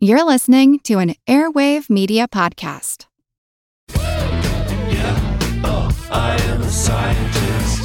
You're 0.00 0.24
listening 0.24 0.78
to 0.84 1.00
an 1.00 1.16
Airwave 1.26 1.90
Media 1.90 2.28
Podcast. 2.28 3.06
Yeah, 3.96 5.38
oh, 5.64 6.08
I 6.08 6.40
am 6.40 6.60
a 6.62 6.70
scientist. 6.70 7.82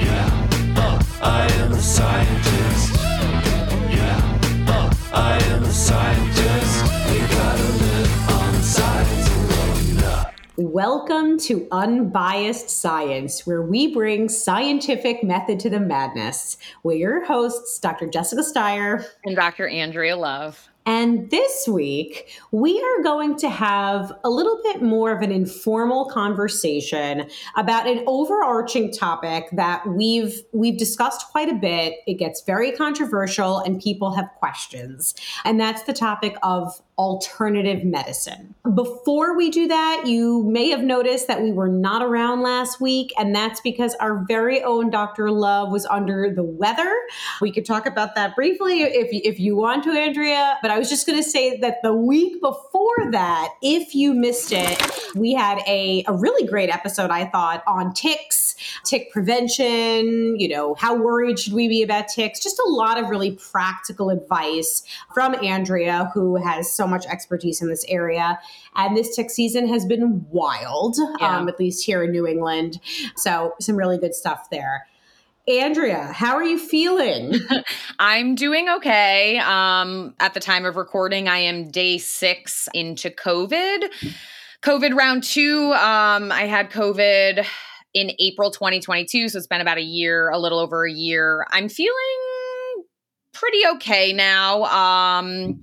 Yeah, 0.00 0.48
oh, 0.78 1.18
I 1.20 1.46
am 1.52 1.72
a 1.72 1.78
scientist. 1.78 2.94
Yeah, 3.90 4.64
oh, 4.68 5.10
I 5.12 5.38
am 5.44 5.62
a 5.62 5.70
scientist. 5.70 6.84
We 7.12 7.18
gotta 7.36 7.64
live 7.64 8.30
on 8.30 8.54
science 8.62 9.28
alone. 9.28 9.98
Yeah. 9.98 10.30
Welcome 10.56 11.38
to 11.40 11.68
Unbiased 11.70 12.70
Science, 12.70 13.46
where 13.46 13.60
we 13.60 13.92
bring 13.92 14.30
scientific 14.30 15.22
method 15.22 15.60
to 15.60 15.68
the 15.68 15.80
madness. 15.80 16.56
We're 16.82 16.96
your 16.96 17.26
hosts, 17.26 17.78
Dr. 17.78 18.06
Jessica 18.06 18.42
Steier. 18.42 19.04
and 19.26 19.36
Dr. 19.36 19.68
Andrea 19.68 20.16
Love. 20.16 20.69
And 20.86 21.30
this 21.30 21.68
week, 21.68 22.38
we 22.52 22.80
are 22.80 23.02
going 23.02 23.36
to 23.36 23.50
have 23.50 24.12
a 24.24 24.30
little 24.30 24.58
bit 24.62 24.82
more 24.82 25.12
of 25.12 25.22
an 25.22 25.30
informal 25.30 26.06
conversation 26.06 27.28
about 27.56 27.86
an 27.86 28.02
overarching 28.06 28.92
topic 28.92 29.48
that 29.52 29.86
we've 29.86 30.42
we've 30.52 30.78
discussed 30.78 31.28
quite 31.30 31.48
a 31.48 31.54
bit. 31.54 31.94
It 32.06 32.14
gets 32.14 32.42
very 32.42 32.72
controversial 32.72 33.58
and 33.58 33.80
people 33.80 34.12
have 34.14 34.30
questions. 34.38 35.14
And 35.44 35.60
that's 35.60 35.82
the 35.82 35.92
topic 35.92 36.36
of 36.42 36.80
alternative 37.00 37.82
medicine. 37.82 38.54
Before 38.74 39.34
we 39.34 39.48
do 39.48 39.68
that, 39.68 40.02
you 40.04 40.44
may 40.44 40.68
have 40.68 40.82
noticed 40.82 41.28
that 41.28 41.40
we 41.40 41.50
were 41.50 41.66
not 41.66 42.02
around 42.02 42.42
last 42.42 42.78
week, 42.78 43.10
and 43.18 43.34
that's 43.34 43.58
because 43.62 43.94
our 43.94 44.22
very 44.28 44.62
own 44.62 44.90
Dr. 44.90 45.30
Love 45.30 45.72
was 45.72 45.86
under 45.86 46.30
the 46.30 46.42
weather. 46.42 46.94
We 47.40 47.52
could 47.52 47.64
talk 47.64 47.86
about 47.86 48.14
that 48.16 48.36
briefly 48.36 48.82
if, 48.82 49.08
if 49.12 49.40
you 49.40 49.56
want 49.56 49.82
to, 49.84 49.92
Andrea. 49.92 50.58
But 50.60 50.70
I 50.70 50.78
was 50.78 50.90
just 50.90 51.06
going 51.06 51.16
to 51.16 51.26
say 51.26 51.56
that 51.60 51.78
the 51.82 51.94
week 51.94 52.38
before 52.42 53.10
that, 53.12 53.54
if 53.62 53.94
you 53.94 54.12
missed 54.12 54.52
it, 54.52 54.78
we 55.14 55.32
had 55.32 55.62
a, 55.66 56.04
a 56.06 56.12
really 56.12 56.46
great 56.46 56.68
episode, 56.68 57.10
I 57.10 57.24
thought, 57.24 57.64
on 57.66 57.94
ticks, 57.94 58.39
tick 58.84 59.12
prevention, 59.12 60.38
you 60.38 60.48
know, 60.48 60.74
how 60.74 60.94
worried 60.94 61.38
should 61.38 61.52
we 61.52 61.68
be 61.68 61.82
about 61.82 62.08
ticks? 62.08 62.40
Just 62.40 62.58
a 62.58 62.68
lot 62.68 62.98
of 62.98 63.08
really 63.08 63.32
practical 63.32 64.10
advice 64.10 64.82
from 65.14 65.34
Andrea, 65.44 66.10
who 66.14 66.36
has 66.36 66.72
so 66.72 66.86
much 66.86 67.06
expertise 67.06 67.60
in 67.62 67.68
this 67.68 67.84
area. 67.88 68.38
And 68.76 68.96
this 68.96 69.14
tick 69.14 69.30
season 69.30 69.68
has 69.68 69.84
been 69.84 70.26
wild, 70.30 70.96
Yeah. 71.20 71.38
um, 71.38 71.48
at 71.48 71.58
least 71.58 71.84
here 71.84 72.02
in 72.02 72.10
New 72.12 72.26
England. 72.26 72.80
So, 73.16 73.54
some 73.60 73.76
really 73.76 73.98
good 73.98 74.14
stuff 74.14 74.48
there. 74.50 74.86
Andrea, 75.48 76.12
how 76.12 76.34
are 76.36 76.44
you 76.44 76.58
feeling? 76.58 77.34
I'm 77.98 78.34
doing 78.34 78.68
okay. 78.68 79.38
Um, 79.38 80.14
at 80.20 80.34
the 80.34 80.40
time 80.40 80.64
of 80.64 80.76
recording, 80.76 81.28
I 81.28 81.38
am 81.38 81.70
day 81.70 81.98
six 81.98 82.68
into 82.72 83.10
COVID. 83.10 83.90
COVID 84.62 84.94
round 84.94 85.24
two. 85.24 85.72
Um, 85.72 86.30
I 86.30 86.42
had 86.42 86.70
COVID 86.70 87.44
in 87.94 88.12
April 88.18 88.50
2022, 88.50 89.28
so 89.28 89.38
it's 89.38 89.46
been 89.46 89.60
about 89.60 89.78
a 89.78 89.82
year, 89.82 90.30
a 90.30 90.38
little 90.38 90.58
over 90.58 90.86
a 90.86 90.92
year. 90.92 91.46
I'm 91.50 91.68
feeling 91.68 92.84
pretty 93.32 93.66
okay 93.76 94.12
now. 94.12 94.64
Um, 94.64 95.62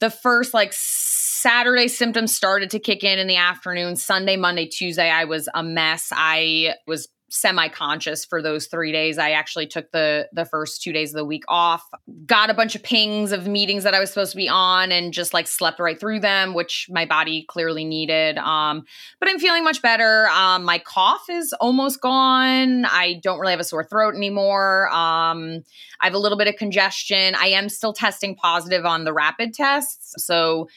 the 0.00 0.10
first 0.10 0.54
like 0.54 0.72
Saturday 0.72 1.88
symptoms 1.88 2.34
started 2.34 2.70
to 2.70 2.78
kick 2.78 3.04
in 3.04 3.18
in 3.18 3.26
the 3.26 3.36
afternoon. 3.36 3.96
Sunday, 3.96 4.36
Monday, 4.36 4.66
Tuesday, 4.66 5.10
I 5.10 5.24
was 5.24 5.48
a 5.54 5.62
mess. 5.62 6.08
I 6.12 6.74
was 6.86 7.08
semi-conscious 7.30 8.24
for 8.24 8.42
those 8.42 8.66
three 8.66 8.92
days. 8.92 9.18
I 9.18 9.30
actually 9.30 9.66
took 9.66 9.90
the 9.92 10.28
the 10.32 10.44
first 10.44 10.82
two 10.82 10.92
days 10.92 11.10
of 11.10 11.18
the 11.18 11.24
week 11.24 11.44
off. 11.48 11.88
Got 12.26 12.50
a 12.50 12.54
bunch 12.54 12.74
of 12.74 12.82
pings 12.82 13.32
of 13.32 13.46
meetings 13.46 13.84
that 13.84 13.94
I 13.94 14.00
was 14.00 14.10
supposed 14.10 14.32
to 14.32 14.36
be 14.36 14.48
on, 14.48 14.92
and 14.92 15.12
just 15.12 15.32
like 15.32 15.46
slept 15.46 15.80
right 15.80 15.98
through 15.98 16.20
them, 16.20 16.54
which 16.54 16.88
my 16.90 17.06
body 17.06 17.44
clearly 17.48 17.84
needed. 17.84 18.36
Um, 18.38 18.84
but 19.18 19.28
I'm 19.28 19.38
feeling 19.38 19.64
much 19.64 19.80
better. 19.80 20.28
Um, 20.28 20.64
my 20.64 20.78
cough 20.78 21.24
is 21.30 21.52
almost 21.60 22.00
gone. 22.00 22.84
I 22.84 23.20
don't 23.22 23.38
really 23.38 23.52
have 23.52 23.60
a 23.60 23.64
sore 23.64 23.84
throat 23.84 24.14
anymore. 24.14 24.88
Um, 24.88 25.62
I 26.00 26.06
have 26.06 26.14
a 26.14 26.18
little 26.18 26.38
bit 26.38 26.48
of 26.48 26.56
congestion. 26.56 27.34
I 27.36 27.46
am 27.48 27.68
still 27.68 27.92
testing 27.92 28.34
positive 28.34 28.84
on 28.84 29.04
the 29.04 29.12
rapid 29.12 29.54
tests, 29.54 30.14
so 30.24 30.68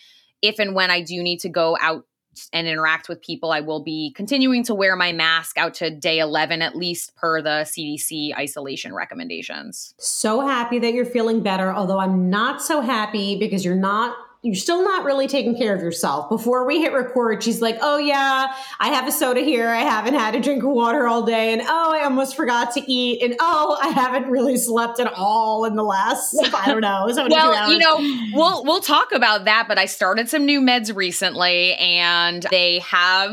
if 0.42 0.60
and 0.60 0.76
when 0.76 0.92
I 0.92 1.02
do 1.02 1.24
need 1.24 1.40
to 1.40 1.50
go 1.50 1.78
out 1.82 2.06
and 2.52 2.68
interact 2.68 3.10
with 3.10 3.22
people, 3.22 3.52
I 3.52 3.62
will 3.62 3.84
be 3.84 4.12
continuing 4.16 4.64
to 4.66 4.76
wear 4.76 4.96
my 4.96 5.12
mask 5.12 5.58
out 5.58 5.74
to 5.76 5.90
day 5.90 6.20
11, 6.20 6.62
at 6.62 6.76
least 6.76 7.16
per 7.16 7.42
the 7.42 7.66
CDC 7.66 8.36
isolation 8.36 8.94
recommendations. 8.94 9.94
so 9.98 10.42
happy 10.42 10.80
that 10.80 10.94
you're 10.94 11.06
feeling 11.06 11.42
better, 11.42 11.74
although 11.74 12.00
I'm 12.00 12.30
not 12.30 12.62
so 12.62 12.82
happy 12.82 13.38
because 13.38 13.64
you're 13.64 13.76
not. 13.76 14.16
You're 14.44 14.56
still 14.56 14.84
not 14.84 15.06
really 15.06 15.28
taking 15.28 15.58
care 15.58 15.74
of 15.74 15.82
yourself. 15.82 16.28
Before 16.30 16.66
we 16.68 16.82
hit 16.82 16.92
record, 16.92 17.42
she's 17.42 17.62
like, 17.62 17.78
Oh, 17.82 17.98
yeah, 17.98 18.54
I 18.80 18.90
have 18.90 19.08
a 19.08 19.12
soda 19.12 19.40
here. 19.40 19.70
I 19.70 19.82
haven't 19.84 20.16
had 20.16 20.36
a 20.36 20.42
drink 20.42 20.64
of 20.64 20.70
water 20.70 21.08
all 21.08 21.24
day. 21.24 21.54
And 21.54 21.62
oh, 21.66 21.94
I 21.94 22.04
almost 22.04 22.36
forgot 22.36 22.74
to 22.74 22.92
eat. 22.92 23.24
And 23.24 23.36
oh, 23.40 23.78
I 23.82 23.88
haven't 23.88 24.30
really 24.30 24.58
slept 24.58 25.00
at 25.00 25.12
all 25.14 25.64
in 25.64 25.76
the 25.76 25.84
last, 25.84 26.36
I 26.54 26.68
don't 26.68 26.82
know, 26.82 27.08
72 27.10 27.34
Well, 27.34 27.54
hours. 27.54 27.72
you 27.72 27.80
know, 27.80 28.38
we'll 28.38 28.66
we'll 28.66 28.82
talk 28.82 29.14
about 29.14 29.46
that, 29.46 29.66
but 29.70 29.80
I 29.80 29.86
started 29.86 30.28
some 30.28 30.46
new 30.46 30.60
meds 30.60 30.94
recently 30.94 31.76
and 31.76 32.46
they 32.52 32.80
have 32.80 33.32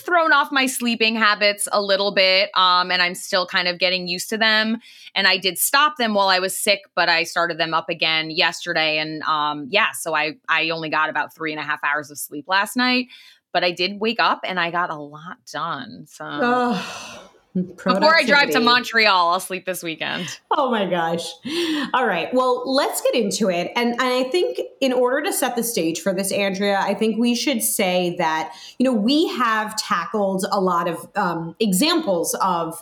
thrown 0.00 0.32
off 0.32 0.50
my 0.50 0.66
sleeping 0.66 1.14
habits 1.14 1.68
a 1.70 1.80
little 1.80 2.12
bit. 2.12 2.50
Um, 2.56 2.90
and 2.90 3.00
I'm 3.00 3.14
still 3.14 3.46
kind 3.46 3.68
of 3.68 3.78
getting 3.78 4.08
used 4.08 4.28
to 4.30 4.36
them. 4.36 4.78
And 5.14 5.26
I 5.26 5.38
did 5.38 5.58
stop 5.58 5.96
them 5.96 6.14
while 6.14 6.28
I 6.28 6.38
was 6.38 6.56
sick, 6.56 6.80
but 6.94 7.08
I 7.08 7.24
started 7.24 7.58
them 7.58 7.72
up 7.74 7.88
again 7.88 8.30
yesterday. 8.30 8.98
And 8.98 9.22
um, 9.22 9.66
yeah, 9.70 9.92
so 9.92 10.14
I 10.14 10.34
I 10.48 10.70
only 10.70 10.88
got 10.88 11.10
about 11.10 11.34
three 11.34 11.52
and 11.52 11.60
a 11.60 11.64
half 11.64 11.80
hours 11.84 12.10
of 12.10 12.18
sleep 12.18 12.46
last 12.48 12.76
night. 12.76 13.08
But 13.52 13.64
I 13.64 13.72
did 13.72 13.98
wake 13.98 14.20
up 14.20 14.40
and 14.44 14.60
I 14.60 14.70
got 14.70 14.90
a 14.90 14.96
lot 14.96 15.38
done. 15.52 16.06
So 16.06 16.24
Ugh, 16.24 17.20
before 17.54 18.16
I 18.16 18.24
drive 18.24 18.50
to. 18.50 18.60
Montreal, 18.60 19.30
I'll 19.30 19.40
sleep 19.40 19.66
this 19.66 19.82
weekend. 19.82 20.38
Oh 20.52 20.70
my 20.70 20.88
gosh. 20.88 21.28
All 21.92 22.06
right. 22.06 22.32
Well, 22.32 22.62
let's 22.72 23.00
get 23.00 23.16
into 23.16 23.50
it. 23.50 23.72
And, 23.74 23.90
and 23.94 24.02
I 24.02 24.22
think 24.30 24.60
in 24.80 24.92
order 24.92 25.22
to 25.22 25.32
set 25.32 25.56
the 25.56 25.64
stage 25.64 26.00
for 26.00 26.14
this, 26.14 26.30
Andrea, 26.30 26.78
I 26.78 26.94
think 26.94 27.18
we 27.18 27.34
should 27.34 27.60
say 27.60 28.14
that, 28.18 28.54
you 28.78 28.84
know, 28.84 28.92
we 28.92 29.26
have 29.30 29.76
tackled 29.76 30.46
a 30.52 30.60
lot 30.60 30.86
of 30.86 31.08
um, 31.16 31.56
examples 31.58 32.34
of 32.40 32.80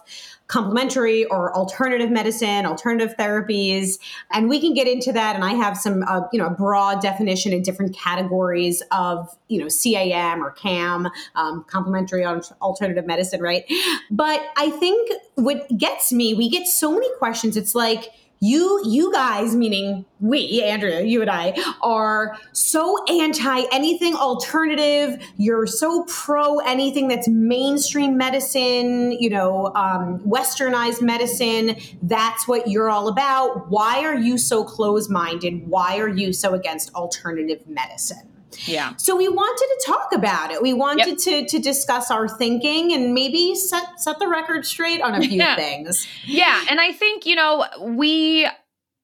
complementary 0.48 1.26
or 1.26 1.54
alternative 1.54 2.10
medicine, 2.10 2.66
alternative 2.66 3.14
therapies, 3.18 3.98
and 4.32 4.48
we 4.48 4.58
can 4.58 4.72
get 4.74 4.88
into 4.88 5.12
that. 5.12 5.36
And 5.36 5.44
I 5.44 5.52
have 5.52 5.76
some, 5.76 6.02
uh, 6.08 6.22
you 6.32 6.38
know, 6.38 6.46
a 6.46 6.50
broad 6.50 7.00
definition 7.02 7.52
in 7.52 7.62
different 7.62 7.94
categories 7.94 8.82
of, 8.90 9.36
you 9.48 9.60
know, 9.60 9.68
CAM 9.68 10.42
or 10.42 10.50
CAM, 10.52 11.08
um, 11.34 11.64
complementary 11.68 12.24
al- 12.24 12.42
alternative 12.62 13.06
medicine, 13.06 13.42
right? 13.42 13.64
But 14.10 14.40
I 14.56 14.70
think 14.70 15.10
what 15.34 15.68
gets 15.76 16.12
me, 16.12 16.32
we 16.32 16.48
get 16.48 16.66
so 16.66 16.92
many 16.92 17.08
questions. 17.18 17.56
It's 17.56 17.74
like, 17.74 18.10
you 18.40 18.80
you 18.84 19.12
guys 19.12 19.54
meaning 19.54 20.04
we 20.20 20.62
andrea 20.62 21.02
you 21.02 21.20
and 21.20 21.30
i 21.30 21.52
are 21.82 22.36
so 22.52 23.02
anti 23.06 23.62
anything 23.72 24.14
alternative. 24.14 25.22
You're 25.36 25.66
so 25.66 26.04
pro 26.04 26.58
anything 26.58 27.08
that's 27.08 27.28
mainstream 27.28 28.16
medicine 28.16 29.12
you 29.12 29.30
know 29.30 29.72
um, 29.74 30.20
westernized 30.20 31.02
medicine. 31.02 31.76
That's 32.02 32.46
what 32.46 32.68
you're 32.68 32.90
all 32.90 33.08
about. 33.08 33.70
Why 33.70 34.04
are 34.04 34.16
you 34.16 34.38
so 34.38 34.64
close-minded 34.64 35.68
why 35.68 35.98
are 35.98 36.08
you 36.08 36.32
so 36.32 36.54
against 36.54 36.94
alternative 36.94 37.66
medicine 37.66 38.37
Yeah. 38.66 38.96
so 38.96 39.16
we 39.16 39.28
wanted 39.28 39.66
to 39.66 39.86
talk 39.86 40.08
about 40.14 40.50
it. 40.50 40.62
We 40.62 40.72
wanted 40.74 41.18
to 41.18 41.46
to 41.46 41.58
discuss 41.58 42.10
our 42.10 42.28
thinking 42.28 42.92
and 42.92 43.12
maybe 43.14 43.54
set 43.54 44.00
set 44.00 44.18
the 44.18 44.28
record 44.28 44.64
straight 44.66 45.00
on 45.02 45.14
a 45.14 45.20
few 45.20 45.30
Yeah. 45.38 45.56
things. 45.56 46.06
Yeah. 46.24 46.64
And 46.70 46.80
I 46.80 46.92
think, 46.92 47.26
you 47.26 47.36
know, 47.36 47.66
we 47.80 48.48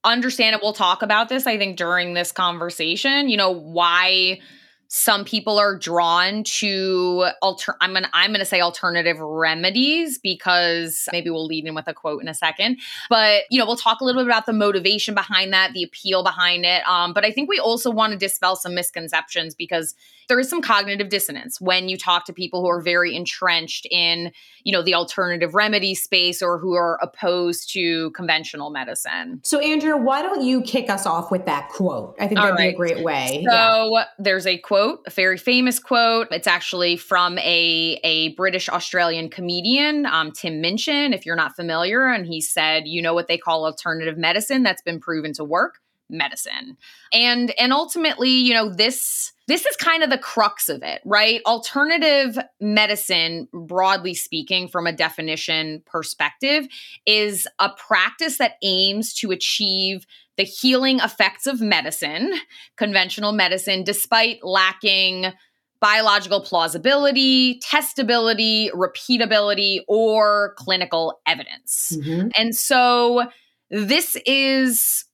understand 0.03 0.55
it. 0.57 0.63
We'll 0.63 0.73
talk 0.73 1.03
about 1.03 1.29
this, 1.29 1.47
I 1.47 1.57
think, 1.59 1.77
during 1.77 2.15
this 2.15 2.33
conversation, 2.33 3.29
you 3.29 3.37
know, 3.37 3.51
why 3.51 4.41
some 4.89 5.25
people 5.25 5.59
are 5.59 5.77
drawn 5.77 6.45
to 6.45 7.29
alter 7.43 7.75
I'm 7.81 7.93
gonna 7.93 8.11
I'm 8.13 8.33
gonna 8.33 8.45
say 8.45 8.61
alternative 8.61 9.19
remedies 9.19 10.19
because 10.19 11.09
maybe 11.13 11.31
we'll 11.31 11.47
lead 11.47 11.67
in 11.67 11.75
with 11.75 11.89
a 11.89 11.95
quote 11.95 12.23
in 12.23 12.29
a 12.29 12.35
second. 12.35 12.79
But 13.09 13.43
you 13.51 13.59
know, 13.59 13.67
we'll 13.67 13.77
talk 13.77 14.01
a 14.01 14.05
little 14.05 14.23
bit 14.23 14.29
about 14.29 14.47
the 14.47 14.53
motivation 14.53 15.15
behind 15.15 15.53
that, 15.53 15.73
the 15.73 15.83
appeal 15.83 16.23
behind 16.23 16.65
it. 16.65 16.87
Um, 16.89 17.13
but 17.13 17.25
I 17.25 17.31
think 17.31 17.49
we 17.49 17.59
also 17.59 17.91
want 17.91 18.13
to 18.13 18.19
dispel 18.19 18.57
some 18.57 18.75
misconceptions 18.75 19.55
because 19.55 19.95
there 20.29 20.39
is 20.39 20.49
some 20.49 20.63
cognitive 20.63 21.09
dissonance 21.09 21.61
when 21.61 21.89
you 21.89 21.99
talk 21.99 22.25
to 22.27 22.33
people 22.33 22.63
who 22.63 22.69
are 22.69 22.81
very 22.81 23.15
entrenched 23.15 23.87
in, 23.91 24.33
you 24.63 24.73
know, 24.73 24.83
the 24.83 24.95
alternative 24.95 25.55
remedy 25.55 25.95
space 25.95 26.41
or 26.41 26.59
who 26.59 26.75
are 26.75 26.99
opposed 27.03 27.71
to 27.73 28.11
conventional 28.13 28.71
medicine. 28.71 29.41
So 29.43 29.61
Andrea, 29.61 29.97
why 29.97 30.23
don't 30.23 30.43
you 30.43 30.63
kick 30.63 30.89
us 30.89 31.07
off 31.07 31.31
with 31.31 31.47
that 31.47 31.69
quote? 31.69 32.17
I 32.19 32.27
think 32.27 32.41
All 32.41 32.47
that'd 32.47 32.59
be 32.59 32.69
a 32.69 32.73
great 32.73 33.03
way. 33.03 33.45
So 33.49 33.99
there's 34.19 34.47
a 34.47 34.59
quote, 34.59 34.74
a 34.77 35.11
very 35.11 35.39
famous 35.39 35.79
quote. 35.79 36.29
It's 36.31 36.47
actually 36.47 36.97
from 36.97 37.39
a 37.39 38.01
a 38.05 38.35
British 38.35 38.69
Australian 38.69 39.31
comedian, 39.31 40.07
um, 40.07 40.33
Tim 40.33 40.61
Minchin. 40.61 41.13
If 41.13 41.25
you're 41.27 41.37
not 41.37 41.57
familiar, 41.57 42.07
and 42.07 42.27
he 42.27 42.41
said, 42.41 42.85
"You 42.87 43.03
know 43.03 43.15
what 43.15 43.29
they 43.29 43.39
call 43.39 43.65
alternative 43.65 44.19
medicine 44.19 44.63
that's 44.63 44.83
been 44.83 45.01
proven 45.01 45.33
to 45.35 45.45
work." 45.45 45.81
Medicine. 46.11 46.77
And 47.13 47.53
and 47.59 47.73
ultimately, 47.73 48.31
you 48.31 48.55
know, 48.55 48.73
this 48.73 49.33
this 49.47 49.67
is 49.67 49.77
kind 49.77 50.03
of 50.03 50.11
the 50.11 50.19
crux 50.19 50.69
of 50.69 50.83
it, 50.83 51.03
right? 51.05 51.41
Alternative 51.45 52.39
medicine, 52.61 53.49
broadly 53.53 54.15
speaking, 54.15 54.69
from 54.69 54.87
a 54.87 54.93
definition 54.93 55.83
perspective, 55.87 56.67
is 57.07 57.47
a 57.59 57.71
practice 57.71 58.39
that 58.39 58.57
aims 58.63 59.13
to 59.15 59.31
achieve 59.31 60.07
the 60.37 60.45
healing 60.45 60.99
effects 61.01 61.47
of 61.47 61.61
medicine, 61.61 62.33
conventional 62.77 63.33
medicine, 63.33 63.85
despite 63.85 64.43
lacking 64.43 65.33
biological 65.81 66.41
plausibility, 66.41 67.61
testability, 67.61 68.71
repeatability, 68.71 69.81
or 69.87 70.55
clinical 70.57 71.21
evidence. 71.27 71.93
Mm-hmm. 71.95 72.29
And 72.39 72.57
so 72.57 73.25
this 73.71 74.17
is 74.25 75.05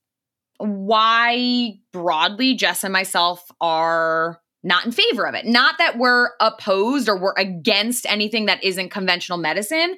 why 0.60 1.78
broadly 1.92 2.54
Jess 2.54 2.84
and 2.84 2.92
myself 2.92 3.50
are 3.60 4.40
not 4.62 4.84
in 4.84 4.92
favor 4.92 5.26
of 5.26 5.34
it. 5.34 5.46
Not 5.46 5.78
that 5.78 5.96
we're 5.96 6.30
opposed 6.40 7.08
or 7.08 7.18
we're 7.18 7.34
against 7.36 8.04
anything 8.06 8.46
that 8.46 8.62
isn't 8.62 8.90
conventional 8.90 9.38
medicine, 9.38 9.96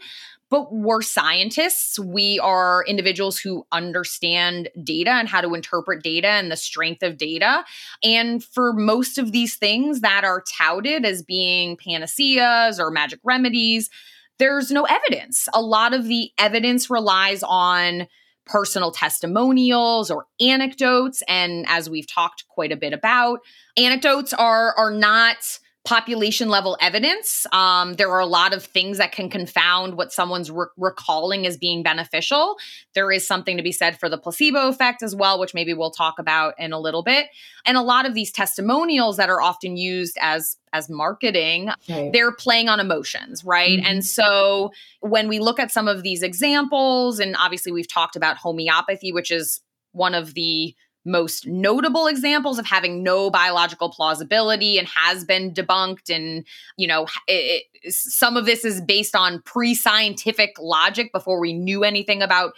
but 0.50 0.73
we're 0.73 1.03
scientists. 1.03 1.99
We 1.99 2.38
are 2.38 2.85
individuals 2.87 3.38
who 3.38 3.67
understand 3.73 4.69
data 4.85 5.11
and 5.11 5.29
how 5.29 5.41
to 5.41 5.55
interpret 5.55 6.03
data 6.05 6.29
and 6.29 6.50
the 6.50 6.56
strength 6.56 7.03
of 7.03 7.17
data. 7.17 7.65
And 8.05 8.44
for 8.44 8.73
most 8.73 9.19
of 9.19 9.32
these 9.32 9.56
things 9.56 10.03
that 10.03 10.25
are 10.25 10.44
touted 10.58 11.05
as 11.05 11.23
being 11.23 11.76
panaceas 11.76 12.79
or 12.79 12.91
magic 12.91 13.19
remedies, 13.25 13.91
there's 14.38 14.70
no 14.70 14.85
evidence. 14.85 15.49
A 15.55 15.62
lot 15.62 15.94
of 15.94 16.05
the 16.05 16.31
evidence 16.38 16.91
relies 16.91 17.43
on 17.43 18.06
personal 18.47 18.91
testimonials 18.91 20.11
or 20.11 20.27
anecdotes. 20.41 21.23
And 21.29 21.65
as 21.69 21.89
we've 21.89 22.06
talked 22.06 22.44
quite 22.49 22.73
a 22.73 22.77
bit 22.77 22.93
about 22.93 23.41
anecdotes 23.77 24.33
are 24.33 24.75
are 24.77 24.91
not 24.91 25.37
population 25.84 26.49
level 26.49 26.76
evidence. 26.81 27.44
Um, 27.52 27.94
there 27.94 28.11
are 28.11 28.20
a 28.20 28.26
lot 28.26 28.52
of 28.52 28.64
things 28.64 28.99
that 28.99 29.11
can 29.11 29.29
confound 29.29 29.96
what 29.96 30.12
someone's 30.12 30.49
re- 30.49 30.67
recalling 30.76 31.44
as 31.44 31.56
being 31.56 31.82
beneficial. 31.82 32.56
There 32.94 33.11
is 33.11 33.26
something 33.26 33.56
to 33.56 33.64
be 33.64 33.73
said 33.73 33.99
for 33.99 34.08
the 34.08 34.17
placebo 34.17 34.69
effect 34.69 35.02
as 35.02 35.17
well, 35.17 35.40
which 35.40 35.55
maybe 35.55 35.75
we'll 35.75 35.90
talk 35.90 36.20
about 36.20 36.55
in 36.56 36.73
a 36.73 36.79
little 36.79 37.02
bit. 37.02 37.26
And 37.67 37.76
a 37.76 37.82
lot 37.82 38.06
of 38.06 38.14
these 38.14 38.31
testimonials 38.31 39.17
that 39.17 39.29
are 39.29 39.40
often 39.40 39.76
used 39.76 40.17
as 40.20 40.56
as 40.75 40.88
marketing, 40.88 41.69
they're 41.87 42.32
playing 42.32 42.70
on 42.70 42.81
emotions, 42.81 43.44
right? 43.44 43.79
Mm-hmm. 43.79 43.87
And 43.87 44.05
so 44.05 44.73
when 45.00 45.29
we 45.29 45.38
look 45.38 45.61
at 45.61 45.70
some 45.70 45.87
of 45.87 46.02
these 46.02 46.23
examples, 46.23 47.19
and 47.19 47.37
obviously 47.38 47.73
we've 47.73 47.88
talked 47.88 48.17
about 48.17 48.38
homeopathy, 48.38 49.12
which 49.12 49.31
is 49.31 49.61
one 49.93 50.14
of 50.14 50.32
the 50.32 50.75
most 51.05 51.47
notable 51.47 52.07
examples 52.07 52.59
of 52.59 52.67
having 52.67 53.03
no 53.03 53.31
biological 53.31 53.91
plausibility 53.91 54.79
and 54.79 54.87
has 54.87 55.25
been 55.25 55.53
debunked 55.53 56.15
and 56.15 56.45
you 56.77 56.87
know 56.87 57.07
it, 57.27 57.65
it, 57.83 57.93
some 57.93 58.37
of 58.37 58.47
this 58.47 58.65
is 58.65 58.81
based 58.81 59.17
on 59.17 59.43
pre-scientific 59.43 60.55
logic 60.61 61.13
before 61.13 61.41
we 61.41 61.53
knew 61.53 61.83
anything 61.83 62.23
about 62.23 62.53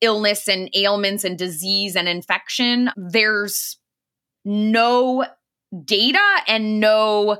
illness 0.00 0.48
and 0.48 0.70
ailments 0.74 1.24
and 1.24 1.38
disease 1.38 1.96
and 1.96 2.08
infection. 2.08 2.90
There's 2.96 3.78
no 4.44 5.26
data 5.84 6.42
and 6.46 6.80
no 6.80 7.38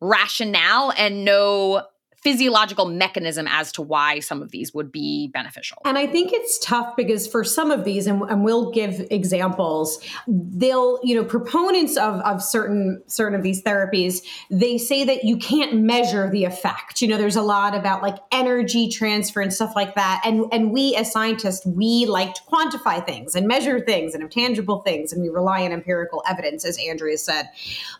rationale 0.00 0.92
and 0.96 1.24
no 1.24 1.84
physiological 2.22 2.84
mechanism 2.86 3.48
as 3.48 3.72
to 3.72 3.82
why 3.82 4.20
some 4.20 4.42
of 4.42 4.50
these 4.50 4.74
would 4.74 4.92
be 4.92 5.28
beneficial. 5.28 5.78
And 5.86 5.96
I 5.96 6.06
think 6.06 6.32
it's 6.32 6.58
tough 6.58 6.94
because 6.96 7.26
for 7.26 7.44
some 7.44 7.70
of 7.70 7.84
these, 7.84 8.06
and, 8.06 8.22
and 8.22 8.44
we'll 8.44 8.70
give 8.70 9.06
examples, 9.10 9.98
they'll, 10.28 11.00
you 11.02 11.14
know, 11.14 11.24
proponents 11.24 11.96
of, 11.96 12.20
of 12.20 12.42
certain 12.42 13.02
certain 13.06 13.34
of 13.34 13.42
these 13.42 13.62
therapies, 13.62 14.20
they 14.50 14.76
say 14.76 15.04
that 15.04 15.24
you 15.24 15.38
can't 15.38 15.76
measure 15.76 16.28
the 16.28 16.44
effect. 16.44 17.00
You 17.00 17.08
know, 17.08 17.16
there's 17.16 17.36
a 17.36 17.42
lot 17.42 17.74
about 17.74 18.02
like 18.02 18.16
energy 18.32 18.88
transfer 18.88 19.40
and 19.40 19.52
stuff 19.52 19.72
like 19.74 19.94
that. 19.94 20.20
And 20.24 20.44
and 20.52 20.72
we 20.72 20.94
as 20.96 21.10
scientists, 21.10 21.64
we 21.64 22.04
like 22.06 22.34
to 22.34 22.42
quantify 22.42 23.04
things 23.04 23.34
and 23.34 23.48
measure 23.48 23.80
things 23.80 24.12
and 24.12 24.22
have 24.22 24.30
tangible 24.30 24.80
things, 24.80 25.12
and 25.12 25.22
we 25.22 25.30
rely 25.30 25.64
on 25.64 25.72
empirical 25.72 26.22
evidence, 26.28 26.66
as 26.66 26.78
Andrea 26.78 27.16
said. 27.16 27.48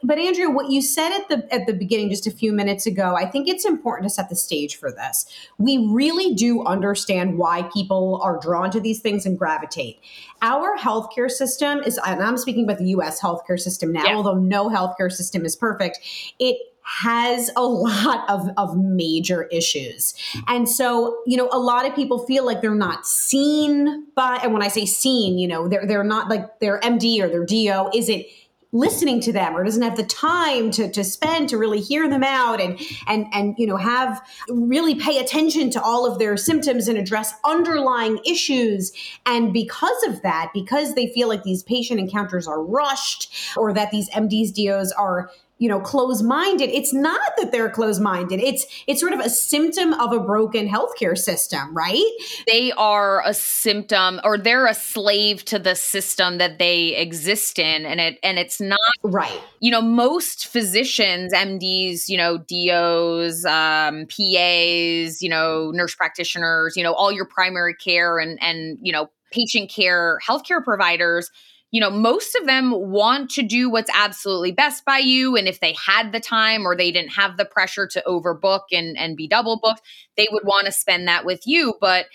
But 0.02 0.18
Andrea, 0.18 0.50
what 0.50 0.70
you 0.70 0.82
said 0.82 1.18
at 1.18 1.28
the 1.28 1.54
at 1.54 1.66
the 1.66 1.72
beginning 1.72 2.10
just 2.10 2.26
a 2.26 2.30
few 2.30 2.52
minutes 2.52 2.84
ago, 2.84 3.14
I 3.16 3.24
think 3.24 3.48
it's 3.48 3.64
important 3.64 4.04
to 4.04 4.09
set 4.10 4.28
the 4.28 4.36
stage 4.36 4.76
for 4.76 4.90
this. 4.90 5.26
We 5.58 5.88
really 5.90 6.34
do 6.34 6.62
understand 6.64 7.38
why 7.38 7.68
people 7.72 8.20
are 8.22 8.38
drawn 8.40 8.70
to 8.72 8.80
these 8.80 9.00
things 9.00 9.26
and 9.26 9.38
gravitate. 9.38 9.98
Our 10.42 10.76
healthcare 10.76 11.30
system 11.30 11.80
is, 11.80 11.98
and 12.06 12.22
I'm 12.22 12.36
speaking 12.36 12.64
about 12.64 12.78
the 12.78 12.88
US 12.88 13.20
healthcare 13.20 13.58
system 13.58 13.92
now, 13.92 14.04
yeah. 14.04 14.14
although 14.14 14.34
no 14.34 14.68
healthcare 14.68 15.10
system 15.10 15.44
is 15.44 15.56
perfect, 15.56 15.98
it 16.38 16.56
has 16.82 17.50
a 17.56 17.62
lot 17.64 18.28
of, 18.28 18.48
of 18.56 18.76
major 18.76 19.44
issues. 19.44 20.14
And 20.48 20.68
so, 20.68 21.22
you 21.26 21.36
know, 21.36 21.48
a 21.52 21.58
lot 21.58 21.86
of 21.86 21.94
people 21.94 22.26
feel 22.26 22.44
like 22.44 22.60
they're 22.60 22.74
not 22.74 23.06
seen 23.06 24.06
by, 24.14 24.40
and 24.42 24.52
when 24.52 24.62
I 24.62 24.68
say 24.68 24.86
seen, 24.86 25.38
you 25.38 25.48
know, 25.48 25.68
they're, 25.68 25.86
they're 25.86 26.04
not 26.04 26.28
like 26.28 26.58
their 26.60 26.80
MD 26.80 27.20
or 27.20 27.28
their 27.28 27.44
DO 27.44 27.90
isn't 27.94 28.24
listening 28.72 29.20
to 29.20 29.32
them 29.32 29.56
or 29.56 29.64
doesn't 29.64 29.82
have 29.82 29.96
the 29.96 30.04
time 30.04 30.70
to, 30.70 30.90
to 30.90 31.02
spend 31.02 31.48
to 31.48 31.58
really 31.58 31.80
hear 31.80 32.08
them 32.08 32.22
out 32.22 32.60
and 32.60 32.78
and 33.08 33.26
and 33.32 33.54
you 33.58 33.66
know 33.66 33.76
have 33.76 34.22
really 34.48 34.94
pay 34.94 35.18
attention 35.18 35.70
to 35.70 35.82
all 35.82 36.10
of 36.10 36.18
their 36.18 36.36
symptoms 36.36 36.86
and 36.86 36.96
address 36.96 37.34
underlying 37.44 38.18
issues. 38.24 38.92
And 39.26 39.52
because 39.52 40.02
of 40.04 40.22
that 40.22 40.50
because 40.54 40.94
they 40.94 41.08
feel 41.08 41.28
like 41.28 41.42
these 41.42 41.62
patient 41.62 41.98
encounters 41.98 42.46
are 42.46 42.62
rushed 42.62 43.56
or 43.56 43.72
that 43.72 43.90
these 43.90 44.08
mds 44.10 44.54
dos 44.54 44.92
are 44.92 45.30
you 45.60 45.68
know 45.68 45.80
close-minded 45.80 46.68
it's 46.68 46.92
not 46.92 47.20
that 47.38 47.52
they're 47.52 47.70
close-minded 47.70 48.40
it's 48.40 48.66
it's 48.86 49.00
sort 49.00 49.12
of 49.12 49.20
a 49.20 49.30
symptom 49.30 49.92
of 49.94 50.12
a 50.12 50.18
broken 50.18 50.68
healthcare 50.68 51.16
system 51.16 51.70
right? 51.72 52.04
They 52.46 52.72
are 52.72 53.22
a 53.26 53.34
symptom 53.34 54.20
or 54.24 54.38
they're 54.38 54.66
a 54.66 54.74
slave 54.74 55.44
to 55.46 55.58
the 55.58 55.74
system 55.74 56.38
that 56.38 56.58
they 56.58 56.96
exist 56.96 57.58
in 57.58 57.86
and 57.86 58.00
it 58.00 58.18
and 58.22 58.38
it's 58.38 58.60
not 58.60 58.78
right. 59.02 59.40
you 59.60 59.70
know 59.70 59.82
most 59.82 60.46
physicians 60.46 61.32
mds 61.32 62.08
you 62.08 62.16
know 62.16 62.38
dos 62.38 63.44
um, 63.44 64.06
pas 64.06 65.22
you 65.22 65.28
know 65.28 65.70
nurse 65.72 65.94
practitioners 65.94 66.76
you 66.76 66.82
know 66.82 66.92
all 66.92 67.12
your 67.12 67.26
primary 67.26 67.74
care 67.74 68.18
and 68.18 68.38
and 68.42 68.78
you 68.82 68.92
know 68.92 69.10
patient 69.32 69.70
care 69.70 70.18
healthcare 70.26 70.62
providers 70.62 71.30
you 71.70 71.80
know, 71.80 71.90
most 71.90 72.34
of 72.34 72.46
them 72.46 72.72
want 72.72 73.30
to 73.30 73.42
do 73.42 73.70
what's 73.70 73.90
absolutely 73.94 74.52
best 74.52 74.84
by 74.84 74.98
you. 74.98 75.36
And 75.36 75.46
if 75.46 75.60
they 75.60 75.74
had 75.74 76.12
the 76.12 76.20
time 76.20 76.66
or 76.66 76.76
they 76.76 76.90
didn't 76.90 77.12
have 77.12 77.36
the 77.36 77.44
pressure 77.44 77.86
to 77.88 78.02
overbook 78.06 78.62
and, 78.72 78.98
and 78.98 79.16
be 79.16 79.28
double 79.28 79.60
booked, 79.62 79.82
they 80.16 80.28
would 80.32 80.44
want 80.44 80.66
to 80.66 80.72
spend 80.72 81.06
that 81.06 81.24
with 81.24 81.46
you. 81.46 81.74
But 81.80 82.06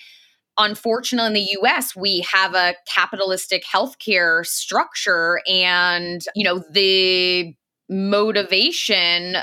unfortunately, 0.58 1.28
in 1.28 1.34
the 1.34 1.58
US, 1.62 1.96
we 1.96 2.26
have 2.32 2.54
a 2.54 2.76
capitalistic 2.94 3.64
healthcare 3.64 4.46
structure. 4.46 5.42
And, 5.48 6.22
you 6.36 6.44
know, 6.44 6.64
the 6.72 7.56
motivation 7.90 9.38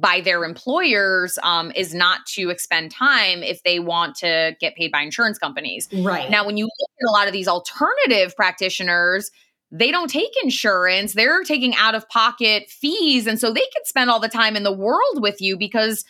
by 0.00 0.20
their 0.20 0.44
employers 0.44 1.38
um, 1.42 1.70
is 1.76 1.94
not 1.94 2.26
to 2.26 2.50
expend 2.50 2.90
time 2.90 3.42
if 3.42 3.62
they 3.62 3.78
want 3.78 4.16
to 4.16 4.56
get 4.60 4.74
paid 4.74 4.90
by 4.90 5.00
insurance 5.02 5.38
companies. 5.38 5.88
Right. 5.92 6.28
Now, 6.30 6.44
when 6.44 6.56
you 6.56 6.64
look 6.64 6.90
at 7.00 7.08
a 7.08 7.12
lot 7.12 7.26
of 7.28 7.32
these 7.32 7.46
alternative 7.46 8.34
practitioners, 8.34 9.30
they 9.70 9.90
don't 9.90 10.10
take 10.10 10.30
insurance. 10.42 11.12
They're 11.14 11.44
taking 11.44 11.74
out 11.76 11.94
of 11.94 12.08
pocket 12.08 12.68
fees. 12.68 13.26
And 13.26 13.38
so 13.38 13.52
they 13.52 13.60
could 13.60 13.86
spend 13.86 14.10
all 14.10 14.20
the 14.20 14.28
time 14.28 14.56
in 14.56 14.64
the 14.64 14.72
world 14.72 15.22
with 15.22 15.40
you 15.40 15.56
because 15.56 16.04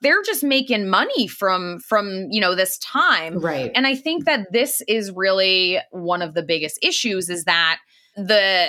they're 0.00 0.22
just 0.22 0.42
making 0.42 0.88
money 0.88 1.26
from 1.26 1.78
from 1.80 2.26
you 2.30 2.40
know 2.40 2.54
this 2.54 2.78
time 2.78 3.38
right 3.38 3.70
and 3.74 3.86
i 3.86 3.94
think 3.94 4.24
that 4.24 4.50
this 4.50 4.82
is 4.88 5.12
really 5.12 5.78
one 5.90 6.22
of 6.22 6.32
the 6.32 6.42
biggest 6.42 6.78
issues 6.82 7.28
is 7.28 7.44
that 7.44 7.78
the 8.16 8.68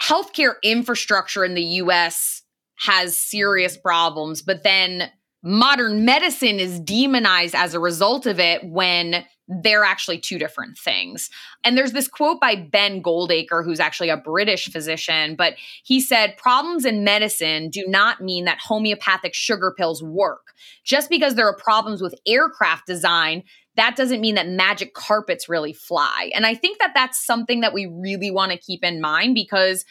healthcare 0.00 0.54
infrastructure 0.62 1.44
in 1.44 1.54
the 1.54 1.62
us 1.62 2.41
has 2.82 3.16
serious 3.16 3.76
problems, 3.76 4.42
but 4.42 4.64
then 4.64 5.08
modern 5.44 6.04
medicine 6.04 6.58
is 6.58 6.80
demonized 6.80 7.54
as 7.54 7.74
a 7.74 7.80
result 7.80 8.26
of 8.26 8.40
it 8.40 8.64
when 8.64 9.24
they're 9.62 9.84
actually 9.84 10.18
two 10.18 10.38
different 10.38 10.76
things. 10.78 11.30
And 11.62 11.76
there's 11.76 11.92
this 11.92 12.08
quote 12.08 12.40
by 12.40 12.56
Ben 12.56 13.02
Goldacre, 13.02 13.64
who's 13.64 13.78
actually 13.78 14.08
a 14.08 14.16
British 14.16 14.68
physician, 14.70 15.36
but 15.36 15.54
he 15.84 16.00
said, 16.00 16.36
Problems 16.36 16.84
in 16.84 17.04
medicine 17.04 17.70
do 17.70 17.84
not 17.86 18.20
mean 18.20 18.46
that 18.46 18.58
homeopathic 18.58 19.34
sugar 19.34 19.72
pills 19.76 20.02
work. 20.02 20.52
Just 20.84 21.08
because 21.08 21.36
there 21.36 21.46
are 21.46 21.56
problems 21.56 22.02
with 22.02 22.14
aircraft 22.26 22.86
design, 22.86 23.44
that 23.76 23.94
doesn't 23.94 24.20
mean 24.20 24.34
that 24.34 24.48
magic 24.48 24.94
carpets 24.94 25.48
really 25.48 25.72
fly. 25.72 26.30
And 26.34 26.46
I 26.46 26.54
think 26.54 26.78
that 26.78 26.92
that's 26.94 27.24
something 27.24 27.60
that 27.60 27.74
we 27.74 27.86
really 27.86 28.30
want 28.30 28.52
to 28.52 28.58
keep 28.58 28.82
in 28.82 29.00
mind 29.00 29.34
because 29.34 29.84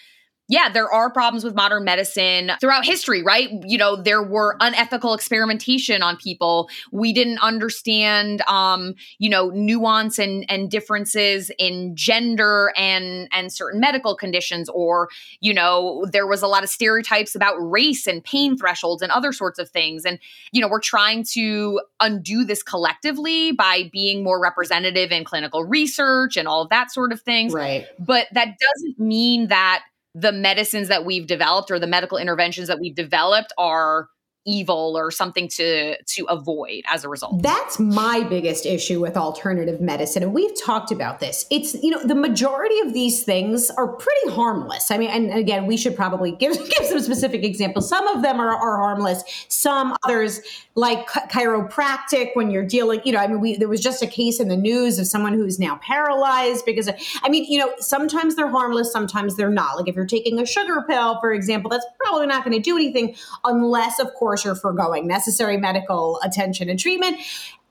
yeah, 0.52 0.68
there 0.68 0.92
are 0.92 1.10
problems 1.10 1.46
with 1.46 1.56
modern 1.56 1.86
medicine 1.86 2.52
throughout 2.60 2.84
history, 2.84 3.24
right? 3.24 3.50
You 3.64 3.78
know, 3.78 3.96
there 3.96 4.22
were 4.22 4.58
unethical 4.60 5.14
experimentation 5.14 6.04
on 6.04 6.18
people. 6.18 6.70
We 6.92 7.14
didn't 7.14 7.40
understand, 7.40 8.42
um, 8.42 8.96
you 9.18 9.30
know, 9.30 9.50
nuance 9.52 10.20
and 10.20 10.46
and 10.50 10.70
differences 10.70 11.52
in 11.58 11.96
gender 11.96 12.74
and 12.76 13.30
and 13.32 13.54
certain 13.54 13.80
medical 13.80 14.14
conditions, 14.14 14.68
or 14.68 15.08
you 15.40 15.54
know, 15.54 16.06
there 16.12 16.28
was 16.28 16.42
a 16.42 16.48
lot 16.48 16.64
of 16.64 16.70
stereotypes 16.70 17.34
about 17.34 17.56
race 17.56 18.06
and 18.06 18.22
pain 18.22 18.58
thresholds 18.58 19.02
and 19.02 19.10
other 19.14 19.32
sorts 19.32 19.58
of 19.58 19.70
things. 19.70 20.04
And 20.04 20.20
you 20.52 20.60
know, 20.60 20.68
we're 20.68 20.82
trying 20.82 21.24
to 21.32 21.80
undo 22.02 22.44
this 22.44 22.62
collectively 22.62 23.54
by 23.54 23.90
being 23.94 24.22
more 24.22 24.42
representative 24.42 25.14
in 25.14 25.24
clinical 25.24 25.64
research 25.64 26.36
and 26.36 26.46
all 26.46 26.62
of 26.62 26.70
that 26.72 26.92
sort 26.92 27.14
of 27.14 27.22
things. 27.22 27.54
Right. 27.54 27.88
But 27.98 28.28
that 28.34 28.58
doesn't 28.60 29.00
mean 29.00 29.48
that 29.48 29.84
the 30.14 30.32
medicines 30.32 30.90
that 30.90 31.06
we've 31.06 31.28
developed 31.28 31.72
or 31.72 31.80
the 31.80 31.88
medical 31.88 32.18
interventions 32.18 32.68
that 32.68 32.80
we've 32.80 32.96
developed 32.96 33.54
are 33.58 34.08
evil 34.46 34.98
or 34.98 35.12
something 35.12 35.48
to 35.48 36.02
to 36.04 36.26
avoid 36.26 36.84
as 36.88 37.04
a 37.04 37.10
result. 37.10 37.44
That's 37.44 37.80
my 37.80 38.24
biggest 38.24 38.66
issue 38.66 39.00
with 39.00 39.16
alternative 39.16 39.80
medicine 39.80 40.24
and 40.24 40.34
we've 40.34 40.60
talked 40.60 40.92
about 40.92 41.20
this. 41.20 41.46
It's 41.52 41.76
you 41.76 41.92
know 41.92 42.04
the 42.04 42.16
majority 42.16 42.80
of 42.80 42.92
these 42.92 43.24
things 43.24 43.70
are 43.70 43.88
pretty 43.88 44.32
harmless. 44.32 44.90
I 44.90 44.98
mean 44.98 45.12
and 45.12 45.32
again 45.32 45.68
we 45.68 45.78
should 45.78 45.96
probably 45.96 46.32
give 46.40 46.54
give 46.58 46.88
some 46.88 47.00
specific 47.02 47.44
examples. 47.44 47.88
Some 47.88 48.08
of 48.08 48.24
them 48.24 48.40
are, 48.40 48.50
are 48.50 48.78
harmless, 48.78 49.24
some 49.48 49.96
others 50.04 50.40
like 50.74 51.08
chiropractic 51.08 52.32
when 52.34 52.50
you're 52.50 52.66
dealing, 52.66 53.02
you 53.06 53.12
know, 53.12 53.20
I 53.20 53.28
mean 53.28 53.42
we 53.42 53.58
there 53.58 53.68
was 53.68 53.82
just 53.82 54.02
a 54.02 54.08
case 54.08 54.40
in 54.40 54.48
the 54.48 54.58
news 54.58 54.98
of 54.98 55.06
someone 55.06 55.34
who's 55.34 55.60
now 55.60 55.80
paralyzed 55.84 56.66
because 56.66 56.90
I 57.22 57.30
mean, 57.30 57.46
you 57.46 57.60
know, 57.60 57.72
sometimes 57.78 58.36
they're 58.36 58.50
harmless, 58.50 58.92
sometimes 58.92 59.36
they're 59.36 59.52
not. 59.52 59.78
Like 59.78 59.88
if 59.88 59.96
you're 59.96 60.08
taking 60.08 60.40
a 60.40 60.48
sugar 60.48 60.84
pill 60.90 61.20
for 61.20 61.32
example, 61.32 61.70
that's 61.70 61.86
probably 62.04 62.26
not 62.26 62.44
going 62.44 62.58
to 62.58 62.62
do 62.62 62.76
anything 62.76 63.16
unless 63.44 64.00
of 64.00 64.12
course 64.16 64.31
course, 64.32 64.46
you're 64.46 64.56
foregoing 64.56 65.08
necessary 65.08 65.58
medical 65.58 66.20
attention 66.24 66.70
and 66.70 66.80
treatment. 66.80 67.18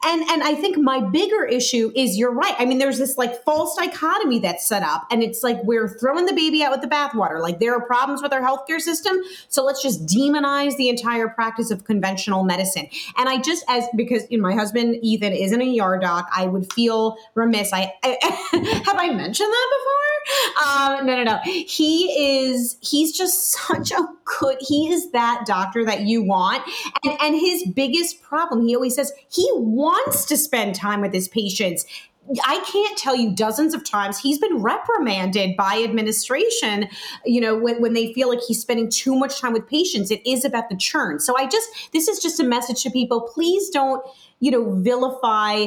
And 0.03 0.23
and 0.31 0.43
I 0.43 0.55
think 0.55 0.79
my 0.79 1.01
bigger 1.01 1.45
issue 1.45 1.93
is 1.95 2.17
you're 2.17 2.33
right. 2.33 2.55
I 2.59 2.65
mean, 2.65 2.79
there's 2.79 2.97
this 2.97 3.19
like 3.19 3.45
false 3.45 3.77
dichotomy 3.77 4.39
that's 4.39 4.67
set 4.67 4.83
up, 4.83 5.07
and 5.11 5.23
it's 5.23 5.43
like 5.43 5.63
we're 5.63 5.89
throwing 5.89 6.25
the 6.25 6.33
baby 6.33 6.63
out 6.63 6.71
with 6.71 6.81
the 6.81 6.87
bathwater. 6.87 7.39
Like 7.39 7.61
there 7.61 7.75
are 7.75 7.85
problems 7.85 8.23
with 8.23 8.33
our 8.33 8.41
healthcare 8.41 8.81
system, 8.81 9.21
so 9.49 9.63
let's 9.63 9.83
just 9.83 10.07
demonize 10.07 10.75
the 10.79 10.89
entire 10.89 11.29
practice 11.29 11.71
of 11.71 11.85
conventional 11.85 12.45
medicine. 12.45 12.89
And 13.19 13.29
I 13.29 13.43
just 13.43 13.63
as 13.69 13.85
because 13.95 14.23
you 14.31 14.39
know 14.39 14.43
my 14.43 14.55
husband 14.55 14.97
Ethan 15.03 15.35
isn't 15.35 15.61
an 15.61 15.79
ER 15.79 15.99
doc, 15.99 16.31
I 16.35 16.47
would 16.47 16.73
feel 16.73 17.19
remiss. 17.35 17.71
I, 17.75 17.93
I 18.03 18.17
have 18.87 18.97
I 18.97 19.11
mentioned 19.13 19.53
that 19.53 19.69
before. 19.77 20.01
Um, 20.67 21.07
no, 21.07 21.17
no, 21.17 21.25
no. 21.25 21.39
He 21.45 22.07
is. 22.47 22.79
He's 22.81 23.17
just 23.17 23.53
such 23.53 23.91
a 23.91 24.09
good. 24.39 24.59
He 24.61 24.89
is 24.89 25.11
that 25.13 25.45
doctor 25.47 25.85
that 25.85 26.03
you 26.03 26.23
want, 26.23 26.63
and 27.05 27.17
and 27.21 27.35
his 27.35 27.67
biggest 27.75 28.23
problem. 28.23 28.67
He 28.67 28.75
always 28.75 28.95
says 28.95 29.13
he 29.31 29.49
wants 29.55 30.25
to 30.27 30.37
spend 30.37 30.75
time 30.75 31.01
with 31.01 31.13
his 31.13 31.29
patients. 31.29 31.85
I 32.45 32.63
can't 32.71 32.97
tell 32.97 33.17
you 33.17 33.35
dozens 33.35 33.75
of 33.75 33.85
times 33.85 34.19
he's 34.19 34.39
been 34.39 34.63
reprimanded 34.63 35.57
by 35.57 35.83
administration, 35.83 36.89
you 37.25 37.41
know, 37.41 37.57
when, 37.57 37.81
when 37.83 37.95
they 37.95 38.13
feel 38.13 38.29
like 38.29 38.39
he's 38.47 38.61
spending 38.61 38.89
too 38.89 39.17
much 39.17 39.41
time 39.41 39.53
with 39.53 39.67
patients. 39.67 40.11
It 40.11 40.25
is 40.25 40.45
about 40.45 40.69
the 40.69 40.77
churn. 40.77 41.19
So 41.19 41.37
I 41.37 41.49
just, 41.49 41.69
this 41.93 42.07
is 42.07 42.21
just 42.21 42.39
a 42.39 42.45
message 42.45 42.85
to 42.85 42.91
people. 42.91 43.23
Please 43.35 43.71
don't, 43.71 44.05
you 44.39 44.53
know, 44.53 44.81
vilify 44.81 45.67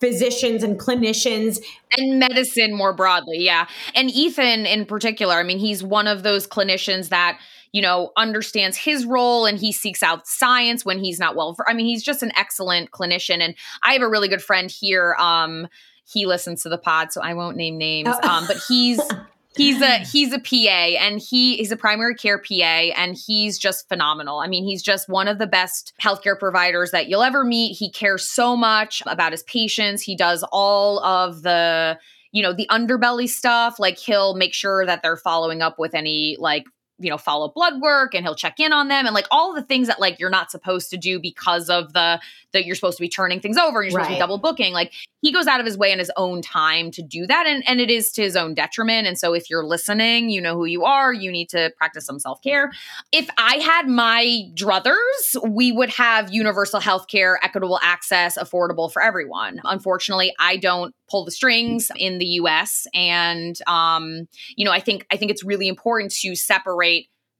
physicians 0.00 0.62
and 0.62 0.80
clinicians 0.80 1.62
and 1.96 2.18
medicine 2.18 2.74
more 2.74 2.94
broadly 2.94 3.36
yeah 3.38 3.66
and 3.94 4.10
ethan 4.10 4.64
in 4.64 4.86
particular 4.86 5.34
i 5.34 5.42
mean 5.42 5.58
he's 5.58 5.82
one 5.82 6.06
of 6.06 6.22
those 6.22 6.46
clinicians 6.46 7.10
that 7.10 7.38
you 7.72 7.82
know 7.82 8.12
understands 8.16 8.76
his 8.76 9.04
role 9.04 9.46
and 9.46 9.58
he 9.58 9.72
seeks 9.72 10.02
out 10.02 10.26
science 10.26 10.84
when 10.84 10.98
he's 10.98 11.18
not 11.18 11.36
well 11.36 11.56
i 11.66 11.72
mean 11.72 11.86
he's 11.86 12.02
just 12.02 12.22
an 12.22 12.32
excellent 12.36 12.90
clinician 12.90 13.40
and 13.40 13.54
i 13.82 13.92
have 13.92 14.02
a 14.02 14.08
really 14.08 14.28
good 14.28 14.42
friend 14.42 14.70
here 14.70 15.14
um 15.18 15.66
he 16.04 16.26
listens 16.26 16.62
to 16.62 16.68
the 16.68 16.78
pod 16.78 17.12
so 17.12 17.20
i 17.20 17.34
won't 17.34 17.56
name 17.56 17.78
names 17.78 18.08
oh. 18.10 18.28
um 18.28 18.46
but 18.46 18.56
he's 18.68 19.00
he's 19.56 19.80
a 19.82 19.98
he's 19.98 20.32
a 20.32 20.38
PA 20.38 21.04
and 21.04 21.20
he 21.20 21.60
is 21.60 21.72
a 21.72 21.76
primary 21.76 22.14
care 22.14 22.38
PA 22.38 22.54
and 22.96 23.16
he's 23.16 23.58
just 23.58 23.88
phenomenal. 23.88 24.38
I 24.38 24.46
mean, 24.46 24.64
he's 24.64 24.82
just 24.82 25.08
one 25.08 25.28
of 25.28 25.38
the 25.38 25.46
best 25.46 25.92
healthcare 26.00 26.38
providers 26.38 26.92
that 26.92 27.08
you'll 27.08 27.22
ever 27.22 27.44
meet. 27.44 27.76
He 27.76 27.90
cares 27.90 28.24
so 28.24 28.56
much 28.56 29.02
about 29.06 29.32
his 29.32 29.42
patients. 29.44 30.02
He 30.02 30.16
does 30.16 30.44
all 30.52 31.00
of 31.04 31.42
the 31.42 31.98
you 32.32 32.42
know 32.42 32.52
the 32.52 32.68
underbelly 32.70 33.28
stuff 33.28 33.78
like 33.78 33.98
he'll 33.98 34.34
make 34.34 34.54
sure 34.54 34.86
that 34.86 35.02
they're 35.02 35.16
following 35.16 35.62
up 35.62 35.78
with 35.78 35.94
any 35.94 36.36
like 36.38 36.64
you 37.00 37.10
know 37.10 37.18
follow 37.18 37.48
blood 37.48 37.80
work 37.80 38.14
and 38.14 38.24
he'll 38.24 38.34
check 38.34 38.60
in 38.60 38.72
on 38.72 38.88
them 38.88 39.06
and 39.06 39.14
like 39.14 39.26
all 39.30 39.54
the 39.54 39.62
things 39.62 39.88
that 39.88 39.98
like 39.98 40.20
you're 40.20 40.30
not 40.30 40.50
supposed 40.50 40.90
to 40.90 40.96
do 40.96 41.18
because 41.18 41.68
of 41.68 41.92
the 41.94 42.20
that 42.52 42.64
you're 42.64 42.74
supposed 42.74 42.98
to 42.98 43.02
be 43.02 43.08
turning 43.08 43.40
things 43.40 43.56
over 43.56 43.80
and 43.80 43.90
you're 43.90 43.96
right. 43.96 44.04
supposed 44.04 44.08
to 44.08 44.16
be 44.16 44.20
double 44.20 44.38
booking. 44.38 44.72
Like 44.72 44.92
he 45.22 45.32
goes 45.32 45.46
out 45.46 45.60
of 45.60 45.66
his 45.66 45.78
way 45.78 45.92
in 45.92 45.98
his 45.98 46.10
own 46.16 46.42
time 46.42 46.90
to 46.92 47.02
do 47.02 47.26
that 47.26 47.46
and 47.46 47.64
and 47.66 47.80
it 47.80 47.90
is 47.90 48.10
to 48.12 48.22
his 48.22 48.36
own 48.36 48.54
detriment. 48.54 49.06
And 49.06 49.18
so 49.18 49.32
if 49.32 49.48
you're 49.50 49.64
listening 49.64 50.30
you 50.30 50.40
know 50.40 50.54
who 50.54 50.66
you 50.66 50.84
are 50.84 51.12
you 51.12 51.32
need 51.32 51.48
to 51.50 51.72
practice 51.76 52.04
some 52.04 52.18
self-care. 52.18 52.70
If 53.12 53.28
i 53.38 53.56
had 53.56 53.88
my 53.88 54.42
druthers 54.54 55.48
we 55.48 55.72
would 55.72 55.90
have 55.90 56.32
universal 56.32 56.80
health 56.80 57.06
care 57.08 57.38
equitable 57.42 57.78
access 57.82 58.36
affordable 58.36 58.92
for 58.92 59.02
everyone. 59.02 59.60
Unfortunately 59.64 60.34
i 60.38 60.56
don't 60.56 60.94
pull 61.08 61.24
the 61.24 61.30
strings 61.30 61.90
in 61.96 62.18
the 62.18 62.26
US 62.26 62.86
and 62.94 63.56
um 63.66 64.28
you 64.56 64.64
know 64.64 64.70
I 64.70 64.80
think 64.80 65.06
I 65.10 65.16
think 65.16 65.30
it's 65.30 65.44
really 65.44 65.68
important 65.68 66.12
to 66.20 66.34
separate 66.36 66.89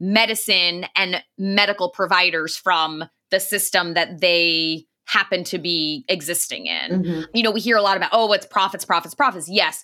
medicine 0.00 0.86
and 0.96 1.22
medical 1.38 1.90
providers 1.90 2.56
from 2.56 3.04
the 3.30 3.40
system 3.40 3.94
that 3.94 4.20
they 4.20 4.86
happen 5.04 5.44
to 5.44 5.58
be 5.58 6.04
existing 6.08 6.66
in. 6.66 7.02
Mm-hmm. 7.02 7.20
You 7.34 7.42
know, 7.42 7.50
we 7.50 7.60
hear 7.60 7.76
a 7.76 7.82
lot 7.82 7.96
about, 7.96 8.10
oh, 8.12 8.32
it's 8.32 8.46
profits, 8.46 8.84
profits, 8.84 9.14
profits. 9.14 9.48
Yes. 9.48 9.82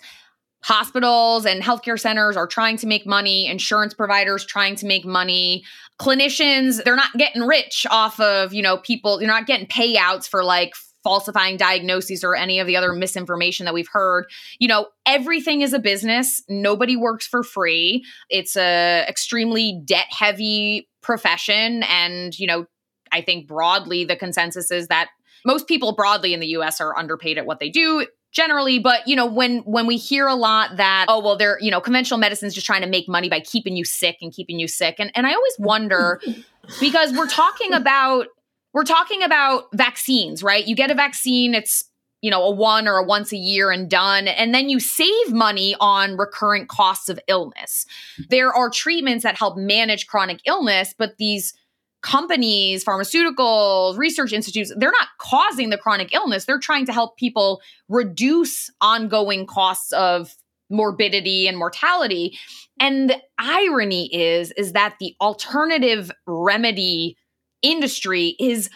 Hospitals 0.62 1.44
and 1.44 1.62
healthcare 1.62 1.98
centers 1.98 2.36
are 2.36 2.46
trying 2.46 2.76
to 2.78 2.86
make 2.86 3.06
money, 3.06 3.46
insurance 3.46 3.92
providers 3.92 4.44
trying 4.44 4.74
to 4.76 4.86
make 4.86 5.04
money, 5.04 5.64
clinicians, 6.00 6.82
they're 6.82 6.96
not 6.96 7.12
getting 7.14 7.42
rich 7.42 7.86
off 7.90 8.18
of, 8.20 8.52
you 8.52 8.62
know, 8.62 8.76
people, 8.78 9.18
they're 9.18 9.28
not 9.28 9.46
getting 9.46 9.66
payouts 9.66 10.28
for 10.28 10.42
like 10.42 10.74
falsifying 11.06 11.56
diagnoses 11.56 12.24
or 12.24 12.34
any 12.34 12.58
of 12.58 12.66
the 12.66 12.76
other 12.76 12.92
misinformation 12.92 13.64
that 13.64 13.72
we've 13.72 13.86
heard. 13.86 14.24
You 14.58 14.66
know, 14.66 14.88
everything 15.06 15.60
is 15.60 15.72
a 15.72 15.78
business. 15.78 16.42
Nobody 16.48 16.96
works 16.96 17.28
for 17.28 17.44
free. 17.44 18.04
It's 18.28 18.56
a 18.56 19.04
extremely 19.08 19.80
debt 19.84 20.06
heavy 20.10 20.88
profession 21.02 21.84
and, 21.84 22.36
you 22.36 22.48
know, 22.48 22.66
I 23.12 23.20
think 23.20 23.46
broadly 23.46 24.04
the 24.04 24.16
consensus 24.16 24.72
is 24.72 24.88
that 24.88 25.10
most 25.44 25.68
people 25.68 25.94
broadly 25.94 26.34
in 26.34 26.40
the 26.40 26.48
US 26.58 26.80
are 26.80 26.98
underpaid 26.98 27.38
at 27.38 27.46
what 27.46 27.60
they 27.60 27.70
do 27.70 28.04
generally 28.32 28.80
but 28.80 29.06
you 29.06 29.16
know 29.16 29.24
when 29.24 29.60
when 29.60 29.86
we 29.86 29.96
hear 29.96 30.26
a 30.26 30.34
lot 30.34 30.76
that 30.76 31.06
oh 31.08 31.20
well 31.20 31.36
they're 31.36 31.58
you 31.60 31.70
know 31.70 31.80
conventional 31.80 32.18
medicine 32.18 32.46
is 32.48 32.52
just 32.52 32.66
trying 32.66 32.82
to 32.82 32.88
make 32.88 33.08
money 33.08 33.30
by 33.30 33.40
keeping 33.40 33.76
you 33.76 33.84
sick 33.84 34.18
and 34.20 34.32
keeping 34.32 34.58
you 34.58 34.68
sick 34.68 34.96
and 34.98 35.10
and 35.14 35.26
I 35.26 35.32
always 35.32 35.54
wonder 35.58 36.20
because 36.80 37.12
we're 37.16 37.28
talking 37.28 37.72
about 37.72 38.26
we're 38.76 38.84
talking 38.84 39.22
about 39.22 39.68
vaccines, 39.72 40.42
right? 40.42 40.66
You 40.66 40.76
get 40.76 40.90
a 40.90 40.94
vaccine, 40.94 41.54
it's 41.54 41.84
you 42.20 42.30
know, 42.30 42.42
a 42.42 42.50
one 42.50 42.86
or 42.86 42.98
a 42.98 43.04
once 43.04 43.32
a 43.32 43.36
year 43.36 43.70
and 43.70 43.88
done. 43.88 44.28
And 44.28 44.52
then 44.52 44.68
you 44.68 44.80
save 44.80 45.32
money 45.32 45.74
on 45.80 46.18
recurrent 46.18 46.68
costs 46.68 47.08
of 47.08 47.18
illness. 47.26 47.86
Hmm. 48.16 48.22
There 48.28 48.52
are 48.52 48.68
treatments 48.68 49.22
that 49.22 49.38
help 49.38 49.56
manage 49.56 50.06
chronic 50.06 50.40
illness, 50.44 50.94
but 50.96 51.16
these 51.16 51.54
companies, 52.02 52.84
pharmaceuticals, 52.84 53.96
research 53.96 54.34
institutes, 54.34 54.70
they're 54.76 54.90
not 54.90 55.08
causing 55.20 55.70
the 55.70 55.78
chronic 55.78 56.12
illness. 56.12 56.44
They're 56.44 56.58
trying 56.58 56.84
to 56.84 56.92
help 56.92 57.16
people 57.16 57.62
reduce 57.88 58.70
ongoing 58.82 59.46
costs 59.46 59.90
of 59.92 60.36
morbidity 60.68 61.48
and 61.48 61.56
mortality. 61.56 62.38
And 62.78 63.08
the 63.08 63.22
irony 63.38 64.14
is 64.14 64.52
is 64.52 64.72
that 64.72 64.96
the 65.00 65.16
alternative 65.18 66.10
remedy 66.26 67.16
industry 67.62 68.36
is 68.38 68.70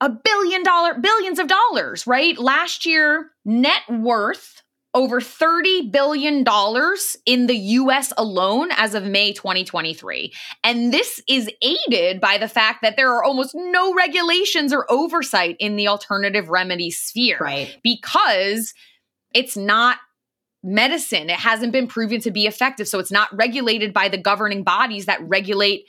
a 0.00 0.10
billion 0.10 0.62
dollar 0.62 0.94
billions 0.94 1.38
of 1.38 1.48
dollars, 1.48 2.06
right? 2.06 2.38
Last 2.38 2.86
year, 2.86 3.30
net 3.44 3.82
worth 3.88 4.62
over 4.94 5.20
$30 5.20 5.92
billion 5.92 6.44
in 7.26 7.46
the 7.46 7.56
US 7.56 8.12
alone 8.16 8.70
as 8.72 8.94
of 8.94 9.04
May 9.04 9.32
2023. 9.32 10.32
And 10.64 10.92
this 10.92 11.20
is 11.28 11.50
aided 11.62 12.20
by 12.20 12.38
the 12.38 12.48
fact 12.48 12.80
that 12.82 12.96
there 12.96 13.12
are 13.12 13.22
almost 13.22 13.54
no 13.54 13.94
regulations 13.94 14.72
or 14.72 14.90
oversight 14.90 15.56
in 15.60 15.76
the 15.76 15.88
alternative 15.88 16.48
remedy 16.48 16.90
sphere. 16.90 17.38
Right. 17.38 17.76
Because 17.82 18.72
it's 19.34 19.56
not 19.56 19.98
medicine. 20.62 21.28
It 21.30 21.38
hasn't 21.38 21.72
been 21.72 21.86
proven 21.86 22.20
to 22.22 22.30
be 22.30 22.46
effective. 22.46 22.88
So 22.88 22.98
it's 22.98 23.12
not 23.12 23.28
regulated 23.36 23.92
by 23.92 24.08
the 24.08 24.18
governing 24.18 24.64
bodies 24.64 25.06
that 25.06 25.20
regulate 25.22 25.84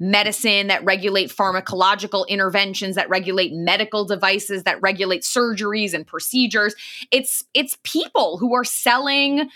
medicine, 0.00 0.66
that 0.66 0.84
regulate 0.84 1.30
pharmacological 1.30 2.26
interventions, 2.28 2.96
that 2.96 3.08
regulate 3.08 3.52
medical 3.52 4.04
devices, 4.04 4.64
that 4.64 4.80
regulate 4.82 5.22
surgeries 5.22 5.94
and 5.94 6.06
procedures. 6.06 6.74
It's 7.10 7.44
it's 7.54 7.76
people 7.84 8.38
who 8.38 8.54
are 8.54 8.64
selling 8.64 9.48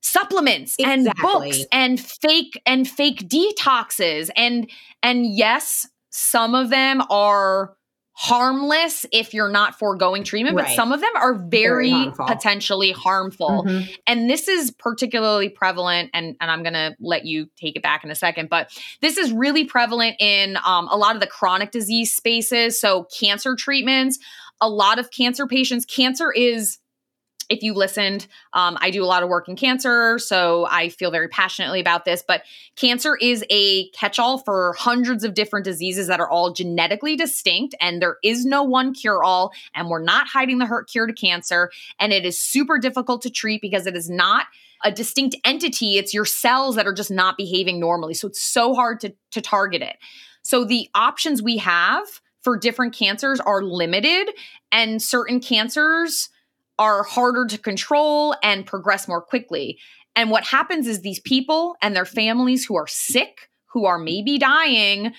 supplements 0.00 0.76
and 0.78 1.08
books 1.20 1.64
and 1.72 1.98
fake 2.00 2.60
and 2.64 2.88
fake 2.88 3.28
detoxes 3.28 4.30
and 4.36 4.70
and 5.02 5.26
yes 5.26 5.88
some 6.10 6.54
of 6.54 6.70
them 6.70 7.02
are 7.10 7.76
harmless 8.20 9.06
if 9.12 9.32
you're 9.32 9.48
not 9.48 9.78
foregoing 9.78 10.24
treatment 10.24 10.56
but 10.56 10.68
some 10.70 10.90
of 10.90 11.00
them 11.00 11.12
are 11.14 11.34
very, 11.34 11.88
Very 11.88 11.90
harmful. 11.90 12.26
potentially 12.26 12.90
harmful 12.90 13.62
Mhm. 13.64 13.88
and 14.08 14.28
this 14.28 14.48
is 14.48 14.72
particularly 14.72 15.48
prevalent 15.48 16.10
and, 16.12 16.34
and 16.40 16.50
i'm 16.50 16.64
going 16.64 16.72
to 16.74 16.96
let 16.98 17.24
you 17.26 17.48
take 17.56 17.76
it 17.76 17.82
back 17.82 18.02
in 18.02 18.10
a 18.10 18.16
second 18.16 18.48
but 18.48 18.76
this 19.02 19.18
is 19.18 19.30
really 19.30 19.64
prevalent 19.64 20.16
in 20.18 20.56
um, 20.66 20.88
a 20.90 20.96
lot 20.96 21.14
of 21.14 21.20
the 21.20 21.28
chronic 21.28 21.70
disease 21.70 22.12
spaces 22.12 22.80
so 22.80 23.04
cancer 23.16 23.54
treatments 23.54 24.18
a 24.60 24.68
lot 24.68 24.98
of 24.98 25.12
cancer 25.12 25.46
patients 25.46 25.84
cancer 25.84 26.32
is 26.32 26.78
if 27.48 27.62
you 27.62 27.74
listened 27.74 28.26
um, 28.52 28.76
i 28.80 28.90
do 28.90 29.02
a 29.02 29.06
lot 29.06 29.22
of 29.22 29.28
work 29.28 29.48
in 29.48 29.56
cancer 29.56 30.18
so 30.18 30.66
i 30.70 30.88
feel 30.88 31.10
very 31.10 31.28
passionately 31.28 31.80
about 31.80 32.04
this 32.04 32.22
but 32.26 32.42
cancer 32.76 33.16
is 33.16 33.44
a 33.50 33.88
catch-all 33.90 34.38
for 34.38 34.74
hundreds 34.78 35.24
of 35.24 35.34
different 35.34 35.64
diseases 35.64 36.06
that 36.06 36.20
are 36.20 36.30
all 36.30 36.52
genetically 36.52 37.16
distinct 37.16 37.74
and 37.80 38.02
there 38.02 38.18
is 38.22 38.44
no 38.44 38.62
one 38.62 38.92
cure-all 38.92 39.52
and 39.74 39.88
we're 39.88 40.02
not 40.02 40.26
hiding 40.28 40.58
the 40.58 40.66
hurt 40.66 40.88
cure 40.88 41.06
to 41.06 41.12
cancer 41.12 41.70
and 41.98 42.12
it 42.12 42.24
is 42.24 42.40
super 42.40 42.78
difficult 42.78 43.22
to 43.22 43.30
treat 43.30 43.60
because 43.60 43.86
it 43.86 43.96
is 43.96 44.10
not 44.10 44.46
a 44.84 44.92
distinct 44.92 45.34
entity 45.44 45.98
it's 45.98 46.14
your 46.14 46.24
cells 46.24 46.76
that 46.76 46.86
are 46.86 46.92
just 46.92 47.10
not 47.10 47.36
behaving 47.36 47.80
normally 47.80 48.14
so 48.14 48.28
it's 48.28 48.42
so 48.42 48.74
hard 48.74 49.00
to, 49.00 49.14
to 49.30 49.40
target 49.40 49.82
it. 49.82 49.96
So 50.42 50.64
the 50.64 50.88
options 50.94 51.42
we 51.42 51.58
have 51.58 52.06
for 52.42 52.56
different 52.56 52.94
cancers 52.94 53.40
are 53.40 53.62
limited 53.62 54.30
and 54.72 55.02
certain 55.02 55.40
cancers 55.40 56.28
are 56.78 57.02
harder 57.02 57.46
to 57.46 57.58
control 57.58 58.34
and 58.42 58.66
progress 58.66 59.08
more 59.08 59.22
quickly. 59.22 59.78
And 60.14 60.30
what 60.30 60.44
happens 60.44 60.86
is 60.86 61.00
these 61.00 61.20
people 61.20 61.76
and 61.82 61.94
their 61.94 62.04
families 62.04 62.64
who 62.64 62.76
are 62.76 62.86
sick, 62.86 63.48
who 63.66 63.84
are 63.84 63.98
maybe 63.98 64.38
dying, 64.38 65.12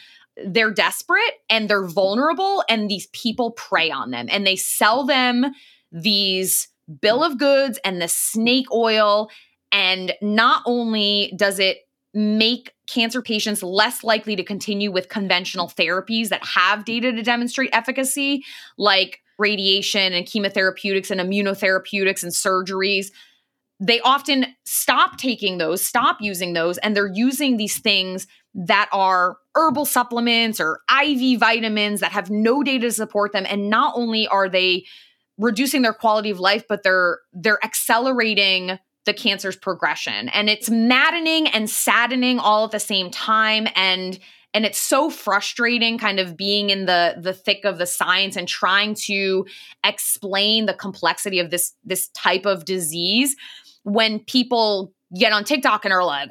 they're 0.45 0.73
desperate 0.73 1.33
and 1.49 1.69
they're 1.69 1.87
vulnerable, 1.87 2.63
and 2.69 2.89
these 2.89 3.07
people 3.07 3.51
prey 3.51 3.91
on 3.91 4.11
them 4.11 4.27
and 4.29 4.45
they 4.45 4.55
sell 4.55 5.05
them 5.05 5.45
these 5.91 6.69
bill 7.01 7.23
of 7.23 7.37
goods 7.37 7.79
and 7.83 8.01
the 8.01 8.07
snake 8.07 8.71
oil. 8.71 9.29
And 9.71 10.13
not 10.21 10.63
only 10.65 11.33
does 11.35 11.59
it 11.59 11.79
make 12.13 12.73
cancer 12.87 13.21
patients 13.21 13.61
less 13.61 14.03
likely 14.03 14.35
to 14.35 14.43
continue 14.43 14.91
with 14.91 15.09
conventional 15.09 15.67
therapies 15.67 16.29
that 16.29 16.43
have 16.43 16.85
data 16.85 17.11
to 17.11 17.21
demonstrate 17.21 17.69
efficacy, 17.71 18.43
like 18.77 19.21
radiation 19.39 20.13
and 20.13 20.25
chemotherapeutics 20.25 21.09
and 21.09 21.19
immunotherapeutics 21.19 22.23
and 22.23 22.31
surgeries. 22.31 23.07
They 23.79 24.01
often 24.01 24.47
stop 24.65 25.17
taking 25.17 25.57
those, 25.57 25.81
stop 25.81 26.17
using 26.19 26.53
those, 26.53 26.77
and 26.79 26.95
they're 26.95 27.11
using 27.11 27.57
these 27.57 27.79
things 27.79 28.27
that 28.53 28.89
are 28.91 29.37
herbal 29.55 29.85
supplements 29.85 30.59
or 30.59 30.81
IV 31.03 31.39
vitamins 31.39 32.01
that 32.01 32.11
have 32.11 32.29
no 32.29 32.61
data 32.61 32.87
to 32.87 32.91
support 32.91 33.31
them. 33.31 33.45
And 33.47 33.69
not 33.69 33.93
only 33.95 34.27
are 34.27 34.49
they 34.49 34.85
reducing 35.37 35.81
their 35.81 35.93
quality 35.93 36.29
of 36.29 36.39
life, 36.39 36.65
but 36.67 36.83
they're 36.83 37.19
they're 37.31 37.63
accelerating 37.63 38.77
the 39.05 39.13
cancer's 39.13 39.55
progression. 39.55 40.29
And 40.29 40.49
it's 40.49 40.69
maddening 40.69 41.47
and 41.47 41.69
saddening 41.69 42.37
all 42.37 42.65
at 42.65 42.71
the 42.71 42.79
same 42.79 43.09
time. 43.09 43.67
And 43.75 44.19
and 44.53 44.65
it's 44.65 44.79
so 44.79 45.09
frustrating 45.09 45.97
kind 45.97 46.19
of 46.19 46.35
being 46.35 46.69
in 46.69 46.85
the 46.85 47.15
the 47.19 47.33
thick 47.33 47.65
of 47.65 47.77
the 47.77 47.85
science 47.85 48.35
and 48.35 48.47
trying 48.47 48.95
to 48.95 49.45
explain 49.83 50.65
the 50.65 50.73
complexity 50.73 51.39
of 51.39 51.49
this 51.49 51.73
this 51.83 52.09
type 52.09 52.45
of 52.45 52.65
disease 52.65 53.35
when 53.83 54.19
people 54.19 54.93
get 55.17 55.31
on 55.31 55.43
TikTok 55.43 55.85
and 55.85 55.93
are 55.93 56.03
like 56.03 56.29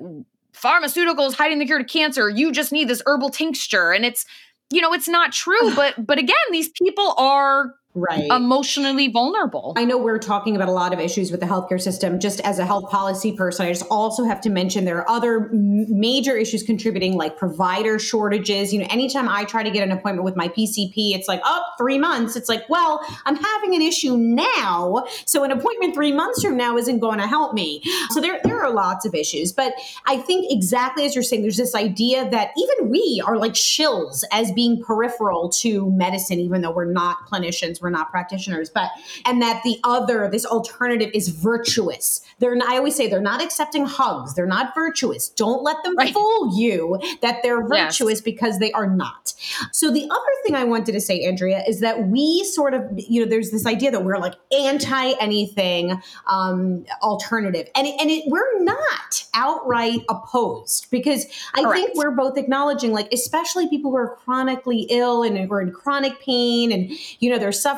pharmaceuticals 0.53 1.35
hiding 1.35 1.59
the 1.59 1.67
cure 1.67 1.79
to 1.79 1.85
cancer. 1.85 2.29
You 2.29 2.53
just 2.53 2.73
need 2.73 2.89
this 2.89 3.03
herbal 3.07 3.31
tincture. 3.31 3.93
And 3.93 4.05
it's 4.05 4.25
you 4.71 4.81
know 4.81 4.93
it's 4.93 5.09
not 5.09 5.33
true 5.33 5.75
but 5.77 5.95
but 6.05 6.19
again 6.19 6.37
these 6.51 6.69
people 6.71 7.15
are 7.17 7.75
Right. 7.99 8.29
emotionally 8.31 9.09
vulnerable 9.09 9.75
I 9.77 9.85
know 9.85 9.99
we're 9.99 10.19
talking 10.19 10.57
about 10.57 10.69
a 10.69 10.73
lot 10.73 10.93
of 10.93 11.01
issues 11.01 11.31
with 11.31 11.41
the 11.41 11.47
healthcare 11.47 11.81
system. 11.81 12.19
Just 12.19 12.41
as 12.41 12.59
a 12.59 12.67
health 12.67 12.91
policy 12.91 13.33
person, 13.33 13.67
I 13.67 13.71
just 13.71 13.85
also 13.91 14.25
have 14.25 14.41
to 14.43 14.51
mention 14.51 14.85
there 14.85 14.99
are 14.99 15.09
other 15.09 15.51
m- 15.51 15.87
major 15.89 16.37
issues 16.37 16.63
contributing, 16.63 17.15
like 17.15 17.37
provider 17.37 17.99
shortages. 17.99 18.73
You 18.73 18.81
know, 18.81 18.87
anytime 18.91 19.29
I 19.29 19.45
try 19.45 19.63
to 19.63 19.71
get 19.71 19.83
an 19.83 19.93
appointment 19.93 20.25
with 20.25 20.37
my 20.37 20.49
PCP, 20.49 21.15
it's 21.15 21.29
like, 21.29 21.41
oh, 21.45 21.63
three 21.79 21.99
months. 21.99 22.37
It's 22.37 22.49
like, 22.49 22.69
well, 22.69 23.01
I'm 23.25 23.37
having 23.37 23.75
an 23.75 23.83
issue 23.83 24.17
now. 24.17 25.05
So 25.27 25.45
an 25.45 25.53
appointment 25.53 25.95
three 25.95 26.13
months 26.13 26.43
from 26.43 26.57
now 26.57 26.77
isn't 26.77 26.99
going 26.99 27.19
to 27.19 27.27
help 27.27 27.55
me. 27.55 27.83
So 28.11 28.21
there, 28.21 28.41
there 28.45 28.63
are 28.63 28.73
lots 28.73 29.05
of 29.07 29.15
issues. 29.15 29.53
But 29.53 29.75
I 30.07 30.17
think 30.17 30.47
exactly 30.51 31.05
as 31.05 31.15
you're 31.15 31.25
saying, 31.25 31.43
there's 31.43 31.57
this 31.57 31.75
idea 31.75 32.29
that 32.31 32.51
even 32.57 32.91
we 32.91 33.23
are 33.27 33.37
like 33.37 33.53
shills 33.53 34.25
as 34.33 34.53
being 34.53 34.83
peripheral 34.83 35.49
to 35.51 35.91
medicine, 35.93 36.41
even 36.41 36.63
though 36.63 36.73
we're 36.73 36.85
not 36.85 37.27
clinicians, 37.31 37.81
we're 37.81 37.88
not 37.91 38.11
practitioners, 38.11 38.71
but 38.71 38.91
and 39.25 39.41
that 39.43 39.63
the 39.65 39.79
other, 39.85 40.29
this 40.31 40.45
alternative 40.47 41.11
is 41.15 41.29
virtuous. 41.29 42.21
They're 42.39 42.55
not, 42.57 42.69
I 42.69 42.77
always 42.79 42.95
say 42.97 43.09
they're 43.09 43.21
not 43.21 43.43
accepting 43.43 43.85
hugs, 43.87 44.35
they're 44.35 44.47
not 44.47 44.75
virtuous. 44.75 45.29
Don't 45.29 45.63
let 45.63 45.83
them 45.85 45.95
Right. 45.97 46.13
fool 46.13 46.57
you 46.57 46.99
that 47.23 47.43
they're 47.43 47.63
Yes. 47.73 47.99
virtuous 47.99 48.21
because 48.21 48.59
they 48.59 48.73
are 48.73 48.87
not. 48.89 49.35
So 49.73 49.91
the 49.91 50.05
other 50.05 50.33
thing 50.45 50.55
I 50.55 50.65
wanted 50.65 50.93
to 50.93 51.01
say, 51.01 51.25
Andrea, 51.25 51.63
is 51.67 51.81
that 51.81 52.09
we 52.09 52.45
sort 52.45 52.75
of, 52.75 52.83
you 52.97 53.23
know, 53.25 53.29
there's 53.31 53.51
this 53.51 53.67
idea 53.67 53.91
that 53.91 54.05
we're 54.05 54.19
like 54.19 54.35
anti 54.53 55.13
anything 55.21 56.01
um, 56.27 56.85
alternative, 57.03 57.69
and 57.75 57.87
and 57.87 58.11
it, 58.11 58.25
we're 58.27 58.63
not 58.63 59.25
outright 59.35 60.05
opposed 60.09 60.91
because 60.91 61.27
I 61.55 61.63
think 61.73 61.91
we're 61.95 62.11
both 62.11 62.37
acknowledging, 62.37 62.93
like, 62.93 63.13
especially 63.13 63.69
people 63.69 63.91
who 63.91 63.97
are 63.97 64.17
chronically 64.25 64.87
ill 64.91 65.23
and 65.23 65.39
who 65.39 65.53
are 65.53 65.61
in 65.63 65.71
chronic 65.73 66.21
pain, 66.21 66.73
and 66.73 66.91
you 67.21 67.31
know 67.31 67.39
they're 67.39 67.53
suffering. 67.53 67.78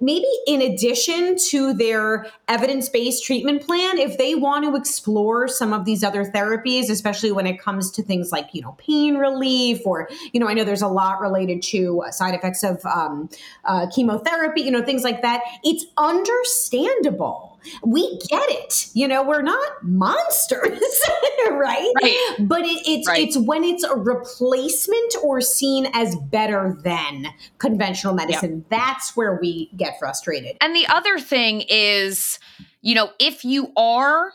Maybe 0.00 0.26
in 0.46 0.62
addition 0.62 1.36
to 1.48 1.74
their 1.74 2.26
evidence-based 2.48 3.24
treatment 3.24 3.62
plan, 3.62 3.98
if 3.98 4.18
they 4.18 4.34
want 4.34 4.64
to 4.64 4.76
explore 4.76 5.48
some 5.48 5.72
of 5.72 5.84
these 5.84 6.04
other 6.04 6.24
therapies, 6.24 6.90
especially 6.90 7.32
when 7.32 7.46
it 7.46 7.60
comes 7.60 7.90
to 7.92 8.02
things 8.02 8.32
like 8.32 8.50
you 8.52 8.62
know 8.62 8.76
pain 8.78 9.16
relief, 9.16 9.86
or 9.86 10.08
you 10.32 10.40
know, 10.40 10.48
I 10.48 10.54
know 10.54 10.64
there's 10.64 10.82
a 10.82 10.88
lot 10.88 11.20
related 11.20 11.62
to 11.62 12.02
uh, 12.02 12.10
side 12.10 12.34
effects 12.34 12.62
of 12.62 12.84
um, 12.86 13.28
uh, 13.64 13.86
chemotherapy, 13.94 14.62
you 14.62 14.70
know, 14.70 14.82
things 14.82 15.04
like 15.04 15.22
that. 15.22 15.42
It's 15.62 15.84
understandable. 15.96 17.51
We 17.84 18.18
get 18.28 18.48
it. 18.50 18.88
You 18.94 19.08
know, 19.08 19.22
we're 19.22 19.42
not 19.42 19.70
monsters, 19.82 20.80
right? 21.50 21.92
Right. 22.02 22.36
But 22.40 22.62
it, 22.62 22.82
it's 22.86 23.08
Right. 23.08 23.26
it's 23.26 23.36
when 23.36 23.64
it's 23.64 23.84
a 23.84 23.94
replacement 23.96 25.14
or 25.22 25.40
seen 25.40 25.86
as 25.94 26.16
better 26.16 26.78
than 26.84 27.26
conventional 27.58 28.14
medicine. 28.14 28.64
That's 28.70 29.16
where 29.16 29.38
we 29.40 29.70
get 29.76 29.98
frustrated. 29.98 30.56
And 30.60 30.74
the 30.74 30.86
other 30.88 31.18
thing 31.18 31.62
is, 31.68 32.38
you 32.80 32.94
know, 32.94 33.10
if 33.18 33.44
you 33.44 33.72
are 33.76 34.32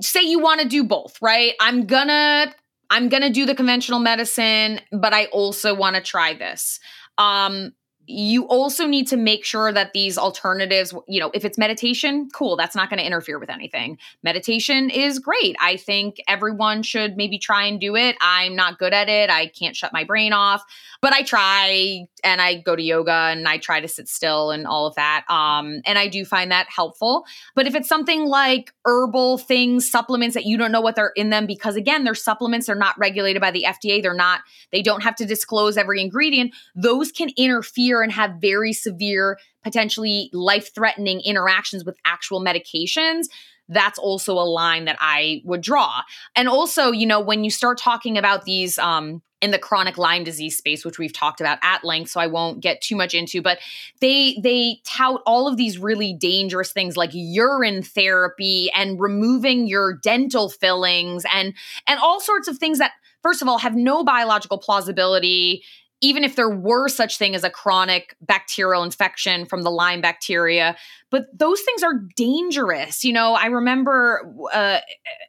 say 0.00 0.22
you 0.22 0.38
want 0.38 0.60
to 0.60 0.68
do 0.68 0.84
both, 0.84 1.20
right? 1.20 1.52
I'm 1.60 1.86
gonna 1.86 2.54
I'm 2.88 3.08
gonna 3.08 3.30
do 3.30 3.46
the 3.46 3.54
conventional 3.54 4.00
medicine, 4.00 4.80
but 4.92 5.12
I 5.12 5.26
also 5.26 5.74
want 5.74 5.96
to 5.96 6.02
try 6.02 6.34
this. 6.34 6.80
Um 7.18 7.72
you 8.10 8.44
also 8.48 8.86
need 8.86 9.06
to 9.08 9.16
make 9.16 9.44
sure 9.44 9.72
that 9.72 9.92
these 9.92 10.18
alternatives, 10.18 10.92
you 11.06 11.20
know, 11.20 11.30
if 11.32 11.44
it's 11.44 11.56
meditation, 11.56 12.28
cool, 12.32 12.56
that's 12.56 12.74
not 12.74 12.90
going 12.90 12.98
to 12.98 13.06
interfere 13.06 13.38
with 13.38 13.50
anything. 13.50 13.98
Meditation 14.22 14.90
is 14.90 15.18
great. 15.18 15.56
I 15.60 15.76
think 15.76 16.16
everyone 16.26 16.82
should 16.82 17.16
maybe 17.16 17.38
try 17.38 17.64
and 17.64 17.80
do 17.80 17.96
it. 17.96 18.16
I'm 18.20 18.56
not 18.56 18.78
good 18.78 18.92
at 18.92 19.08
it. 19.08 19.30
I 19.30 19.46
can't 19.46 19.76
shut 19.76 19.92
my 19.92 20.04
brain 20.04 20.32
off, 20.32 20.62
but 21.00 21.12
I 21.12 21.22
try 21.22 22.06
and 22.24 22.40
I 22.40 22.56
go 22.56 22.74
to 22.74 22.82
yoga 22.82 23.12
and 23.12 23.46
I 23.48 23.58
try 23.58 23.80
to 23.80 23.88
sit 23.88 24.08
still 24.08 24.50
and 24.50 24.66
all 24.66 24.86
of 24.86 24.94
that. 24.96 25.24
Um, 25.30 25.80
and 25.86 25.98
I 25.98 26.08
do 26.08 26.24
find 26.24 26.50
that 26.50 26.66
helpful. 26.68 27.24
But 27.54 27.66
if 27.66 27.74
it's 27.74 27.88
something 27.88 28.26
like 28.26 28.72
herbal 28.84 29.38
things, 29.38 29.90
supplements 29.90 30.34
that 30.34 30.46
you 30.46 30.58
don't 30.58 30.72
know 30.72 30.80
what 30.80 30.96
they're 30.96 31.12
in 31.16 31.30
them, 31.30 31.46
because 31.46 31.76
again, 31.76 32.04
they're 32.04 32.14
supplements, 32.14 32.66
they're 32.66 32.74
not 32.74 32.98
regulated 32.98 33.40
by 33.40 33.50
the 33.50 33.64
FDA, 33.66 34.02
they're 34.02 34.14
not, 34.14 34.40
they 34.72 34.82
don't 34.82 35.02
have 35.02 35.14
to 35.16 35.24
disclose 35.24 35.76
every 35.76 36.00
ingredient, 36.00 36.52
those 36.74 37.12
can 37.12 37.30
interfere 37.36 37.99
and 38.02 38.12
have 38.12 38.36
very 38.40 38.72
severe, 38.72 39.38
potentially 39.62 40.30
life 40.32 40.74
threatening 40.74 41.20
interactions 41.20 41.84
with 41.84 41.96
actual 42.04 42.40
medications. 42.40 43.26
That's 43.68 43.98
also 43.98 44.34
a 44.34 44.44
line 44.44 44.86
that 44.86 44.96
I 45.00 45.42
would 45.44 45.60
draw. 45.60 46.02
And 46.34 46.48
also, 46.48 46.90
you 46.90 47.06
know, 47.06 47.20
when 47.20 47.44
you 47.44 47.50
start 47.50 47.78
talking 47.78 48.18
about 48.18 48.44
these, 48.44 48.78
um, 48.78 49.22
in 49.40 49.50
the 49.50 49.58
chronic 49.58 49.96
Lyme 49.96 50.24
disease 50.24 50.56
space, 50.56 50.84
which 50.84 50.98
we've 50.98 51.12
talked 51.12 51.40
about 51.40 51.58
at 51.62 51.82
length, 51.82 52.10
so 52.10 52.20
I 52.20 52.26
won't 52.26 52.60
get 52.60 52.80
too 52.80 52.96
much 52.96 53.14
into, 53.14 53.40
but 53.40 53.58
they 54.00 54.38
they 54.42 54.80
tout 54.84 55.22
all 55.26 55.48
of 55.48 55.56
these 55.56 55.78
really 55.78 56.12
dangerous 56.12 56.72
things 56.72 56.96
like 56.96 57.10
urine 57.12 57.82
therapy 57.82 58.70
and 58.74 59.00
removing 59.00 59.66
your 59.66 59.94
dental 59.94 60.48
fillings 60.48 61.24
and 61.32 61.54
and 61.86 61.98
all 62.00 62.20
sorts 62.20 62.48
of 62.48 62.58
things 62.58 62.78
that 62.78 62.92
first 63.22 63.42
of 63.42 63.48
all 63.48 63.58
have 63.58 63.74
no 63.74 64.04
biological 64.04 64.58
plausibility 64.58 65.62
even 66.00 66.24
if 66.24 66.36
there 66.36 66.48
were 66.48 66.88
such 66.88 67.18
thing 67.18 67.34
as 67.34 67.44
a 67.44 67.50
chronic 67.50 68.16
bacterial 68.20 68.82
infection 68.82 69.44
from 69.44 69.62
the 69.62 69.70
Lyme 69.70 70.00
bacteria 70.00 70.76
but 71.10 71.26
those 71.36 71.60
things 71.62 71.82
are 71.82 71.94
dangerous. 72.16 73.04
You 73.04 73.12
know, 73.12 73.34
I 73.34 73.46
remember 73.46 74.32
uh, 74.52 74.78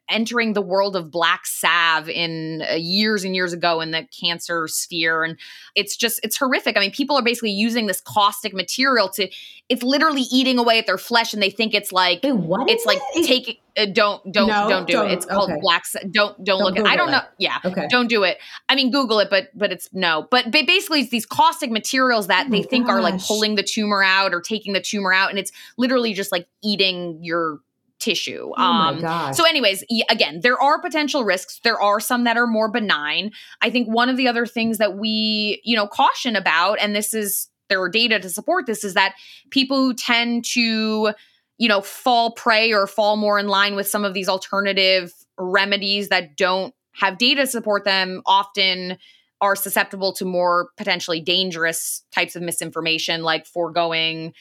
entering 0.09 0.53
the 0.53 0.61
world 0.61 0.95
of 0.95 1.11
black 1.11 1.45
salve 1.45 2.09
in 2.09 2.63
uh, 2.69 2.75
years 2.75 3.23
and 3.23 3.35
years 3.35 3.53
ago 3.53 3.81
in 3.81 3.91
the 3.91 4.07
cancer 4.19 4.67
sphere, 4.67 5.23
and 5.23 5.37
it's 5.75 5.95
just 5.95 6.19
it's 6.23 6.37
horrific. 6.37 6.77
I 6.77 6.79
mean, 6.79 6.91
people 6.91 7.17
are 7.17 7.23
basically 7.23 7.51
using 7.51 7.87
this 7.87 8.01
caustic 8.01 8.53
material 8.53 9.09
to 9.15 9.27
it's 9.69 9.83
literally 9.83 10.23
eating 10.31 10.59
away 10.59 10.79
at 10.79 10.85
their 10.85 10.97
flesh, 10.97 11.33
and 11.33 11.41
they 11.41 11.49
think 11.49 11.73
it's 11.73 11.91
like 11.91 12.19
Wait, 12.23 12.69
it's 12.69 12.85
like 12.85 12.99
it? 13.15 13.25
taking. 13.27 13.55
Uh, 13.77 13.85
don't 13.85 14.21
don't 14.33 14.47
No, 14.49 14.67
don't 14.67 14.85
do 14.85 14.91
don't. 14.93 15.09
it. 15.09 15.13
It's 15.13 15.25
called 15.25 15.49
Okay. 15.49 15.59
black. 15.61 15.85
Don't 16.11 16.11
don't, 16.11 16.45
Don't 16.45 16.61
look 16.61 16.77
at. 16.79 16.85
I 16.85 16.97
don't 16.97 17.09
know. 17.09 17.19
it. 17.19 17.23
Yeah, 17.39 17.57
Okay. 17.63 17.87
don't 17.89 18.09
do 18.09 18.23
it. 18.23 18.37
I 18.67 18.75
mean, 18.75 18.91
Google 18.91 19.19
it, 19.19 19.29
but 19.29 19.47
but 19.55 19.71
it's 19.71 19.87
no. 19.93 20.27
But 20.29 20.51
basically, 20.51 20.99
it's 20.99 21.09
these 21.09 21.25
caustic 21.25 21.71
materials 21.71 22.27
that 22.27 22.47
Oh 22.47 22.49
they 22.51 22.57
my 22.59 22.63
think 22.63 22.89
are 22.89 22.99
like 23.01 23.21
pulling 23.21 23.55
the 23.55 23.63
tumor 23.63 24.03
out 24.03 24.33
or 24.33 24.41
taking 24.41 24.73
the 24.73 24.81
tumor 24.81 25.13
out, 25.13 25.29
and 25.29 25.39
it's 25.39 25.53
literally 25.81 26.13
just 26.13 26.31
like 26.31 26.47
eating 26.63 27.19
your 27.21 27.59
tissue. 27.99 28.51
Oh 28.57 28.73
my 28.73 28.89
Um, 28.89 29.01
gosh. 29.01 29.35
so, 29.37 29.45
anyways, 29.45 29.83
again, 30.09 30.39
there 30.41 30.59
are 30.59 30.81
potential 30.81 31.23
risks. 31.23 31.59
There 31.63 31.79
are 31.79 31.99
some 31.99 32.23
that 32.23 32.37
are 32.37 32.47
more 32.47 32.69
benign. 32.69 33.31
I 33.61 33.69
think 33.69 33.87
one 33.87 34.09
of 34.09 34.17
the 34.17 34.27
other 34.27 34.45
things 34.45 34.77
that 34.77 34.97
we, 34.97 35.61
you 35.63 35.75
know, 35.75 35.87
caution 35.87 36.35
about, 36.35 36.79
and 36.79 36.95
this 36.95 37.13
is 37.13 37.49
there 37.69 37.81
are 37.81 37.89
data 37.89 38.19
to 38.19 38.29
support 38.29 38.65
this, 38.65 38.83
is 38.83 38.95
that 38.95 39.15
people 39.49 39.77
who 39.77 39.93
tend 39.93 40.45
to, 40.45 41.13
you 41.57 41.67
know, 41.69 41.81
fall 41.81 42.31
prey 42.31 42.73
or 42.73 42.87
fall 42.87 43.17
more 43.17 43.39
in 43.39 43.47
line 43.47 43.75
with 43.75 43.87
some 43.87 44.03
of 44.03 44.13
these 44.13 44.27
alternative 44.27 45.13
remedies 45.37 46.09
that 46.09 46.35
don't 46.35 46.73
have 46.93 47.17
data 47.17 47.41
to 47.41 47.47
support 47.47 47.85
them 47.85 48.21
often 48.25 48.97
are 49.39 49.55
susceptible 49.55 50.13
to 50.13 50.25
more 50.25 50.69
potentially 50.77 51.21
dangerous 51.21 52.03
types 52.11 52.35
of 52.35 52.43
misinformation 52.43 53.23
like 53.23 53.45
foregoing 53.45 54.33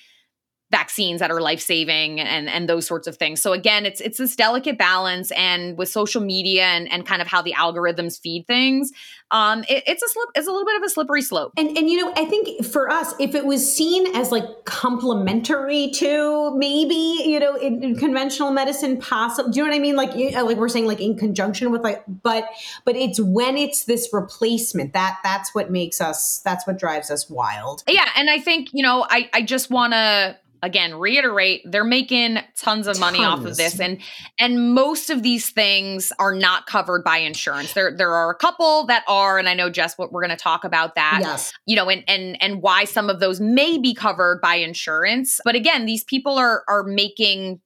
vaccines 0.71 1.21
that 1.21 1.31
are 1.31 1.41
life-saving 1.41 2.21
and 2.21 2.49
and 2.49 2.69
those 2.69 2.87
sorts 2.87 3.07
of 3.07 3.17
things. 3.17 3.41
So 3.43 3.53
again, 3.53 3.87
it's 3.87 4.01
it's 4.01 4.19
this 4.19 4.37
delicate 4.37 4.79
balance 4.79 5.31
and 5.33 5.77
with 5.77 5.89
social 5.89 6.21
media 6.21 6.65
and 6.65 6.91
and 6.93 7.07
kind 7.07 7.21
of 7.21 7.29
how 7.29 7.43
the 7.43 7.53
algorithms 7.53 8.21
feed 8.21 8.47
things, 8.47 8.93
um 9.31 9.65
it, 9.69 9.83
it's 9.87 10.03
a 10.03 10.09
slip 10.09 10.29
it's 10.35 10.47
a 10.47 10.51
little 10.51 10.67
bit 10.67 10.77
of 10.77 10.83
a 10.83 10.89
slippery 10.89 11.23
slope. 11.23 11.53
And 11.57 11.77
and 11.77 11.89
you 11.91 12.01
know, 12.01 12.13
I 12.17 12.25
think 12.25 12.65
for 12.65 12.91
us, 12.91 13.15
if 13.19 13.35
it 13.35 13.45
was 13.45 13.71
seen 13.77 14.15
as 14.17 14.31
like 14.31 14.45
complementary 14.65 15.91
to 15.95 16.55
maybe 16.57 16.95
you 17.25 17.41
know 17.41 17.57
in, 17.57 17.83
in 17.83 17.97
conventional 17.97 18.51
medicine, 18.53 18.99
possible. 18.99 19.51
Do 19.51 19.59
you 19.59 19.65
know 19.65 19.71
what 19.71 19.77
I 19.77 19.81
mean? 19.81 19.97
Like 19.97 20.15
you- 20.15 20.31
like 20.31 20.57
we're 20.57 20.69
saying, 20.69 20.87
like 20.87 21.01
in 21.01 21.17
conjunction 21.17 21.71
with 21.71 21.83
like, 21.83 22.03
but 22.23 22.49
but 22.85 22.97
it's 22.97 23.21
when 23.21 23.57
it's 23.57 23.85
this 23.85 24.09
replacement 24.13 24.93
that 24.93 25.19
that's 25.23 25.55
what 25.55 25.71
makes 25.71 26.01
us 26.01 26.41
that's 26.45 26.67
what 26.67 26.79
drives 26.79 27.11
us 27.11 27.29
wild. 27.29 27.83
Yeah, 27.89 28.09
and 28.17 28.31
I 28.31 28.39
think, 28.39 28.69
you 28.73 28.83
know, 28.83 29.07
I 29.09 29.29
I 29.33 29.43
just 29.43 29.71
want 29.71 29.93
to 29.93 30.37
again 30.63 30.95
reiterate 30.95 31.63
they're 31.65 31.85
making 31.85 32.39
tons 32.57 32.87
of 32.87 32.99
money 33.01 33.25
off 33.25 33.45
of 33.45 33.57
this 33.57 33.81
and 33.81 34.01
and 34.39 34.75
most 34.75 35.11
of 35.11 35.23
these 35.23 35.51
things 35.51 36.13
are 36.19 36.35
not 36.35 36.67
covered 36.67 37.03
by 37.05 37.19
insurance. 37.19 37.73
There 37.73 37.97
there 37.97 38.15
are 38.15 38.31
a 38.31 38.35
couple 38.35 38.87
that 38.87 39.05
are 39.09 39.39
and 39.39 39.49
I 39.49 39.55
know 39.55 39.71
Jess 39.71 39.97
what 39.97 40.13
we're 40.13 40.23
going 40.23 40.37
to 40.37 40.43
talk 40.43 40.65
about 40.65 40.95
that. 40.95 41.21
Yes. 41.23 41.53
you 41.67 41.77
know 41.77 41.89
and 41.89 42.05
and 42.09 42.41
and 42.43 42.63
why 42.63 42.85
some 42.85 43.11
of 43.11 43.21
those 43.21 43.41
may 43.41 43.79
be 43.79 43.95
covered 43.95 44.41
by 44.41 44.57
insurance 44.57 45.41
but 45.45 45.55
again 45.55 45.87
these 45.87 46.05
people 46.05 46.39
are 46.39 46.65
are 46.69 46.83
making 46.83 47.61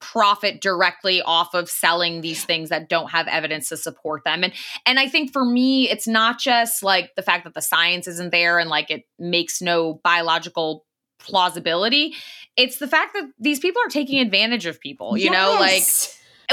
profit 0.00 0.60
directly 0.60 1.22
off 1.22 1.54
of 1.54 1.70
selling 1.70 2.20
these 2.20 2.44
things 2.44 2.68
that 2.68 2.90
don't 2.90 3.10
have 3.10 3.26
evidence 3.26 3.70
to 3.70 3.76
support 3.76 4.22
them 4.24 4.44
and 4.44 4.52
and 4.84 4.98
i 4.98 5.08
think 5.08 5.32
for 5.32 5.44
me 5.44 5.88
it's 5.88 6.06
not 6.06 6.38
just 6.38 6.82
like 6.82 7.10
the 7.16 7.22
fact 7.22 7.44
that 7.44 7.54
the 7.54 7.62
science 7.62 8.06
isn't 8.06 8.30
there 8.30 8.58
and 8.58 8.68
like 8.68 8.90
it 8.90 9.04
makes 9.18 9.62
no 9.62 10.00
biological 10.04 10.84
plausibility 11.24 12.14
it's 12.56 12.78
the 12.78 12.86
fact 12.88 13.14
that 13.14 13.24
these 13.38 13.58
people 13.58 13.82
are 13.84 13.88
taking 13.88 14.20
advantage 14.20 14.66
of 14.66 14.78
people 14.80 15.16
you 15.16 15.30
know 15.30 15.56
like 15.60 15.82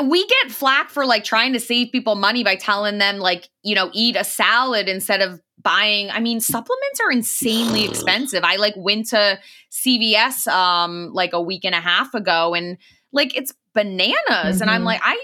we 0.10 0.26
get 0.26 0.52
flack 0.52 0.90
for 0.90 1.06
like 1.06 1.24
trying 1.24 1.54
to 1.54 1.60
save 1.60 1.92
people 1.92 2.16
money 2.16 2.44
by 2.44 2.56
telling 2.56 2.98
them 2.98 3.18
like 3.18 3.50
you 3.64 3.76
know 3.76 3.90
eat 3.94 4.16
a 4.16 4.24
salad 4.24 4.88
instead 4.88 5.22
of 5.22 5.42
buying 5.62 6.10
i 6.10 6.20
mean 6.20 6.40
supplements 6.40 7.00
are 7.06 7.12
insanely 7.12 7.84
expensive. 7.86 8.44
I 8.44 8.56
like 8.56 8.74
went 8.78 9.08
to 9.10 9.38
cvs 9.72 10.48
um 10.48 11.12
like 11.14 11.34
a 11.34 11.42
week 11.42 11.66
and 11.66 11.76
a 11.76 11.82
half 11.82 12.14
ago 12.16 12.56
and 12.56 12.78
like 13.12 13.36
it's 13.38 13.54
bananas. 13.76 14.62
And 14.62 14.70
i'm 14.72 14.82
Mhm. 14.82 14.86
like 14.86 15.02
i 15.04 15.18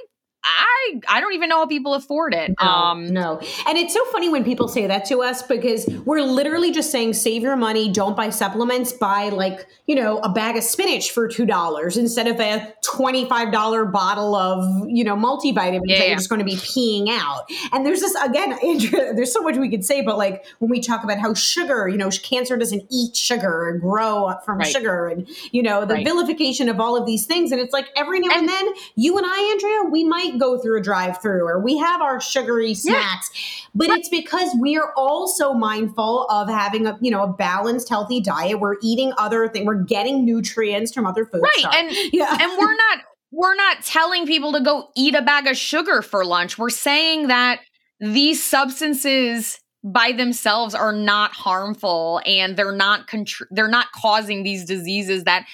i 0.47 0.99
i 1.09 1.19
don't 1.19 1.33
even 1.33 1.49
know 1.49 1.57
how 1.59 1.65
people 1.67 1.93
afford 1.93 2.33
it 2.33 2.55
No, 2.61 2.67
um 2.67 3.07
no. 3.13 3.39
And 3.67 3.77
it's 3.77 3.93
so 3.93 4.03
funny 4.05 4.29
when 4.29 4.43
people 4.43 4.67
say 4.67 4.87
that 4.87 5.05
to 5.05 5.21
us 5.21 5.41
because 5.41 5.85
we're 6.05 6.21
literally 6.21 6.71
just 6.71 6.91
saying 6.91 7.13
save 7.13 7.41
your 7.41 7.55
money, 7.55 7.91
don't 7.91 8.15
buy 8.15 8.29
supplements, 8.29 8.93
buy 8.93 9.29
like, 9.29 9.67
you 9.85 9.95
know, 9.95 10.19
a 10.19 10.29
bag 10.29 10.55
of 10.55 10.63
spinach 10.63 11.11
for 11.11 11.27
$2 11.27 11.97
instead 11.97 12.27
of 12.27 12.39
a 12.39 12.73
$25 12.85 13.91
bottle 13.91 14.35
of, 14.35 14.87
you 14.89 15.03
know, 15.03 15.15
multivitamins 15.15 15.81
Yeah, 15.85 15.97
that 15.99 16.07
you're 16.07 16.15
just 16.17 16.29
going 16.29 16.39
to 16.39 16.45
be 16.45 16.55
peeing 16.55 17.07
out. 17.09 17.43
And 17.71 17.85
there's 17.85 18.01
this 18.01 18.15
again, 18.15 18.53
Andrea, 18.63 19.13
there's 19.13 19.33
so 19.33 19.41
much 19.41 19.57
we 19.57 19.69
could 19.69 19.85
say, 19.85 20.01
but 20.01 20.17
like 20.17 20.45
when 20.59 20.69
we 20.69 20.79
talk 20.79 21.03
about 21.03 21.19
how 21.19 21.33
sugar, 21.33 21.87
you 21.87 21.97
know, 21.97 22.09
cancer 22.23 22.57
doesn't 22.57 22.83
eat 22.89 23.15
sugar 23.15 23.69
and 23.69 23.81
grow 23.81 24.33
from 24.45 24.59
Right. 24.59 24.67
sugar 24.67 25.07
and, 25.07 25.27
you 25.51 25.61
know, 25.63 25.85
the 25.85 25.95
Right. 25.95 26.05
vilification 26.05 26.69
of 26.69 26.79
all 26.79 26.95
of 26.97 27.05
these 27.05 27.25
things. 27.25 27.51
And 27.51 27.59
it's 27.61 27.73
like 27.73 27.89
every 27.95 28.19
now 28.19 28.29
and, 28.31 28.39
And- 28.41 28.49
then 28.49 28.73
you 28.95 29.17
and 29.17 29.25
I, 29.27 29.51
Andrea, 29.53 29.91
we 29.91 30.03
might 30.03 30.36
go 30.37 30.57
through 30.59 30.79
a 30.79 30.81
drive 30.81 31.21
through 31.21 31.47
or 31.47 31.59
we 31.61 31.77
have 31.77 32.01
our 32.01 32.19
sugary 32.21 32.73
snacks, 32.73 33.29
but 33.75 33.89
it's 33.89 34.09
because 34.09 34.55
we 34.61 34.77
are 34.77 34.93
also 34.95 35.53
mindful 35.53 36.25
of 36.29 36.47
having 36.49 36.87
a, 36.87 36.97
you 37.01 37.11
know, 37.11 37.23
a 37.23 37.33
balanced, 37.33 37.89
healthy 37.89 38.19
diet. 38.21 38.59
We're 38.59 38.77
eating 38.81 39.13
other 39.17 39.47
things. 39.47 39.65
We're 39.65 39.83
getting 39.83 40.25
nutrients 40.25 40.93
from 40.93 41.05
other 41.05 41.25
foods. 41.25 41.43
right 41.43 41.61
Sorry. 41.61 41.87
and 41.87 41.91
yeah. 42.13 42.37
and 42.39 42.57
we're 42.57 42.75
not 42.75 42.99
we're 43.31 43.55
not 43.55 43.83
telling 43.83 44.25
people 44.25 44.53
to 44.53 44.61
go 44.61 44.89
eat 44.95 45.13
a 45.13 45.21
bag 45.21 45.47
of 45.47 45.57
sugar 45.57 46.01
for 46.01 46.23
lunch 46.23 46.57
we're 46.57 46.69
saying 46.69 47.27
that 47.27 47.59
these 47.99 48.41
substances 48.43 49.59
by 49.83 50.11
themselves 50.11 50.73
are 50.75 50.93
not 50.93 51.31
harmful 51.33 52.21
and 52.25 52.57
they're 52.57 52.75
not 52.75 53.07
contr- 53.07 53.45
they're 53.51 53.67
not 53.67 53.91
causing 53.93 54.43
these 54.43 54.65
diseases 54.65 55.23
that 55.23 55.45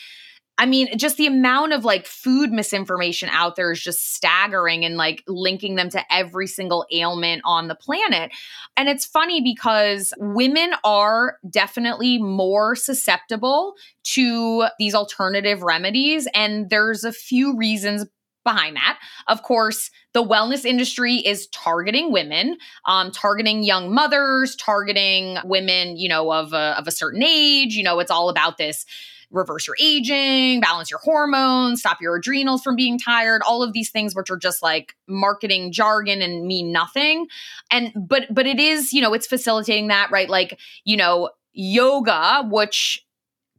I 0.58 0.68
mean, 0.68 0.98
just 0.98 1.18
the 1.18 1.26
amount 1.26 1.74
of 1.74 1.84
like 1.84 2.06
food 2.06 2.52
misinformation 2.52 3.28
out 3.32 3.56
there 3.56 3.72
is 3.72 3.82
just 3.82 4.13
staggering 4.13 4.86
and 4.86 4.98
like 4.98 5.24
linking 5.28 5.76
them 5.76 5.89
to 5.89 6.13
every 6.13 6.46
single 6.46 6.86
ailment 6.92 7.42
on 7.44 7.68
the 7.68 7.76
planet. 7.76 8.32
And 8.78 8.88
it's 8.88 9.06
funny 9.06 9.42
because 9.42 10.13
women 10.18 10.74
are 10.84 11.38
definitely 11.50 12.20
more 12.20 12.76
susceptible 12.76 13.74
to 14.04 14.68
these 14.78 14.94
alternative 14.94 15.63
remedies. 15.63 16.28
And 16.36 16.70
there's 16.70 17.04
a 17.04 17.12
few 17.12 17.58
reasons 17.58 18.06
behind 18.44 18.76
that. 18.76 19.00
Of 19.28 19.42
course, 19.42 19.89
the 20.13 20.24
wellness 20.24 20.66
industry 20.66 21.16
is 21.16 21.48
targeting 21.48 22.12
women, 22.12 22.58
um, 22.86 23.10
targeting 23.10 23.63
young 23.63 23.92
mothers, 23.92 24.56
targeting 24.56 25.38
women, 25.46 25.98
you 25.98 26.10
know, 26.10 26.32
of 26.32 26.54
a, 26.54 26.78
of 26.78 26.88
a 26.88 26.92
certain 26.92 27.24
age. 27.24 27.74
You 27.74 27.84
know, 27.84 28.00
it's 28.00 28.12
all 28.12 28.30
about 28.30 28.58
this 28.58 28.86
reverse 29.34 29.67
your 29.67 29.76
aging, 29.82 30.62
balance 30.62 30.89
your 30.89 31.00
hormones, 31.00 31.82
stop 31.82 32.00
your 32.00 32.15
adrenals 32.15 32.62
from 32.62 32.76
being 32.76 32.98
tired, 32.98 33.41
all 33.46 33.63
of 33.63 33.74
these 33.74 33.89
things 33.89 34.15
which 34.15 34.30
are 34.30 34.38
just 34.38 34.63
like 34.63 34.96
marketing 35.08 35.72
jargon 35.72 36.22
and 36.22 36.46
mean 36.46 36.72
nothing. 36.72 37.28
And 37.69 37.91
but 37.96 38.28
but 38.32 38.48
it 38.48 38.60
is, 38.60 38.93
you 38.93 39.02
know, 39.02 39.13
it's 39.13 39.28
facilitating 39.28 39.88
that, 39.88 40.12
right? 40.12 40.30
Like, 40.30 40.60
you 40.86 40.96
know, 40.96 41.32
yoga, 41.52 42.43
which 42.50 43.06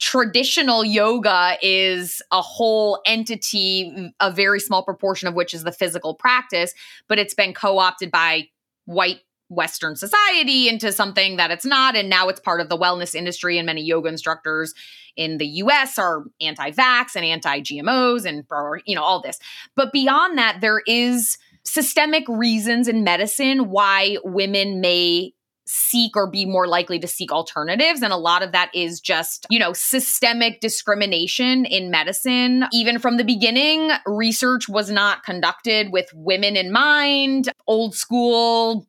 traditional 0.01 0.85
yoga 0.85 1.57
is 1.63 2.21
a 2.33 2.43
whole 2.43 3.01
entity, 3.07 4.13
a 4.21 4.31
very 4.31 4.61
small 4.61 4.83
proportion 4.83 5.29
of 5.29 5.35
which 5.35 5.55
is 5.55 5.65
the 5.65 5.73
physical 5.73 6.15
practice, 6.15 6.75
but 7.09 7.19
it's 7.19 7.35
been 7.35 7.55
co-opted 7.55 8.11
by 8.11 8.45
white 8.87 9.21
Western 9.55 9.97
society 9.97 10.69
into 10.69 10.93
something 10.93 11.37
that 11.37 11.51
it's 11.51 11.65
not. 11.65 11.97
And 11.97 12.09
now 12.09 12.29
it's 12.29 12.41
part 12.41 12.61
of 12.61 12.69
the 12.69 12.79
wellness 12.79 13.15
industry. 13.15 13.59
And 13.59 13.67
many 13.67 13.83
yoga 13.83 14.09
instructors 14.09 14.75
in 15.17 15.39
the 15.39 15.47
US 15.47 15.99
are 15.99 16.25
anti 16.41 16.71
vax 16.71 17.15
and 17.15 17.25
anti 17.25 17.61
GMOs 17.61 18.25
and, 18.25 18.45
or, 18.51 18.81
you 18.85 18.95
know, 18.95 19.03
all 19.03 19.23
this. 19.23 19.39
But 19.77 19.93
beyond 19.93 20.39
that, 20.39 20.61
there 20.61 20.83
is 20.87 21.39
systemic 21.65 22.25
reasons 22.29 22.89
in 22.89 23.05
medicine 23.05 23.71
why 23.71 24.19
women 24.23 24.81
may 24.81 25.33
seek 25.67 26.17
or 26.17 26.31
be 26.31 26.45
more 26.45 26.67
likely 26.67 26.99
to 26.99 27.07
seek 27.07 27.33
alternatives 27.33 28.03
and 28.03 28.13
a 28.13 28.19
lot 28.19 28.43
of 28.43 28.53
that 28.53 28.71
is 28.75 29.01
just 29.01 29.47
you 29.49 29.59
know 29.59 29.73
systemic 29.73 30.61
discrimination 30.61 31.65
in 31.65 31.91
medicine 31.91 32.65
even 32.73 32.99
from 32.99 33.17
the 33.17 33.25
beginning 33.25 33.91
research 34.05 34.69
was 34.69 34.91
not 34.91 35.23
conducted 35.23 35.91
with 35.91 36.11
women 36.13 36.55
in 36.55 36.71
mind 36.71 37.51
old 37.67 37.95
school 37.95 38.87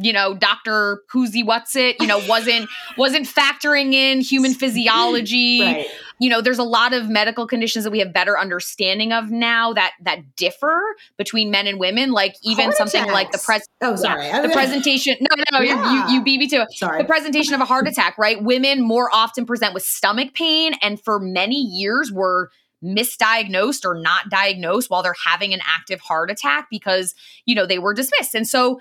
you 0.00 0.12
know 0.12 0.34
dr 0.34 1.02
who'sy 1.10 1.42
what's 1.44 1.76
it 1.76 1.94
you 2.00 2.06
know 2.06 2.20
wasn't 2.28 2.68
wasn't 2.98 3.26
factoring 3.26 3.92
in 3.92 4.20
human 4.20 4.52
physiology 4.54 5.60
Right. 5.60 5.86
you 6.18 6.28
know 6.30 6.40
there's 6.40 6.58
a 6.58 6.64
lot 6.64 6.92
of 6.92 7.08
medical 7.08 7.46
conditions 7.46 7.84
that 7.84 7.90
we 7.90 8.00
have 8.00 8.12
better 8.12 8.38
understanding 8.38 9.12
of 9.12 9.30
now 9.30 9.72
that 9.74 9.92
that 10.02 10.34
differ 10.36 10.80
between 11.16 11.50
men 11.50 11.66
and 11.66 11.78
women 11.78 12.10
like 12.12 12.34
even 12.42 12.66
Heart 12.66 12.76
something 12.76 13.06
like 13.12 13.30
the 13.30 13.36
attacks. 13.38 13.44
pres 13.46 13.68
Oh, 13.82 13.96
sorry. 13.96 14.30
the 14.42 14.48
presentation 14.52 15.16
no 15.20 15.36
no 15.52 15.58
no 15.58 15.64
you- 15.64 15.68
Yeah. 15.70 16.08
you, 16.08 16.14
you 16.14 16.22
beat 16.24 16.38
me 16.40 16.48
to 16.48 16.62
it 16.62 16.72
Sorry. 16.72 17.00
the 17.02 17.06
presentation 17.08 17.54
of 17.54 17.60
a 17.60 17.64
heart 17.66 17.86
attack 17.86 18.18
right 18.18 18.42
women 18.42 18.82
more 18.82 19.10
often 19.12 19.46
present 19.46 19.74
with 19.74 19.82
stomach 19.84 20.34
pain 20.34 20.74
and 20.82 21.00
for 21.00 21.20
many 21.20 21.56
years 21.60 22.10
were 22.12 22.50
misdiagnosed 22.82 23.84
or 23.84 23.94
not 23.94 24.28
diagnosed 24.28 24.90
while 24.90 25.02
they're 25.02 25.14
having 25.24 25.52
an 25.54 25.60
active 25.66 26.00
heart 26.00 26.30
attack 26.30 26.66
because, 26.70 27.14
you 27.46 27.54
know, 27.54 27.64
they 27.66 27.78
were 27.78 27.94
dismissed. 27.94 28.34
And 28.34 28.46
so, 28.46 28.78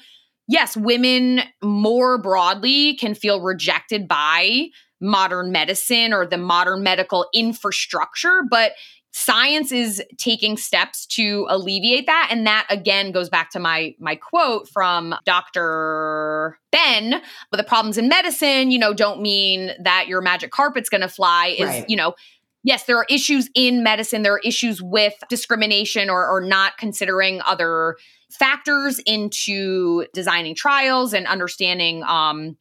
yes, 0.47 0.75
women 0.77 1.41
more 1.63 2.17
broadly 2.17 2.95
can 2.95 3.15
feel 3.15 3.41
rejected 3.41 4.07
by 4.07 4.67
modern 5.01 5.51
medicine 5.51 6.13
or 6.13 6.25
the 6.25 6.37
modern 6.37 6.81
medical 6.83 7.27
infrastructure, 7.33 8.41
but 8.49 8.71
science 9.15 9.71
is 9.71 10.01
taking 10.17 10.57
steps 10.57 11.05
to 11.05 11.45
alleviate 11.49 12.07
that 12.07 12.29
and 12.31 12.47
that 12.47 12.65
again 12.71 13.11
goes 13.11 13.29
back 13.29 13.51
to 13.51 13.59
my 13.59 13.93
my 13.99 14.15
quote 14.15 14.67
from 14.67 15.13
Dr. 15.23 16.57
Ben 16.71 17.21
but 17.51 17.57
the 17.57 17.63
problems 17.63 17.99
in 17.99 18.07
medicine 18.07 18.71
you 18.71 18.79
know 18.79 18.91
don't 18.91 19.21
mean 19.21 19.71
that 19.83 20.07
your 20.07 20.19
magic 20.19 20.49
carpet's 20.49 20.89
going 20.89 21.01
to 21.01 21.07
fly 21.07 21.55
is 21.59 21.67
Right. 21.67 21.85
you 21.87 21.95
know 21.95 22.15
yes 22.63 22.85
there 22.85 22.97
are 22.97 23.05
issues 23.07 23.51
in 23.53 23.83
medicine 23.83 24.23
there 24.23 24.33
are 24.33 24.41
issues 24.43 24.81
with 24.81 25.13
discrimination 25.29 26.09
or, 26.09 26.27
or 26.27 26.41
not 26.41 26.77
considering 26.79 27.39
other 27.45 27.97
factors 28.35 28.99
into 28.99 30.05
designing 30.13 30.55
trials 30.55 31.13
and 31.13 31.27
understanding 31.27 32.03
um, 32.03 32.57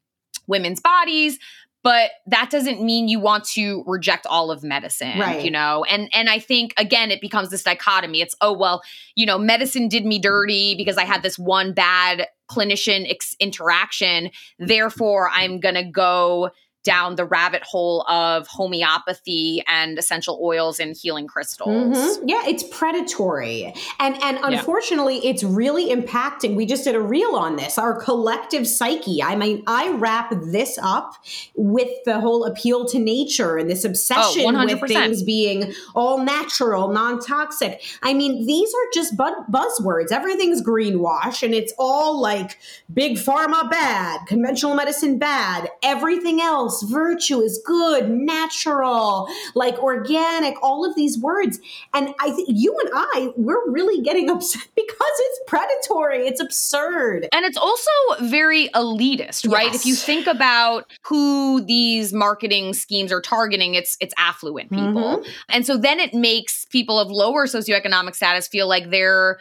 women's 0.47 0.81
bodies 0.81 1.39
but 1.85 2.13
that 2.29 2.49
doesn't 2.49 2.81
mean 2.81 3.09
you 3.09 3.19
want 3.19 3.43
to 3.43 3.83
reject 3.89 4.25
all 4.27 4.53
of 4.53 4.63
medicine 4.63 5.19
Right. 5.19 5.45
you 5.45 5.51
know? 5.51 5.85
And 5.85 6.09
and 6.15 6.31
i 6.31 6.39
think 6.39 6.73
again 6.77 7.11
it 7.11 7.21
becomes 7.21 7.51
this 7.51 7.65
dichotomy. 7.65 8.21
It's 8.21 8.37
oh 8.41 8.53
well 8.53 8.83
you 9.17 9.27
know 9.27 9.37
medicine 9.39 9.89
did 9.89 10.07
me 10.07 10.19
dirty 10.21 10.77
because 10.77 10.97
i 10.97 11.05
had 11.05 11.23
this 11.25 11.39
one 11.39 11.73
bad 11.73 12.29
clinician 12.51 13.11
ex- 13.11 13.35
interaction. 13.41 14.31
Therefore 14.61 15.29
i'm 15.33 15.59
going 15.59 15.75
to 15.75 15.85
go 15.85 16.51
down 16.85 17.17
the 17.17 17.25
rabbit 17.25 17.63
hole 17.63 18.03
of 18.09 18.47
homeopathy 18.49 19.63
and 19.67 19.99
essential 19.99 20.39
oils 20.43 20.81
and 20.81 20.97
healing 20.97 21.27
crystals 21.27 21.69
Mhm. 21.97 22.23
Yeah, 22.27 22.43
it's 22.47 22.63
predatory. 22.65 23.73
And 24.01 24.21
and 24.23 24.39
unfortunately 24.59 25.25
it's 25.27 25.45
really 25.45 25.91
impacting. 25.95 26.55
We 26.57 26.67
just 26.67 26.85
did 26.85 26.95
a 26.95 27.01
reel 27.01 27.37
on 27.37 27.57
this, 27.57 27.79
our 27.79 27.95
collective 28.01 28.67
psyche. 28.67 29.23
I 29.23 29.37
mean, 29.37 29.63
I 29.67 29.91
wrap 29.93 30.33
this 30.47 30.79
up 30.83 31.15
with 31.55 31.89
the 32.05 32.21
whole 32.21 32.45
appeal 32.45 32.85
to 32.87 32.99
nature 32.99 33.57
and 33.59 33.71
this 33.71 33.85
obsession 33.85 34.43
with 34.65 34.81
things 35.07 35.23
being 35.23 35.73
all 35.95 36.19
natural, 36.19 36.89
non-toxic. 36.89 37.81
I 38.03 38.15
mean, 38.15 38.47
these 38.47 38.73
are 38.75 38.87
just 38.93 39.17
bu- 39.17 39.45
buzzwords. 39.51 40.11
Everything's 40.11 40.63
greenwash 40.63 41.43
and 41.43 41.55
it's 41.55 41.73
all 41.79 42.21
like 42.21 42.59
big 42.93 43.17
pharma 43.19 43.71
bad, 43.71 44.27
conventional 44.27 44.75
medicine 44.75 45.19
bad, 45.19 45.69
everything 45.83 46.41
else 46.41 46.72
virtue 46.83 47.41
is 47.41 47.61
good, 47.65 48.11
natural, 48.11 49.29
like 49.55 49.79
organic, 49.79 50.55
all 50.63 50.89
of 50.89 50.95
these 50.95 51.19
words. 51.19 51.61
And 51.93 52.15
I 52.21 52.31
think 52.31 52.49
you 52.51 52.77
and 52.85 52.91
I, 52.95 53.33
we're 53.37 53.71
really 53.71 54.03
getting 54.03 54.31
upset 54.31 54.63
because 54.77 54.97
it's 55.01 55.41
predatory. 55.47 56.27
It's 56.27 56.41
absurd. 56.41 57.29
And 57.33 57.45
it's 57.45 57.57
also 57.57 57.91
very 58.21 58.69
elitist, 58.69 59.51
right? 59.53 59.75
If 59.75 59.87
you 59.87 59.95
think 59.95 60.27
about 60.27 60.91
who 61.05 61.65
these 61.65 62.13
marketing 62.13 62.75
schemes 62.75 63.13
are 63.13 63.21
targeting, 63.21 63.75
it's 63.75 63.97
it's 64.01 64.15
affluent 64.17 64.71
people. 64.71 65.19
Mm-hmm. 65.19 65.31
And 65.49 65.67
so 65.67 65.77
then 65.77 66.01
it 66.01 66.15
makes 66.15 66.65
people 66.67 66.99
of 66.99 67.11
lower 67.11 67.47
socioeconomic 67.47 68.15
status 68.15 68.49
feel 68.49 68.69
like 68.69 68.91
they're 68.91 69.39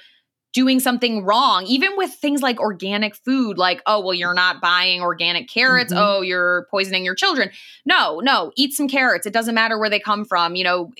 doing 0.54 0.82
something 0.82 1.24
wrong, 1.24 1.66
even 1.66 1.96
with 1.96 2.12
things 2.14 2.42
like 2.42 2.60
organic 2.60 3.16
food, 3.16 3.58
like, 3.58 3.82
oh, 3.86 4.02
well, 4.02 4.14
you're 4.14 4.34
not 4.34 4.60
buying 4.60 5.02
organic 5.02 5.48
carrots. 5.50 5.94
Mhm. 5.94 5.98
Oh, 5.98 6.22
you're 6.22 6.68
poisoning 6.70 7.06
your 7.06 7.16
children. 7.16 7.50
No, 7.86 8.20
no, 8.20 8.52
eat 8.58 8.74
some 8.74 8.90
carrots. 8.90 9.26
It 9.26 9.32
doesn't 9.32 9.56
matter 9.56 9.78
where 9.80 9.90
they 9.90 10.00
come 10.00 10.26
from. 10.26 10.56
You 10.56 10.66
know, 10.66 10.92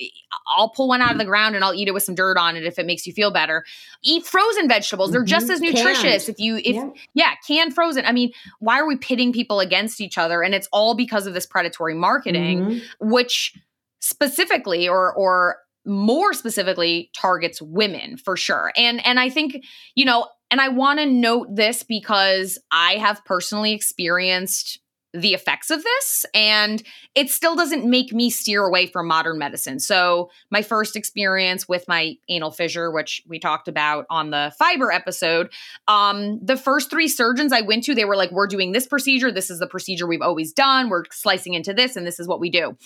I'll 0.46 0.70
pull 0.70 0.88
one 0.88 1.02
out 1.02 1.12
of 1.12 1.18
the 1.18 1.26
ground 1.26 1.54
and 1.54 1.62
I'll 1.64 1.74
eat 1.74 1.86
it 1.86 1.92
with 1.92 2.02
some 2.02 2.14
dirt 2.14 2.38
on 2.38 2.56
it 2.56 2.64
if 2.64 2.78
it 2.78 2.86
makes 2.86 3.06
you 3.06 3.12
feel 3.12 3.30
better. 3.30 3.64
Eat 4.02 4.24
frozen 4.24 4.68
vegetables. 4.68 5.10
They're 5.12 5.22
just 5.22 5.48
Mhm. 5.48 5.52
as 5.52 5.60
nutritious. 5.60 6.24
Canned. 6.24 6.28
If 6.30 6.38
you, 6.40 6.56
if, 6.56 6.74
Yeah. 6.74 6.88
yeah, 7.12 7.30
canned 7.46 7.74
frozen. 7.74 8.06
I 8.06 8.12
mean, 8.12 8.32
why 8.60 8.78
are 8.80 8.86
we 8.86 8.96
pitting 8.96 9.32
people 9.34 9.60
against 9.60 10.00
each 10.00 10.16
other? 10.16 10.42
And 10.42 10.54
it's 10.54 10.68
all 10.72 10.94
because 10.94 11.26
of 11.26 11.34
this 11.34 11.44
predatory 11.44 11.94
marketing 11.94 12.64
Mhm. 12.64 12.82
which 13.00 13.54
specifically 14.00 14.88
or 14.88 15.12
or 15.12 15.58
more 15.84 16.32
specifically 16.32 17.10
targets 17.16 17.60
women 17.60 18.16
for 18.16 18.36
sure. 18.36 18.72
And 18.76 19.04
and 19.06 19.18
I 19.18 19.28
think, 19.30 19.64
you 19.94 20.04
know, 20.04 20.28
and 20.50 20.60
I 20.60 20.68
want 20.68 20.98
to 20.98 21.06
note 21.06 21.48
this 21.54 21.82
because 21.82 22.58
I 22.70 22.94
have 22.94 23.24
personally 23.24 23.72
experienced 23.72 24.81
the 25.14 25.34
effects 25.34 25.70
of 25.70 25.82
this 25.82 26.24
and 26.34 26.82
it 27.14 27.30
still 27.30 27.54
doesn't 27.54 27.84
make 27.84 28.12
me 28.12 28.30
steer 28.30 28.64
away 28.64 28.86
from 28.86 29.06
modern 29.06 29.38
medicine. 29.38 29.78
So, 29.78 30.30
my 30.50 30.62
first 30.62 30.96
experience 30.96 31.68
with 31.68 31.86
my 31.86 32.14
anal 32.28 32.50
fissure 32.50 32.90
which 32.90 33.22
we 33.28 33.38
talked 33.38 33.68
about 33.68 34.06
on 34.08 34.30
the 34.30 34.52
fiber 34.58 34.90
episode, 34.90 35.52
um 35.88 36.38
the 36.42 36.56
first 36.56 36.90
3 36.90 37.08
surgeons 37.08 37.52
I 37.52 37.60
went 37.60 37.84
to 37.84 37.94
they 37.94 38.04
were 38.04 38.16
like 38.16 38.32
we're 38.32 38.46
doing 38.46 38.72
this 38.72 38.86
procedure, 38.86 39.30
this 39.30 39.50
is 39.50 39.58
the 39.58 39.66
procedure 39.66 40.06
we've 40.06 40.22
always 40.22 40.52
done, 40.52 40.88
we're 40.88 41.04
slicing 41.10 41.54
into 41.54 41.74
this 41.74 41.96
and 41.96 42.06
this 42.06 42.18
is 42.18 42.26
what 42.26 42.40
we 42.40 42.50
do. 42.50 42.76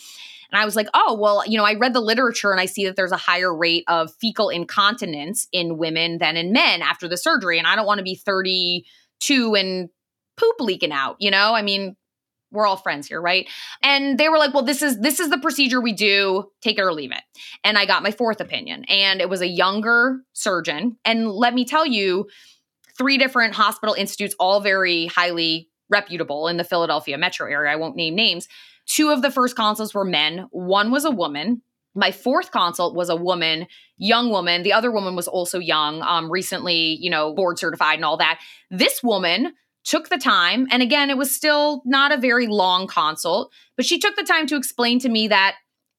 And 0.51 0.61
I 0.61 0.65
was 0.65 0.77
like, 0.77 0.89
oh, 0.95 1.17
well, 1.21 1.43
you 1.47 1.59
know, 1.59 1.65
I 1.65 1.75
read 1.75 1.93
the 1.93 2.01
literature 2.01 2.53
and 2.53 2.61
I 2.61 2.67
see 2.67 2.87
that 2.87 2.97
there's 2.97 3.13
a 3.13 3.17
higher 3.17 3.55
rate 3.55 3.85
of 3.89 4.13
fecal 4.15 4.49
incontinence 4.49 5.49
in 5.53 5.79
women 5.79 6.19
than 6.19 6.37
in 6.37 6.53
men 6.53 6.83
after 6.83 7.09
the 7.09 7.17
surgery. 7.17 7.59
And 7.59 7.67
I 7.67 7.77
don't 7.77 7.87
want 7.87 7.99
to 7.99 8.05
be 8.05 8.15
32 8.15 9.55
and 9.55 9.89
poop 10.37 10.57
leaking 10.61 10.93
out, 10.93 11.17
you 11.19 11.31
know? 11.31 11.55
I 11.55 11.63
mean, 11.63 11.97
we're 12.57 12.67
all 12.67 12.77
friends 12.77 13.07
here, 13.07 13.21
right? 13.21 13.49
And 13.83 14.19
they 14.19 14.29
were 14.29 14.39
like, 14.39 14.53
well, 14.53 14.65
this 14.65 14.83
is 14.83 14.99
this 15.01 15.21
is 15.21 15.31
the 15.31 15.39
procedure 15.39 15.81
we 15.81 15.93
do, 15.93 16.51
take 16.61 16.79
it 16.79 16.83
or 16.83 16.93
leave 16.93 17.13
it. 17.13 17.23
And 17.63 17.79
I 17.79 17.87
got 17.87 18.03
my 18.03 18.11
fourth 18.11 18.41
opinion. 18.41 18.85
And 18.85 19.21
it 19.21 19.29
was 19.29 19.41
a 19.41 19.47
younger 19.47 20.23
surgeon. 20.33 20.97
And 21.05 21.31
let 21.31 21.55
me 21.55 21.65
tell 21.65 21.87
you, 21.87 22.27
three 22.97 23.19
different 23.19 23.55
hospital 23.55 23.95
institutes, 23.95 24.35
all 24.41 24.61
very 24.61 25.07
highly 25.07 25.69
reputable 25.89 26.49
in 26.49 26.57
the 26.57 26.65
Philadelphia 26.65 27.19
metro 27.19 27.49
area. 27.49 27.71
I 27.71 27.77
won't 27.77 27.97
name 27.97 28.15
names. 28.15 28.49
Two 28.87 29.11
of 29.11 29.23
the 29.23 29.31
first 29.31 29.57
consults 29.57 29.95
were 29.95 30.05
men, 30.05 30.47
one 30.51 30.91
was 30.91 31.05
a 31.05 31.11
woman. 31.11 31.63
My 31.95 32.11
fourth 32.13 32.51
consult 32.51 32.95
was 32.95 33.09
a 33.09 33.17
woman, 33.17 33.67
young 33.97 34.31
woman. 34.31 34.63
The 34.63 34.75
other 34.75 34.93
woman 34.93 35.17
was 35.17 35.29
also 35.29 35.59
young, 35.59 36.03
um, 36.03 36.31
recently, 36.31 36.99
you 37.01 37.09
know, 37.09 37.33
board 37.33 37.59
certified 37.59 37.97
and 37.97 38.05
all 38.05 38.19
that. 38.19 38.39
This 38.71 39.03
woman 39.03 39.55
took 39.87 40.09
the 40.09 40.19
time, 40.19 40.67
and 40.71 40.83
again, 40.83 41.09
it 41.09 41.17
was 41.17 41.35
still 41.35 41.81
not 41.87 42.13
a 42.13 42.17
very 42.19 42.47
long 42.47 42.87
consult, 42.87 43.53
but 43.77 43.87
she 43.87 43.99
took 43.99 44.17
the 44.17 44.25
time 44.25 44.47
to 44.49 44.57
explain 44.57 44.99
to 44.99 45.09
me 45.09 45.29
that 45.29 45.55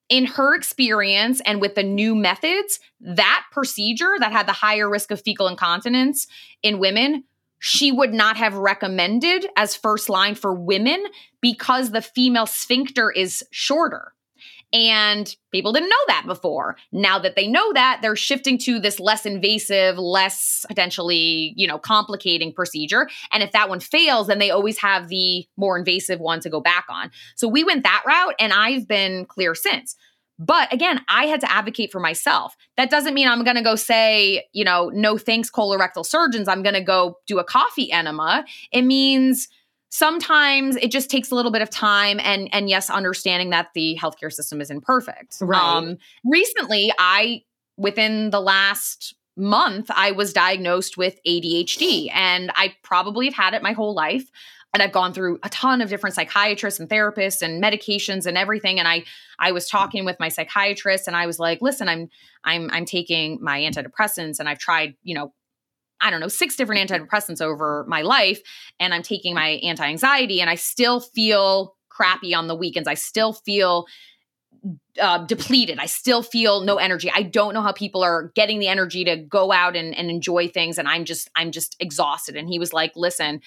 in 0.10 0.26
her 0.26 0.56
experience 0.56 1.42
and 1.46 1.60
with 1.60 1.76
the 1.76 1.84
new 1.84 2.14
methods, 2.14 2.80
that 3.00 3.46
procedure 3.52 4.16
that 4.20 4.32
had 4.32 4.48
the 4.48 4.54
higher 4.54 4.90
risk 4.90 5.12
of 5.12 5.22
fecal 5.22 5.48
incontinence 5.48 6.28
in 6.64 6.80
women, 6.80 7.24
she 7.60 7.92
would 7.92 8.14
not 8.14 8.38
have 8.38 8.54
recommended 8.54 9.48
as 9.56 9.76
first 9.76 10.10
line 10.10 10.36
for 10.36 10.54
women 10.54 11.04
because 11.42 11.92
the 11.92 12.02
female 12.02 12.46
sphincter 12.46 13.10
is 13.12 13.44
shorter. 13.52 14.14
And 14.74 15.34
people 15.52 15.72
didn't 15.72 15.90
know 15.90 15.96
that 16.08 16.26
before. 16.26 16.76
Now 16.92 17.20
that 17.20 17.36
they 17.36 17.48
know 17.48 17.72
that, 17.74 18.00
they're 18.02 18.18
shifting 18.18 18.58
to 18.60 18.80
this 18.80 19.00
less 19.00 19.26
invasive, 19.26 19.98
less 19.98 20.66
potentially, 20.68 21.54
you 21.56 21.68
know, 21.68 21.78
complicating 21.78 22.52
procedure. 22.52 23.08
And 23.32 23.42
if 23.42 23.54
that 23.54 23.70
one 23.70 23.80
fails, 23.80 24.28
then 24.28 24.40
they 24.40 24.52
always 24.52 24.78
have 24.80 25.08
the 25.08 25.46
more 25.56 25.78
invasive 25.78 26.20
one 26.20 26.42
to 26.42 26.50
go 26.50 26.60
back 26.60 26.86
on. 26.90 27.12
So 27.36 27.48
we 27.48 27.64
went 27.64 27.84
that 27.84 28.04
route 28.06 28.36
and 28.40 28.52
I've 28.52 28.88
been 28.88 29.26
clear 29.26 29.56
since. 29.56 29.96
But 30.40 30.72
again, 30.72 31.02
I 31.08 31.26
had 31.26 31.42
to 31.42 31.52
advocate 31.52 31.92
for 31.92 32.00
myself. 32.00 32.56
That 32.76 32.92
doesn't 32.92 33.14
mean 33.14 33.28
I'm 33.28 33.44
going 33.44 33.56
to 33.56 33.64
go 33.64 33.76
say, 33.76 34.46
you 34.54 34.64
know, 34.64 34.90
no 34.94 35.18
thanks, 35.18 35.50
colorectal 35.50 36.06
surgeons. 36.06 36.48
I'm 36.48 36.62
going 36.62 36.76
to 36.76 36.84
go 36.84 37.18
do 37.26 37.40
a 37.40 37.44
coffee 37.44 37.92
enema. 37.92 38.46
It 38.72 38.84
means 38.84 39.48
sometimes 39.90 40.76
it 40.78 40.92
just 40.92 41.10
takes 41.10 41.32
a 41.32 41.36
little 41.36 41.52
bit 41.52 41.62
of 41.62 41.70
time 41.70 42.20
and 42.22 42.50
and 42.54 42.70
yes, 42.70 42.90
understanding 42.90 43.50
that 43.52 43.70
the 43.74 43.98
healthcare 44.02 44.32
system 44.32 44.62
is 44.62 44.70
imperfect. 44.70 45.38
Right. 45.42 45.62
Um, 45.62 45.98
recently, 46.26 46.92
I 46.98 47.42
within 47.78 48.32
the 48.32 48.42
last 48.42 49.16
month, 49.36 49.92
I 49.94 50.12
was 50.12 50.34
diagnosed 50.34 50.98
with 50.98 51.20
ADHD, 51.28 52.10
and 52.14 52.52
I 52.56 52.76
probably 52.84 53.26
have 53.26 53.36
had 53.36 53.54
it 53.54 53.62
my 53.62 53.74
whole 53.74 53.94
life 53.94 54.30
and 54.74 54.84
I've 54.84 54.92
gone 54.92 55.14
through 55.14 55.40
a 55.44 55.50
ton 55.50 55.82
of 55.82 55.90
different 55.90 56.16
psychiatrists 56.16 56.80
and 56.80 56.90
therapists 56.90 57.42
and 57.42 57.64
medications 57.64 58.26
and 58.26 58.38
everything 58.38 58.80
and 58.80 58.88
I 58.88 59.06
I 59.40 59.52
was 59.52 59.68
talking 59.68 60.06
with 60.06 60.20
my 60.20 60.30
psychiatrist 60.30 61.08
and 61.08 61.16
I 61.16 61.26
was 61.26 61.40
like, 61.40 61.62
"Listen, 61.62 61.88
I'm 61.88 62.10
I'm 62.44 62.70
I'm 62.72 62.86
taking 62.86 63.40
my 63.42 63.60
antidepressants 63.60 64.40
and 64.40 64.50
I've 64.50 64.60
tried, 64.60 64.96
you 65.04 65.16
know, 65.16 65.34
I 66.02 66.10
don't 66.10 66.20
know, 66.20 66.28
six 66.28 66.56
different 66.56 66.90
antidepressants 66.90 67.42
over 67.42 67.86
my 67.88 68.02
life 68.02 68.42
and 68.80 68.94
I'm 68.94 69.04
taking 69.04 69.34
my 69.34 69.60
anti-anxiety 69.64 70.42
and 70.42 70.50
I 70.50 70.56
still 70.56 71.00
feel 71.00 71.76
crappy 71.90 72.34
on 72.34 72.48
the 72.48 72.56
weekends. 72.56 72.88
I 72.88 72.94
still 72.94 73.34
feel 73.34 73.88
uh, 75.00 75.20
depleted. 75.26 75.80
I 75.80 75.86
still 75.86 76.24
feel 76.24 76.62
no 76.62 76.78
energy. 76.78 77.12
I 77.14 77.22
don't 77.22 77.54
know 77.54 77.62
how 77.62 77.72
people 77.72 78.04
are 78.04 78.32
getting 78.36 78.60
the 78.60 78.68
energy 78.68 79.04
to 79.06 79.16
go 79.16 79.52
out 79.52 79.76
and, 79.76 79.96
and 79.96 80.10
enjoy 80.10 80.48
things. 80.48 80.78
And 80.78 80.88
I'm 80.88 81.06
just, 81.06 81.30
I'm 81.36 81.52
just 81.52 81.76
exhausted. 81.80 82.36
And 82.36 82.50
he 82.50 82.60
was 82.60 82.74
like, 82.74 82.94
listen, 82.96 83.42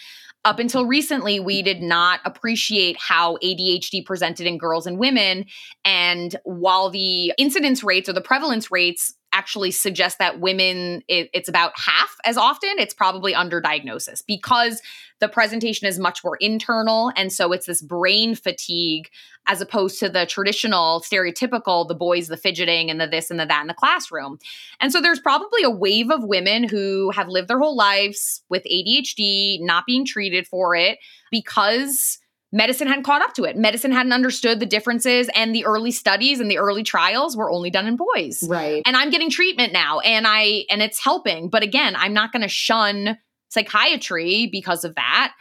up 0.44 0.58
until 0.58 0.86
recently, 0.86 1.38
we 1.38 1.62
did 1.62 1.82
not 1.82 2.20
appreciate 2.24 2.96
how 2.98 3.36
ADHD 3.38 4.04
presented 4.04 4.46
in 4.46 4.58
girls 4.58 4.86
and 4.86 4.98
women. 4.98 5.46
And 5.84 6.34
while 6.44 6.90
the 6.90 7.34
incidence 7.36 7.84
rates 7.84 8.08
or 8.08 8.12
the 8.12 8.20
prevalence 8.20 8.70
rates 8.70 9.14
actually 9.32 9.70
suggest 9.70 10.18
that 10.18 10.40
women, 10.40 11.02
it, 11.08 11.30
it's 11.32 11.48
about 11.48 11.72
half 11.76 12.16
as 12.24 12.36
often, 12.36 12.70
it's 12.78 12.94
probably 12.94 13.32
underdiagnosis 13.32 14.22
because 14.26 14.82
the 15.20 15.28
presentation 15.28 15.86
is 15.86 15.98
much 15.98 16.24
more 16.24 16.36
internal. 16.40 17.12
And 17.16 17.32
so 17.32 17.52
it's 17.52 17.66
this 17.66 17.82
brain 17.82 18.34
fatigue 18.34 19.08
as 19.46 19.60
opposed 19.60 19.98
to 19.98 20.08
the 20.08 20.26
traditional 20.26 21.00
stereotypical 21.00 21.86
the 21.88 21.94
boys 21.94 22.28
the 22.28 22.36
fidgeting 22.36 22.90
and 22.90 23.00
the 23.00 23.06
this 23.06 23.30
and 23.30 23.40
the 23.40 23.46
that 23.46 23.62
in 23.62 23.66
the 23.66 23.74
classroom 23.74 24.38
and 24.80 24.92
so 24.92 25.00
there's 25.00 25.18
probably 25.18 25.62
a 25.64 25.70
wave 25.70 26.10
of 26.10 26.22
women 26.22 26.62
who 26.62 27.10
have 27.10 27.28
lived 27.28 27.48
their 27.48 27.58
whole 27.58 27.76
lives 27.76 28.42
with 28.48 28.62
adhd 28.64 29.58
not 29.60 29.86
being 29.86 30.04
treated 30.04 30.46
for 30.46 30.76
it 30.76 30.98
because 31.30 32.19
medicine 32.52 32.88
hadn't 32.88 33.04
caught 33.04 33.22
up 33.22 33.34
to 33.34 33.44
it. 33.44 33.56
Medicine 33.56 33.92
hadn't 33.92 34.12
understood 34.12 34.60
the 34.60 34.66
differences 34.66 35.28
and 35.34 35.54
the 35.54 35.64
early 35.64 35.90
studies 35.90 36.40
and 36.40 36.50
the 36.50 36.58
early 36.58 36.82
trials 36.82 37.36
were 37.36 37.50
only 37.50 37.70
done 37.70 37.86
in 37.86 37.96
boys. 37.96 38.42
Right. 38.42 38.82
And 38.86 38.96
i'm 38.96 39.10
getting 39.10 39.30
treatment 39.30 39.72
now 39.72 40.00
and 40.00 40.26
i 40.26 40.64
and 40.70 40.82
it's 40.82 41.02
helping. 41.02 41.48
But 41.48 41.62
again 41.62 41.94
i'm 41.96 42.12
not 42.12 42.32
going 42.32 42.42
to 42.42 42.48
shun 42.48 43.18
psychiatry 43.48 44.48
because 44.50 44.84
of 44.84 44.94
that 44.94 45.32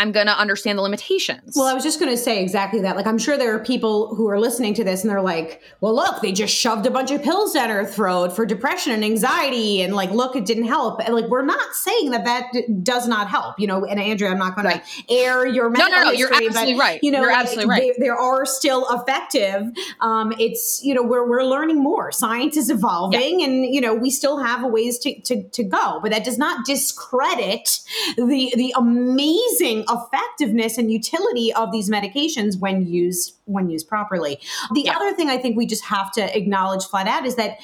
I'm 0.00 0.12
going 0.12 0.26
to 0.26 0.38
understand 0.38 0.78
the 0.78 0.82
limitations. 0.82 1.52
Well, 1.54 1.66
I 1.66 1.74
was 1.74 1.82
just 1.84 2.00
going 2.00 2.10
to 2.10 2.16
say 2.16 2.42
exactly 2.42 2.80
that. 2.80 2.96
Like, 2.96 3.06
I'm 3.06 3.18
sure 3.18 3.36
there 3.36 3.54
are 3.54 3.62
people 3.62 4.14
who 4.14 4.28
are 4.30 4.40
listening 4.40 4.72
to 4.74 4.84
this 4.84 5.02
and 5.02 5.10
they're 5.10 5.20
like, 5.20 5.60
well, 5.82 5.94
look, 5.94 6.22
they 6.22 6.32
just 6.32 6.54
shoved 6.54 6.86
a 6.86 6.90
bunch 6.90 7.10
of 7.10 7.22
pills 7.22 7.52
down 7.52 7.68
her 7.68 7.84
throat 7.84 8.34
for 8.34 8.46
depression 8.46 8.94
and 8.94 9.04
anxiety. 9.04 9.82
And 9.82 9.94
like, 9.94 10.10
look, 10.10 10.36
it 10.36 10.46
didn't 10.46 10.64
help. 10.64 11.00
And 11.04 11.14
like, 11.14 11.26
we're 11.26 11.44
not 11.44 11.74
saying 11.74 12.12
that 12.12 12.24
that 12.24 12.46
d- 12.52 12.64
does 12.82 13.06
not 13.06 13.28
help, 13.28 13.60
you 13.60 13.66
know. 13.66 13.84
And 13.84 14.00
Andrea, 14.00 14.30
I'm 14.30 14.38
not 14.38 14.54
going 14.56 14.66
Right. 14.66 14.82
to 14.84 15.14
air 15.14 15.46
your 15.46 15.68
no, 15.68 15.80
medical 15.80 15.98
no, 16.00 16.04
no, 16.04 16.10
you're 16.12 16.32
absolutely 16.32 16.74
but, 16.74 16.80
right. 16.80 17.00
You 17.02 17.10
know, 17.10 17.20
you're 17.20 17.30
like, 17.30 17.40
absolutely 17.40 17.70
right. 17.70 17.92
They, 17.98 18.04
they 18.04 18.08
are 18.08 18.46
still 18.46 18.86
effective. 18.90 19.66
Um, 20.00 20.32
it's, 20.38 20.80
you 20.82 20.94
know, 20.94 21.02
we're, 21.02 21.28
we're 21.28 21.44
learning 21.44 21.82
more. 21.82 22.10
Science 22.10 22.56
is 22.56 22.70
evolving 22.70 23.42
and, 23.42 23.66
you 23.66 23.82
know, 23.82 23.94
we 23.94 24.10
still 24.10 24.38
have 24.38 24.64
a 24.64 24.66
ways 24.66 24.98
to, 25.00 25.20
to, 25.22 25.42
to 25.42 25.62
go. 25.64 26.00
But 26.00 26.10
that 26.12 26.24
does 26.24 26.38
not 26.38 26.64
discredit 26.64 27.80
the, 28.16 28.52
the 28.56 28.72
amazing 28.76 29.84
effectiveness 29.90 30.78
and 30.78 30.90
utility 30.92 31.52
of 31.52 31.72
these 31.72 31.90
medications 31.90 32.58
when 32.58 32.86
used 32.86 33.34
when 33.46 33.70
used 33.70 33.88
properly. 33.88 34.38
The 34.74 34.82
Yeah. 34.82 34.96
other 34.96 35.12
thing 35.14 35.28
I 35.28 35.38
think 35.38 35.56
we 35.56 35.66
just 35.66 35.84
have 35.84 36.12
to 36.12 36.36
acknowledge 36.36 36.84
flat 36.84 37.06
out 37.06 37.26
is 37.26 37.34
that 37.36 37.58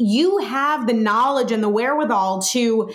you 0.00 0.38
have 0.38 0.86
the 0.86 0.92
knowledge 0.92 1.50
and 1.50 1.62
the 1.62 1.68
wherewithal 1.68 2.40
to 2.40 2.88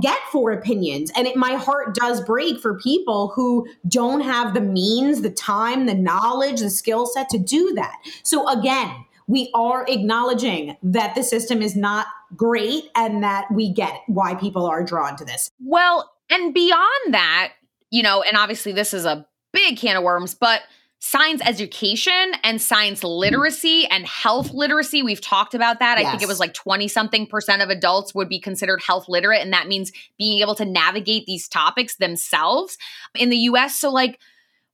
get 0.00 0.18
four 0.30 0.50
opinions 0.52 1.10
and 1.16 1.26
it 1.26 1.36
my 1.36 1.54
heart 1.54 1.94
does 1.94 2.20
break 2.22 2.60
for 2.60 2.78
people 2.78 3.32
who 3.34 3.66
don't 3.88 4.20
have 4.20 4.52
the 4.52 4.60
means 4.60 5.22
the 5.22 5.30
time 5.30 5.86
the 5.86 5.94
knowledge 5.94 6.60
the 6.60 6.68
skill 6.70 7.06
set 7.06 7.28
to 7.30 7.38
do 7.38 7.72
that 7.74 7.94
so 8.22 8.46
again 8.48 8.90
we 9.26 9.50
are 9.54 9.86
acknowledging 9.88 10.76
that 10.82 11.14
the 11.14 11.22
system 11.22 11.62
is 11.62 11.74
not 11.74 12.06
great 12.36 12.90
and 12.94 13.22
that 13.22 13.46
we 13.50 13.72
get 13.72 14.02
why 14.06 14.34
people 14.34 14.66
are 14.66 14.84
drawn 14.84 15.16
to 15.16 15.24
this 15.24 15.50
Well, 15.60 16.12
and 16.30 16.52
beyond 16.54 17.14
that, 17.14 17.52
you 17.94 18.02
know, 18.02 18.22
and 18.22 18.36
obviously 18.36 18.72
this 18.72 18.92
is 18.92 19.04
a 19.04 19.24
big 19.52 19.78
can 19.78 19.96
of 19.96 20.02
worms, 20.02 20.34
but 20.34 20.62
science 20.98 21.40
education 21.46 22.32
and 22.42 22.60
science 22.60 23.04
literacy 23.04 23.86
and 23.86 24.04
health 24.04 24.52
literacy, 24.52 25.00
we've 25.00 25.20
talked 25.20 25.54
about 25.54 25.78
that. 25.78 25.96
I 25.96 26.10
think 26.10 26.20
it 26.20 26.26
was 26.26 26.40
like 26.40 26.54
20 26.54 26.88
something 26.88 27.28
percent 27.28 27.62
of 27.62 27.70
adults 27.70 28.12
would 28.12 28.28
be 28.28 28.40
considered 28.40 28.82
health 28.82 29.08
literate. 29.08 29.42
And 29.42 29.52
that 29.52 29.68
means 29.68 29.92
being 30.18 30.40
able 30.40 30.56
to 30.56 30.64
navigate 30.64 31.26
these 31.26 31.46
topics 31.46 31.94
themselves 31.96 32.78
in 33.14 33.30
the 33.30 33.36
US. 33.36 33.78
So, 33.78 33.92
like, 33.92 34.18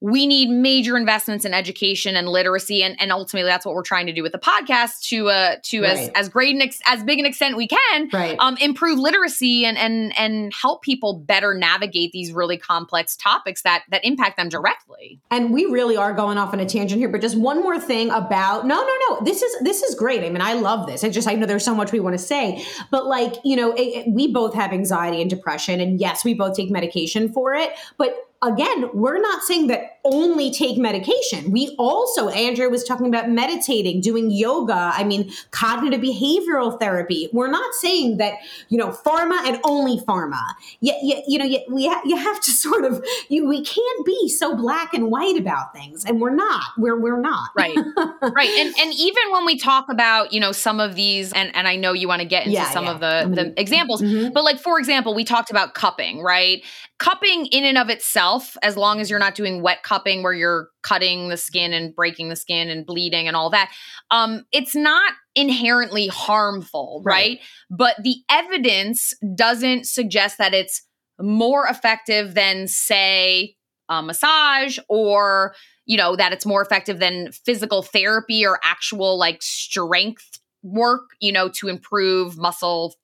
we 0.03 0.27
need 0.27 0.49
major 0.49 0.97
investments 0.97 1.45
in 1.45 1.53
education 1.53 2.17
and 2.17 2.27
literacy 2.29 2.83
and, 2.83 2.97
and 3.01 3.13
ultimately 3.13 3.49
that's 3.49 3.67
what 3.67 3.75
we're 3.75 3.83
trying 3.83 4.07
to 4.07 4.13
do 4.13 4.23
with 4.23 4.33
the 4.33 4.39
podcast 4.39 5.01
to 5.03 5.29
uh 5.29 5.57
to 5.63 5.85
as 5.85 5.99
Right. 5.99 6.13
as 6.15 6.29
great 6.29 6.55
an 6.55 6.63
ex- 6.63 6.81
as 6.87 7.05
big 7.05 7.19
an 7.19 7.27
extent 7.27 7.57
we 7.57 7.69
can 7.69 8.09
right 8.13 8.37
um, 8.39 8.57
improve 8.59 8.99
literacy 8.99 9.65
and 9.67 9.77
and 9.77 10.19
and 10.19 10.53
help 10.55 10.83
people 10.83 11.19
better 11.19 11.55
navigate 11.55 12.13
these 12.13 12.33
really 12.33 12.57
complex 12.57 13.15
topics 13.17 13.63
that 13.63 13.83
that 13.91 14.05
impact 14.05 14.37
them 14.37 14.49
directly. 14.49 15.21
And 15.31 15.53
we 15.53 15.67
really 15.67 15.97
are 15.97 16.13
going 16.13 16.39
off 16.39 16.53
on 16.55 16.61
a 16.61 16.67
tangent 16.67 16.99
here, 16.99 17.09
but 17.09 17.21
just 17.21 17.37
one 17.39 17.61
more 17.63 17.79
thing 17.79 18.11
about 18.11 18.67
no, 18.67 18.77
no, 18.77 18.93
no. 19.11 19.21
This 19.25 19.43
is 19.43 19.55
this 19.63 19.83
is 19.83 19.95
great. 19.95 20.23
I 20.25 20.31
mean, 20.31 20.41
I 20.43 20.55
love 20.55 20.87
this. 20.87 21.05
I 21.05 21.11
just 21.11 21.29
I 21.29 21.35
know 21.35 21.47
there's 21.47 21.65
so 21.65 21.75
much 21.75 21.93
we 21.93 22.01
want 22.01 22.15
to 22.15 22.19
say, 22.25 22.65
but 22.91 23.07
like 23.07 23.35
you 23.45 23.57
know, 23.57 23.73
it, 23.73 23.81
it- 23.83 24.07
we 24.11 24.33
both 24.33 24.55
have 24.55 24.73
anxiety 24.73 25.21
and 25.21 25.29
depression, 25.29 25.81
and 25.81 26.01
yes, 26.01 26.25
we 26.25 26.33
both 26.35 26.57
take 26.57 26.71
medication 26.71 27.31
for 27.33 27.55
it, 27.55 27.71
but. 27.99 28.15
Again, 28.43 28.89
we're 28.95 29.21
not 29.21 29.43
saying 29.43 29.67
that 29.67 29.99
only 30.03 30.51
take 30.51 30.79
medication. 30.79 31.51
We 31.51 31.75
also, 31.79 32.31
Andrea 32.31 32.71
was 32.71 32.85
talking 32.85 33.07
about 33.07 33.29
meditating, 33.29 34.01
doing 34.01 34.31
yoga. 34.31 34.93
I 34.95 35.05
mean, 35.05 35.31
cognitive 35.51 36.01
behavioral 36.01 36.81
therapy. 36.81 37.29
We're 37.35 37.51
not 37.51 37.75
saying 37.75 38.17
that, 38.17 38.35
you 38.71 38.79
know, 38.79 38.89
pharma 38.89 39.39
and 39.47 39.61
only 39.63 39.99
pharma. 39.99 40.41
You, 40.81 40.95
you, 41.03 41.23
you 41.29 41.39
know, 41.39 41.45
you, 41.45 41.61
we 41.71 41.87
ha- 41.87 42.01
you 42.07 42.17
have 42.17 42.41
to 42.41 42.51
sort 42.67 42.87
of, 42.87 43.05
you, 43.29 43.47
we 43.47 43.63
can't 43.63 44.07
be 44.07 44.29
so 44.31 44.57
black 44.57 44.95
and 44.95 45.11
white 45.11 45.37
about 45.39 45.75
things. 45.75 46.07
And 46.07 46.19
we're 46.19 46.35
not. 46.35 46.65
We're, 46.79 46.99
we're 46.99 47.21
not. 47.21 47.51
Right. 47.55 47.77
right. 48.23 48.49
And 48.59 48.75
and 48.79 48.95
even 48.95 49.23
when 49.33 49.45
we 49.45 49.59
talk 49.59 49.91
about, 49.91 50.33
you 50.33 50.41
know, 50.41 50.53
some 50.53 50.81
of 50.81 50.95
these 50.95 51.33
and 51.35 51.55
and 51.55 51.69
I 51.69 51.77
know 51.77 51.93
you 51.93 52.09
want 52.09 52.23
to 52.23 52.29
get 52.29 52.45
into 52.47 52.55
Yeah, 52.55 52.71
some 52.71 52.85
yeah. 52.85 52.91
of 52.93 53.01
the 53.01 53.43
the 53.43 53.61
examples, 53.61 54.01
Mhm. 54.01 54.33
but 54.33 54.45
like 54.45 54.59
for 54.61 54.79
example, 54.79 55.15
we 55.15 55.25
talked 55.25 55.51
about 55.51 55.75
cupping, 55.75 56.23
right? 56.23 56.63
Cupping 57.01 57.47
in 57.47 57.65
and 57.65 57.79
of 57.79 57.89
itself, 57.89 58.57
as 58.63 58.77
long 58.77 59.01
as 59.01 59.09
you're 59.11 59.19
not 59.19 59.35
doing 59.35 59.63
wet 59.63 59.83
cupping 59.83 60.23
where 60.23 60.35
you're 60.35 60.69
cutting 60.83 61.31
the 61.31 61.37
skin 61.37 61.73
and 61.73 61.95
breaking 61.95 62.29
the 62.29 62.37
skin 62.37 62.69
and 62.69 62.85
bleeding 62.85 63.27
and 63.27 63.37
all 63.37 63.51
that, 63.51 63.73
um, 64.11 64.45
it's 64.53 64.77
not 64.77 65.15
inherently 65.35 66.09
harmful, 66.09 67.03
Right. 67.05 67.13
right? 67.15 67.41
But 67.71 67.97
the 68.03 68.17
evidence 68.31 69.15
doesn't 69.35 69.87
suggest 69.87 70.37
that 70.39 70.53
it's 70.55 70.83
more 71.19 71.67
effective 71.67 72.35
than, 72.35 72.69
say, 72.69 73.57
a 73.89 74.03
massage 74.03 74.79
or 74.89 75.55
you 75.85 75.97
know 75.97 76.15
that 76.15 76.33
it's 76.33 76.47
more 76.47 76.63
effective 76.63 77.01
than 77.01 77.33
physical 77.33 77.83
therapy 77.83 78.47
or 78.47 78.61
actual 78.63 79.19
like 79.19 79.43
strength 79.43 80.39
work 80.63 81.11
you 81.21 81.33
know 81.33 81.49
to 81.49 81.67
improve 81.67 82.39
muscle 82.39 82.95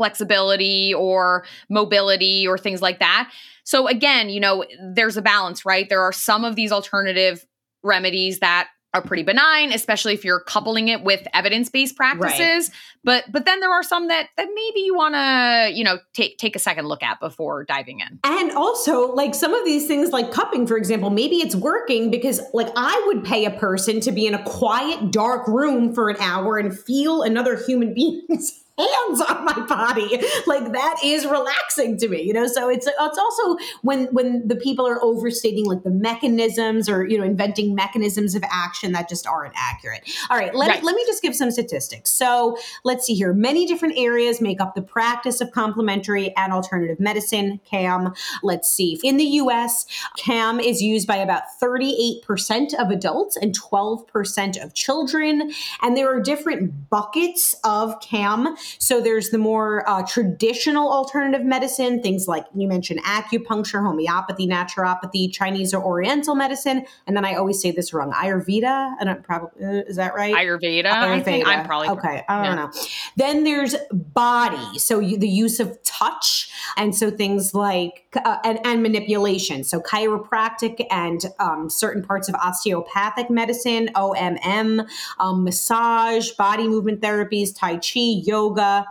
flexibility 0.00 0.94
or 0.94 1.44
mobility 1.68 2.48
or 2.48 2.56
things 2.56 2.80
like 2.80 3.00
that. 3.00 3.30
So 3.64 3.86
again 3.86 4.30
you 4.30 4.40
know 4.40 4.64
there's 4.94 5.18
a 5.18 5.22
balance 5.22 5.66
right? 5.66 5.86
There 5.90 6.00
are 6.00 6.12
some 6.12 6.42
of 6.42 6.56
these 6.56 6.72
alternative 6.72 7.44
remedies 7.82 8.38
that 8.38 8.68
are 8.94 9.02
pretty 9.02 9.22
benign 9.22 9.72
especially 9.72 10.14
if 10.14 10.24
you're 10.24 10.40
coupling 10.40 10.88
it 10.88 11.04
with 11.04 11.20
evidence-based 11.34 11.96
practices. 11.96 12.70
But 13.04 13.24
but 13.30 13.44
then 13.44 13.60
there 13.60 13.70
are 13.70 13.82
some 13.82 14.08
that 14.08 14.28
that 14.38 14.48
maybe 14.54 14.80
you 14.80 14.94
want 14.94 15.16
to 15.16 15.70
you 15.76 15.84
know 15.84 15.98
take 16.14 16.38
take 16.38 16.56
a 16.56 16.58
second 16.58 16.86
look 16.86 17.02
at 17.02 17.20
before 17.20 17.64
diving 17.64 18.00
in. 18.00 18.20
And 18.24 18.52
also, 18.52 19.12
like 19.12 19.34
some 19.34 19.52
of 19.52 19.66
these 19.66 19.86
things, 19.86 20.12
like 20.12 20.32
cupping, 20.32 20.66
for 20.66 20.78
example, 20.78 21.10
maybe 21.10 21.36
it's 21.36 21.54
working 21.54 22.10
because, 22.10 22.40
like, 22.54 22.68
I 22.74 23.02
would 23.06 23.22
pay 23.22 23.44
a 23.44 23.50
person 23.50 24.00
to 24.00 24.12
be 24.12 24.26
in 24.26 24.34
a 24.34 24.42
quiet, 24.44 25.10
dark 25.10 25.46
room 25.46 25.94
for 25.94 26.08
an 26.08 26.16
hour 26.20 26.56
and 26.56 26.76
feel 26.76 27.22
another 27.22 27.62
human 27.66 27.92
being's 28.00 28.64
hands 28.80 29.20
on 29.20 29.44
my 29.44 29.60
body. 29.66 30.20
Like 30.46 30.72
that 30.72 30.96
is 31.04 31.26
relaxing 31.26 31.96
to 31.98 32.08
me, 32.08 32.22
you 32.22 32.32
know. 32.32 32.46
So 32.46 32.68
it's 32.68 32.86
it's 32.86 33.18
also 33.18 33.56
when 33.82 34.06
when 34.06 34.46
the 34.48 34.56
people 34.56 34.86
are 34.86 35.02
overstating 35.02 35.66
like 35.66 35.82
the 35.82 35.90
mechanisms 35.90 36.88
or 36.88 37.04
you 37.06 37.18
know 37.18 37.24
inventing 37.24 37.74
mechanisms 37.74 38.34
of 38.34 38.42
action 38.50 38.92
that 38.92 39.08
just 39.08 39.26
aren't 39.26 39.54
accurate. 39.56 40.08
All 40.30 40.36
right, 40.38 40.54
let, 40.54 40.68
Right. 40.68 40.82
let 40.82 40.94
me 40.94 41.04
just 41.06 41.22
give 41.22 41.34
some 41.34 41.50
statistics. 41.50 42.10
So 42.10 42.56
let's 42.84 43.04
see 43.06 43.14
here. 43.14 43.32
Many 43.32 43.66
different 43.66 43.94
areas 43.98 44.40
make 44.40 44.60
up 44.60 44.74
the 44.74 44.82
practice 44.82 45.40
of 45.40 45.50
complementary 45.52 46.34
and 46.36 46.52
alternative 46.52 47.00
medicine, 47.00 47.60
CAM. 47.64 48.12
Let's 48.42 48.70
see. 48.70 48.98
In 49.02 49.16
the 49.16 49.24
US, 49.24 49.86
CAM 50.16 50.60
is 50.60 50.80
used 50.82 51.06
by 51.06 51.16
about 51.16 51.42
38% 51.62 52.74
of 52.74 52.90
adults 52.90 53.36
and 53.36 53.56
12% 53.58 54.62
of 54.62 54.74
children. 54.74 55.52
And 55.82 55.96
there 55.96 56.08
are 56.14 56.20
different 56.20 56.88
buckets 56.90 57.54
of 57.64 58.00
CAM. 58.00 58.56
So 58.78 59.00
there's 59.00 59.30
the 59.30 59.38
more 59.38 59.88
uh, 59.88 60.02
traditional 60.06 60.92
alternative 60.92 61.44
medicine, 61.44 62.02
things 62.02 62.28
like 62.28 62.44
you 62.54 62.68
mentioned 62.68 63.02
acupuncture, 63.04 63.82
homeopathy, 63.82 64.46
naturopathy, 64.46 65.32
Chinese 65.32 65.72
or 65.74 65.82
Oriental 65.82 66.34
medicine. 66.34 66.84
And 67.06 67.16
then 67.16 67.24
I 67.24 67.34
always 67.34 67.60
say 67.60 67.70
this 67.70 67.92
wrong 67.92 68.12
Ayurveda. 68.12 68.94
I 69.00 69.04
don't 69.04 69.22
probably, 69.22 69.64
uh, 69.64 69.82
is 69.86 69.96
that 69.96 70.14
right? 70.14 70.34
ayurveda, 70.34 70.86
I 70.86 71.20
think 71.20 71.44
Ayurveda. 71.44 71.48
i'm 71.48 71.66
probably 71.66 71.88
okay. 71.88 72.24
I 72.28 72.44
don't 72.44 72.56
yeah. 72.56 72.64
know. 72.64 72.72
Then 73.16 73.44
there's 73.44 73.74
body, 73.92 74.78
so 74.78 74.98
you, 74.98 75.18
the 75.18 75.28
use 75.28 75.60
of 75.60 75.82
touch, 75.82 76.50
and 76.76 76.94
so 76.94 77.10
things 77.10 77.54
like 77.54 78.06
uh, 78.16 78.38
and, 78.44 78.58
and, 78.64 78.82
manipulation. 78.82 79.62
So, 79.64 79.80
chiropractic 79.80 80.84
and 80.90 81.24
um, 81.38 81.70
certain 81.70 82.02
parts 82.02 82.28
of 82.28 82.34
osteopathic 82.34 83.30
medicine, 83.30 83.90
OMM, 83.94 84.88
um, 85.18 85.44
massage, 85.44 86.30
body 86.32 86.66
movement 86.68 87.00
therapies, 87.00 87.54
Tai 87.54 87.76
Chi, 87.76 88.22
yoga. 88.24 88.84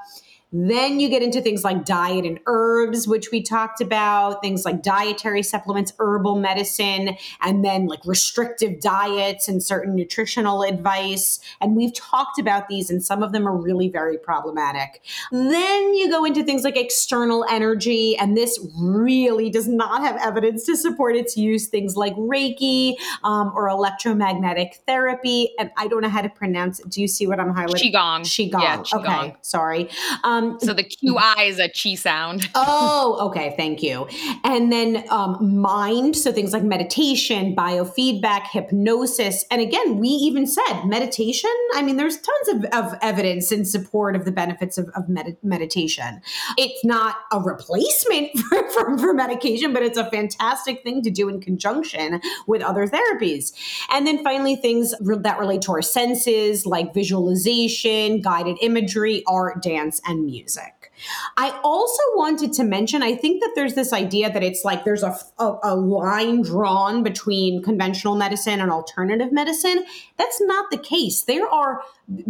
Then 0.51 0.99
you 0.99 1.09
get 1.09 1.21
into 1.21 1.41
things 1.41 1.63
like 1.63 1.85
diet 1.85 2.25
and 2.25 2.39
herbs, 2.47 3.07
which 3.07 3.29
we 3.31 3.43
talked 3.43 3.81
about, 3.81 4.41
things 4.41 4.65
like 4.65 4.81
dietary 4.81 5.43
supplements, 5.43 5.93
herbal 5.99 6.39
medicine, 6.39 7.15
and 7.41 7.63
then 7.63 7.85
like 7.85 7.99
restrictive 8.03 8.81
diets 8.81 9.47
and 9.47 9.61
certain 9.61 9.95
nutritional 9.95 10.63
advice. 10.63 11.39
And 11.61 11.75
we've 11.75 11.93
talked 11.93 12.39
about 12.39 12.67
these, 12.67 12.89
and 12.89 13.03
some 13.03 13.21
of 13.21 13.31
them 13.31 13.47
are 13.47 13.55
really 13.55 13.89
very 13.89 14.17
problematic. 14.17 15.03
Then 15.31 15.93
you 15.93 16.09
go 16.09 16.25
into 16.25 16.43
things 16.43 16.63
like 16.63 16.77
external 16.77 17.45
energy, 17.47 18.17
and 18.17 18.35
this 18.35 18.59
really 18.79 19.51
does 19.51 19.67
not 19.67 20.01
have 20.01 20.17
evidence 20.17 20.65
to 20.65 20.75
support 20.75 21.15
its 21.15 21.37
use, 21.37 21.67
things 21.67 21.95
like 21.95 22.15
Reiki 22.15 22.95
um, 23.23 23.51
or 23.55 23.69
electromagnetic 23.69 24.81
therapy. 24.87 25.51
And 25.59 25.69
I 25.77 25.87
don't 25.87 26.01
know 26.01 26.09
how 26.09 26.23
to 26.23 26.29
pronounce 26.29 26.79
it. 26.79 26.89
Do 26.89 27.01
you 27.01 27.07
see 27.07 27.27
what 27.27 27.39
I'm 27.39 27.53
highlighting? 27.53 27.93
Qigong. 27.93 28.21
Qigong. 28.21 28.61
Yeah, 28.63 28.77
Qigong. 28.77 29.29
Okay, 29.29 29.35
sorry. 29.41 29.89
Um, 30.23 30.38
um, 30.39 30.59
so 30.59 30.73
the 30.73 30.83
QI 30.83 31.47
is 31.47 31.59
a 31.59 31.69
chi 31.69 31.95
sound. 31.95 32.49
oh, 32.55 33.27
okay. 33.27 33.53
Thank 33.57 33.83
you. 33.83 34.07
And 34.43 34.71
then 34.71 35.03
um, 35.09 35.59
mind. 35.59 36.15
So 36.15 36.31
things 36.31 36.53
like 36.53 36.63
meditation, 36.63 37.55
biofeedback, 37.55 38.47
hypnosis. 38.51 39.45
And 39.51 39.61
again, 39.61 39.97
we 39.97 40.09
even 40.09 40.47
said 40.47 40.85
meditation. 40.85 41.51
I 41.75 41.81
mean, 41.81 41.97
there's 41.97 42.17
tons 42.17 42.65
of, 42.65 42.65
of 42.73 42.97
evidence 43.01 43.51
in 43.51 43.65
support 43.65 44.15
of 44.15 44.25
the 44.25 44.31
benefits 44.31 44.77
of, 44.77 44.89
of 44.95 45.09
med- 45.09 45.37
meditation. 45.43 46.21
It's 46.57 46.83
not 46.85 47.17
a 47.31 47.39
replacement 47.39 48.37
for, 48.49 48.69
for, 48.71 48.97
for 48.97 49.13
medication, 49.13 49.73
but 49.73 49.83
it's 49.83 49.97
a 49.97 50.09
fantastic 50.09 50.83
thing 50.83 51.01
to 51.03 51.09
do 51.09 51.29
in 51.29 51.41
conjunction 51.41 52.21
with 52.47 52.61
other 52.61 52.87
therapies. 52.87 53.53
And 53.89 54.05
then 54.07 54.23
finally, 54.23 54.55
things 54.55 54.93
that 54.99 55.39
relate 55.39 55.61
to 55.63 55.71
our 55.73 55.81
senses 55.81 56.65
like 56.65 56.93
visualization, 56.93 58.21
guided 58.21 58.57
imagery, 58.61 59.23
art, 59.27 59.61
dance, 59.61 60.01
and 60.05 60.28
music. 60.29 60.91
I 61.37 61.59
also 61.63 62.01
wanted 62.15 62.53
to 62.53 62.63
mention 62.63 63.01
I 63.01 63.15
think 63.15 63.41
that 63.41 63.51
there's 63.55 63.75
this 63.75 63.93
idea 63.93 64.31
that 64.31 64.43
it's 64.43 64.63
like 64.65 64.83
there's 64.83 65.03
a, 65.03 65.17
a, 65.37 65.57
a, 65.63 65.75
line 65.75 66.41
drawn 66.41 67.03
between 67.03 67.63
conventional 67.63 68.15
medicine 68.15 68.59
and 68.59 68.71
alternative 68.71 69.31
medicine. 69.31 69.85
That's 70.17 70.41
not 70.41 70.71
the 70.71 70.77
case. 70.77 71.23
There 71.23 71.47
are 71.49 71.81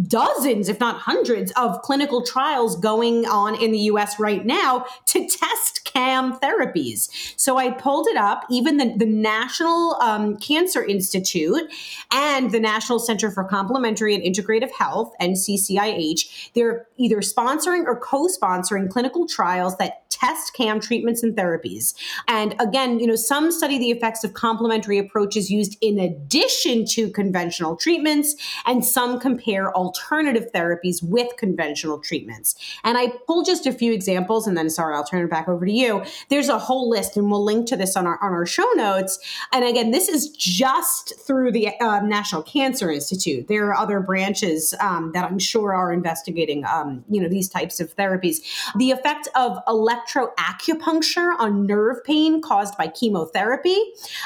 dozens, 0.08 0.70
if 0.70 0.80
not 0.80 0.98
hundreds, 0.98 1.52
of 1.54 1.82
clinical 1.82 2.24
trials 2.24 2.76
going 2.76 3.26
on 3.26 3.56
in 3.62 3.72
the 3.72 3.80
US 3.80 4.20
right 4.20 4.46
now 4.46 4.86
to 5.08 5.28
test 5.28 5.86
CAM 5.86 6.38
therapies. 6.40 7.10
So 7.38 7.58
I 7.58 7.72
pulled 7.72 8.08
it 8.08 8.18
up. 8.18 8.46
Even 8.50 8.78
the, 8.78 8.94
the 8.98 9.06
National 9.06 9.96
um, 10.02 10.38
Cancer 10.38 10.84
Institute 10.84 11.72
and 12.12 12.52
the 12.52 12.60
National 12.60 13.00
Center 13.00 13.32
for 13.32 13.44
Complementary 13.44 14.14
and 14.14 14.24
Integrative 14.24 14.72
Health, 14.72 15.14
NCCIH, 15.22 16.52
they're 16.54 16.88
either 16.98 17.18
sponsoring 17.18 17.86
or 17.86 18.00
co 18.00 18.28
sponsoring 18.28 18.90
clinical 18.90 19.28
trials 19.28 19.78
that 19.78 20.09
test 20.20 20.54
CAM 20.54 20.80
treatments 20.80 21.24
and 21.24 21.36
therapies. 21.36 21.94
And 22.28 22.56
again, 22.60 23.00
you 23.00 23.08
know, 23.08 23.16
some 23.16 23.52
study 23.52 23.78
the 23.78 23.92
effects 23.92 24.24
of 24.24 24.34
complementary 24.34 24.98
approaches 24.98 25.50
used 25.50 25.78
in 25.82 26.00
addition 26.00 26.86
to 26.86 27.10
conventional 27.12 27.76
treatments, 27.76 28.36
and 28.66 28.84
some 28.86 29.20
compare 29.20 29.76
alternative 29.76 30.48
therapies 30.54 31.02
with 31.02 31.36
conventional 31.38 32.00
treatments. 32.00 32.56
And 32.84 32.98
I 32.98 33.14
pulled 33.28 33.46
just 33.46 33.66
a 33.66 33.72
few 33.72 33.94
examples, 33.94 34.48
and 34.48 34.58
then 34.58 34.70
sorry, 34.70 34.96
I'll 34.96 35.04
turn 35.04 35.24
it 35.24 35.30
back 35.30 35.48
over 35.48 35.66
to 35.66 35.72
you. 35.72 36.04
There's 36.30 36.50
a 36.50 36.60
whole 36.60 36.90
list, 36.90 37.16
and 37.18 37.30
we'll 37.32 37.44
link 37.44 37.68
to 37.68 37.78
this 37.78 37.96
on 37.96 38.06
our 38.06 38.20
on 38.22 38.34
our 38.34 38.46
show 38.46 38.70
notes. 38.76 39.20
And 39.54 39.64
again, 39.64 39.92
this 39.92 40.10
is 40.10 40.30
just 40.30 41.14
through 41.20 41.52
the 41.52 41.80
um, 41.80 42.10
National 42.10 42.44
Cancer 42.44 42.92
Institute. 42.92 43.48
There 43.48 43.68
are 43.68 43.76
other 43.76 44.00
branches 44.00 44.74
um, 44.80 45.12
that 45.14 45.26
I'm 45.26 45.40
sure 45.40 45.74
are 45.74 45.94
investigating, 45.94 46.66
um, 46.66 47.04
you 47.10 47.22
know, 47.22 47.30
these 47.30 47.48
types 47.48 47.80
of 47.80 47.96
therapies. 47.96 48.38
The 48.78 48.92
effect 48.92 49.28
of 49.36 49.60
electric 49.68 50.09
electroacupuncture 50.10 51.36
on 51.40 51.66
nerve 51.66 52.04
pain 52.04 52.42
caused 52.42 52.78
by 52.78 52.88
chemotherapy. 52.88 53.78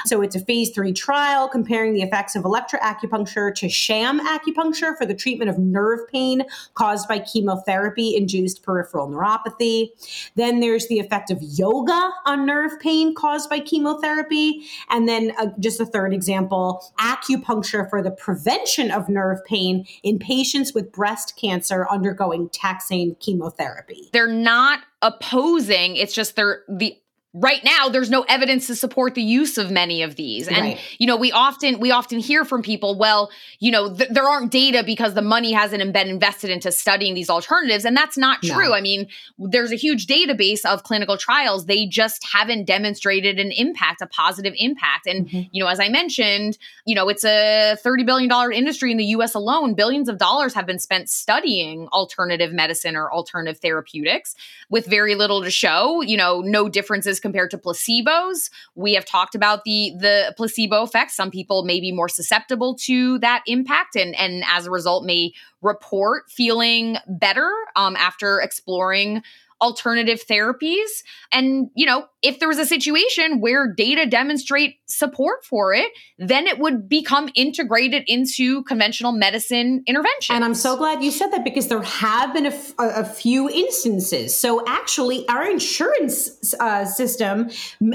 So 0.06 0.22
it's 0.22 0.36
a 0.36 0.40
phase 0.40 0.72
three 0.72 0.94
trial 0.94 1.48
comparing 1.48 1.94
the 1.94 2.02
effects 2.02 2.36
of 2.36 2.44
electroacupuncture 2.44 3.54
to 3.56 3.70
sham 3.70 4.20
acupuncture 4.20 4.98
for 4.98 5.06
the 5.06 5.14
treatment 5.14 5.50
of 5.50 5.58
nerve 5.58 6.08
pain 6.12 6.44
caused 6.74 7.08
by 7.08 7.20
chemotherapy 7.20 8.16
induced 8.16 8.64
peripheral 8.64 9.08
neuropathy. 9.08 9.90
Then 10.36 10.60
there's 10.60 10.88
the 10.88 11.00
effect 11.00 11.32
of 11.32 11.40
yoga 11.42 12.12
on 12.26 12.46
nerve 12.46 12.80
pain 12.80 13.14
caused 13.16 13.50
by 13.50 13.60
chemotherapy. 13.60 14.66
And 14.90 15.08
then 15.08 15.34
uh, 15.38 15.48
just 15.60 15.80
a 15.80 15.86
third 15.86 16.14
example 16.14 16.94
acupuncture 17.00 17.90
for 17.90 18.02
the 18.02 18.12
prevention 18.12 18.92
of 18.92 19.10
nerve 19.10 19.44
pain 19.46 19.86
in 20.04 20.20
patients 20.20 20.74
with 20.74 20.92
breast 20.92 21.36
cancer 21.40 21.88
undergoing 21.90 22.50
taxane 22.50 23.20
chemotherapy. 23.20 24.10
They're 24.14 24.28
not 24.28 24.80
opposing. 25.04 25.96
It's 25.98 26.16
just 26.16 26.36
they're 26.36 26.64
the 26.68 26.98
right 27.34 27.64
now 27.64 27.90
there's 27.90 28.12
no 28.12 28.22
evidence 28.30 28.68
to 28.68 28.76
support 28.76 29.16
the 29.16 29.22
use 29.22 29.58
of 29.58 29.72
many 29.72 30.04
of 30.04 30.16
these 30.16 30.48
and 30.48 30.58
right. 30.58 30.80
you 31.00 31.08
know 31.08 31.16
we 31.16 31.32
often 31.32 31.80
we 31.80 31.90
often 31.90 32.20
hear 32.20 32.46
from 32.46 32.62
people 32.62 32.96
well 32.96 33.32
you 33.60 33.72
know 33.72 33.92
th- 33.96 34.10
there 34.12 34.30
aren't 34.30 34.52
data 34.52 34.84
because 34.86 35.16
the 35.16 35.22
money 35.22 35.52
hasn't 35.52 35.82
been 35.92 36.08
invested 36.08 36.52
into 36.52 36.72
studying 36.72 37.16
these 37.16 37.32
alternatives 37.32 37.86
and 37.86 37.98
that's 37.98 38.18
not 38.18 38.40
true 38.44 38.70
no. 38.70 38.76
i 38.76 38.82
mean 38.82 39.08
there's 39.40 39.72
a 39.72 39.76
huge 39.76 40.06
database 40.06 40.64
of 40.64 40.84
clinical 40.84 41.18
trials 41.18 41.66
they 41.66 41.88
just 41.88 42.24
haven't 42.32 42.66
demonstrated 42.66 43.40
an 43.40 43.52
impact 43.52 44.04
a 44.04 44.06
positive 44.06 44.54
impact 44.58 45.08
and 45.08 45.28
mm-hmm. 45.28 45.42
you 45.52 45.64
know 45.64 45.68
as 45.68 45.80
i 45.80 45.90
mentioned 45.90 46.60
you 46.86 46.94
know 46.94 47.10
it's 47.10 47.24
a 47.24 47.76
30 47.82 48.04
billion 48.04 48.30
dollar 48.30 48.52
industry 48.52 48.92
in 48.92 48.98
the 48.98 49.06
US 49.06 49.34
alone 49.34 49.74
billions 49.74 50.08
of 50.08 50.20
dollars 50.20 50.54
have 50.54 50.68
been 50.68 50.78
spent 50.78 51.10
studying 51.10 51.88
alternative 51.88 52.54
medicine 52.54 52.96
or 52.96 53.12
alternative 53.12 53.60
therapeutics 53.60 54.36
with 54.70 54.86
very 54.86 55.16
little 55.16 55.42
to 55.42 55.50
show 55.50 56.02
you 56.02 56.16
know 56.16 56.42
no 56.42 56.70
differences 56.70 57.20
compared 57.24 57.50
to 57.50 57.58
placebos. 57.58 58.52
We 58.76 58.94
have 58.94 59.06
talked 59.06 59.34
about 59.34 59.64
the 59.64 59.94
the 59.98 60.36
placebo 60.38 60.84
effect. 60.84 61.10
Some 61.10 61.32
people 61.32 61.64
may 61.64 61.80
be 61.80 61.92
more 61.92 62.10
susceptible 62.10 62.76
to 62.82 63.18
that 63.20 63.42
impact, 63.48 63.96
and 63.96 64.16
and 64.16 64.44
as 64.48 64.68
a 64.68 64.72
result 64.72 65.04
may 65.06 65.34
report 65.64 66.30
feeling 66.30 66.98
better 67.08 67.52
um, 67.76 67.96
after 67.96 68.40
exploring 68.40 69.24
alternative 69.64 70.22
therapies. 70.30 70.90
And, 71.32 71.70
you 71.74 71.86
know, 71.86 72.06
if 72.22 72.40
there 72.40 72.50
was 72.50 72.60
a 72.60 72.66
situation 72.66 73.40
where 73.40 73.74
data 73.74 74.06
demonstrate 74.06 74.76
support 74.86 75.46
for 75.46 75.74
it, 75.74 75.92
then 76.20 76.48
it 76.48 76.60
would 76.60 76.90
become 76.90 77.30
integrated 77.34 78.04
into 78.08 78.64
conventional 78.64 79.14
medicine 79.14 79.84
intervention. 79.88 80.36
And 80.36 80.44
I'm 80.44 80.54
so 80.54 80.76
glad 80.76 81.02
you 81.04 81.12
said 81.12 81.32
that 81.32 81.44
because 81.44 81.70
there 81.70 81.82
have 81.82 82.34
been 82.34 82.46
a, 82.46 82.50
f- 82.50 82.74
a 82.78 83.06
few 83.06 83.50
instances. 83.50 84.36
So 84.36 84.64
actually, 84.68 85.28
our 85.30 85.50
insurance 85.50 86.54
uh, 86.60 86.86
system 86.86 87.50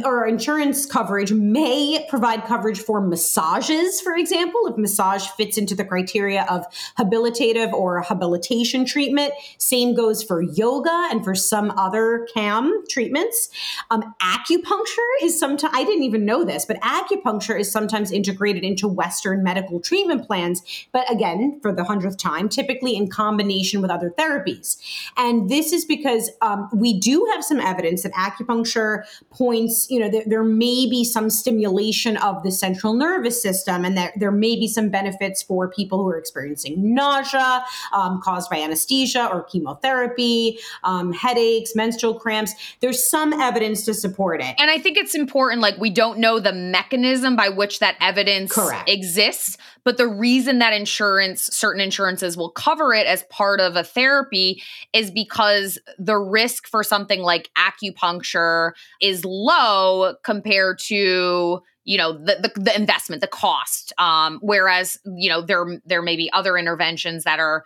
or 0.05 0.27
insurance 0.27 0.87
coverage 0.87 1.33
may 1.33 2.07
provide 2.09 2.45
coverage 2.45 2.81
for 2.81 3.01
massages, 3.01 4.01
for 4.01 4.15
example, 4.15 4.67
if 4.69 4.77
massage 4.79 5.27
fits 5.37 5.59
into 5.59 5.75
the 5.75 5.85
criteria 5.85 6.47
of 6.49 6.65
habilitative 6.99 7.73
or 7.73 8.01
habilitation 8.03 8.87
treatment. 8.87 9.33
Same 9.59 9.95
goes 9.95 10.23
for 10.23 10.41
yoga 10.41 11.09
and 11.11 11.23
for 11.25 11.35
some 11.35 11.58
other 11.77 12.27
CAM 12.35 12.85
treatments. 12.89 13.51
Um, 13.91 14.15
acupuncture 14.23 15.11
is 15.23 15.39
sometimes, 15.39 15.73
I 15.75 15.85
didn't 15.85 16.05
even 16.05 16.25
know 16.25 16.45
this, 16.45 16.65
but 16.65 16.81
acupuncture 16.81 17.59
is 17.59 17.71
sometimes 17.71 18.11
integrated 18.11 18.65
into 18.65 18.89
Western 18.89 19.43
medical 19.43 19.81
treatment 19.81 20.27
plans. 20.27 20.63
But 20.93 21.11
again, 21.11 21.59
for 21.63 21.73
the 21.73 21.85
hundredth 21.85 22.19
time, 22.19 22.49
typically 22.49 22.97
in 22.97 23.09
combination 23.09 23.83
with 23.83 23.91
other 23.91 24.11
therapies. 24.19 24.77
And 25.17 25.49
this 25.51 25.73
is 25.73 25.85
because 25.85 26.31
um, 26.41 26.69
we 26.73 26.99
do 26.99 27.27
have 27.33 27.45
some 27.45 27.61
evidence 27.61 28.03
that 28.03 28.13
acupuncture 28.13 29.05
points, 29.31 29.91
you 29.91 29.99
know, 30.01 30.11
there, 30.27 30.49
may 30.49 30.89
be 30.89 31.05
some 31.05 31.29
stimulation 31.29 32.17
of 32.19 32.43
the 32.43 32.51
central 32.51 32.95
nervous 32.95 33.43
system 33.43 33.85
and 33.85 33.97
that 33.99 34.13
there 34.17 34.31
may 34.31 34.57
be 34.57 34.67
some 34.67 34.89
benefits 34.89 35.43
for 35.43 35.69
people 35.69 35.99
who 35.99 36.09
are 36.09 36.17
experiencing 36.17 36.95
nausea 36.95 37.65
um, 37.93 38.21
caused 38.23 38.49
by 38.49 38.59
anesthesia 38.59 39.29
or 39.31 39.43
chemotherapy, 39.43 40.59
um, 40.85 41.13
headaches, 41.49 41.75
menstrual 41.75 42.15
cramps. 42.15 42.55
There's 42.81 43.09
some 43.09 43.33
evidence 43.33 43.85
to 43.85 43.95
support 43.95 44.41
it. 44.41 44.55
And 44.59 44.71
I 44.71 44.79
think 44.79 44.97
it's 44.97 45.15
important, 45.15 45.61
like, 45.61 45.79
we 45.79 45.91
don't 45.91 46.19
know 46.19 46.39
the 46.39 46.53
mechanism 46.53 47.37
by 47.37 47.49
which 47.49 47.79
that 47.81 47.97
evidence 48.01 48.53
Correct. 48.53 48.89
exists, 48.89 49.57
but 49.85 49.97
the 49.97 50.07
reason 50.07 50.59
that 50.59 50.73
insurance, 50.73 51.43
certain 51.45 51.81
insurances 51.81 52.37
will 52.37 52.51
cover 52.51 52.93
it 52.93 53.07
as 53.07 53.25
part 53.25 53.61
of 53.61 53.77
a 53.77 53.85
therapy 53.85 54.63
is 54.93 55.11
because 55.11 55.79
the 55.99 56.19
risk 56.19 56.67
for 56.67 56.83
something 56.83 57.23
like 57.23 57.51
acupuncture 57.57 58.73
is 59.01 59.25
low 59.25 60.15
compared 60.23 60.79
to 60.79 61.63
you 61.85 61.97
know 61.97 62.13
the, 62.13 62.37
the, 62.55 62.61
the 62.61 62.77
investment 62.77 63.23
the 63.23 63.27
cost 63.27 63.95
um, 63.97 64.41
whereas 64.43 64.99
you 65.17 65.31
know 65.31 65.41
there 65.41 65.81
there 65.87 66.03
may 66.03 66.17
be 66.17 66.31
other 66.33 66.59
interventions 66.59 67.25
that 67.25 67.41
are 67.41 67.65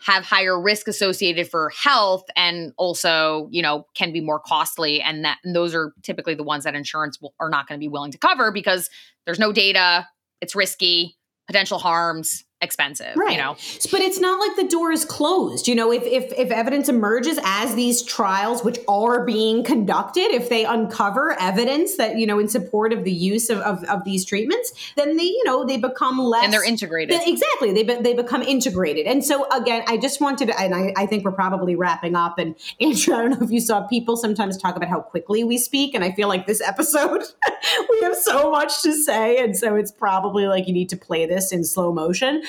have 0.00 0.24
higher 0.24 0.60
risk 0.60 0.86
associated 0.86 1.50
for 1.50 1.70
health 1.70 2.24
and 2.36 2.72
also 2.76 3.48
you 3.50 3.62
know 3.62 3.86
can 3.94 4.12
be 4.12 4.20
more 4.20 4.40
costly. 4.40 5.00
And 5.00 5.24
that 5.24 5.38
and 5.44 5.54
those 5.54 5.74
are 5.74 5.92
typically 6.02 6.34
the 6.34 6.44
ones 6.44 6.64
that 6.64 6.74
insurance 6.74 7.20
will, 7.20 7.34
are 7.40 7.50
not 7.50 7.66
going 7.66 7.78
to 7.78 7.82
be 7.82 7.88
willing 7.88 8.12
to 8.12 8.18
cover 8.18 8.52
because 8.52 8.88
there's 9.26 9.38
no 9.38 9.52
data 9.52 10.06
it's 10.40 10.54
risky 10.54 11.16
potential 11.46 11.78
harms 11.78 12.44
expensive 12.60 13.14
right. 13.16 13.32
you 13.32 13.38
know? 13.38 13.56
But 13.90 14.00
it's 14.00 14.18
not 14.18 14.40
like 14.40 14.56
the 14.56 14.66
door 14.68 14.90
is 14.90 15.04
closed. 15.04 15.68
You 15.68 15.74
know 15.76 15.92
if, 15.92 16.02
if 16.02 16.32
if 16.36 16.50
evidence 16.50 16.88
emerges 16.88 17.38
as 17.44 17.74
these 17.76 18.02
trials 18.02 18.64
which 18.64 18.78
are 18.88 19.24
being 19.24 19.62
conducted 19.62 20.32
if 20.32 20.48
they 20.48 20.64
uncover 20.64 21.36
evidence 21.38 21.96
that 21.96 22.18
you 22.18 22.26
know 22.26 22.38
in 22.38 22.48
support 22.48 22.92
of 22.92 23.04
the 23.04 23.12
use 23.12 23.48
of, 23.48 23.58
of, 23.58 23.84
of 23.84 24.04
these 24.04 24.24
treatments 24.24 24.72
then 24.96 25.16
they 25.16 25.24
you 25.24 25.44
know 25.44 25.64
they 25.64 25.76
become 25.76 26.18
less 26.18 26.44
and 26.44 26.52
they're 26.52 26.64
integrated. 26.64 27.20
They- 27.20 27.30
exactly. 27.30 27.72
They, 27.72 27.82
be- 27.84 28.00
they 28.02 28.14
become 28.14 28.42
integrated. 28.42 29.06
And 29.06 29.24
so 29.24 29.48
again 29.50 29.84
i 29.86 29.96
just 29.96 30.20
wanted 30.20 30.50
and 30.50 30.74
I, 30.74 30.92
I 30.96 31.06
think 31.06 31.24
we're 31.24 31.32
probably 31.32 31.76
wrapping 31.76 32.16
up. 32.16 32.38
And 32.38 32.56
Andrea 32.80 33.16
i 33.16 33.22
don't 33.22 33.30
know 33.38 33.46
if 33.46 33.52
you 33.52 33.60
saw 33.60 33.86
people 33.86 34.16
sometimes 34.16 34.56
talk 34.56 34.74
about 34.74 34.88
how 34.88 35.00
quickly 35.00 35.44
we 35.44 35.58
speak. 35.58 35.94
And 35.94 36.02
i 36.02 36.10
feel 36.10 36.26
like 36.26 36.46
this 36.46 36.60
episode 36.60 37.22
we 37.90 38.00
have 38.02 38.16
so 38.16 38.50
much 38.50 38.82
to 38.82 38.92
say. 38.92 39.36
And 39.38 39.56
so 39.56 39.76
it's 39.76 39.92
probably 39.92 40.46
like 40.48 40.66
you 40.66 40.72
need 40.72 40.88
to 40.88 40.96
play 40.96 41.24
this 41.24 41.52
in 41.52 41.62
slow 41.62 41.92
motion 41.92 42.42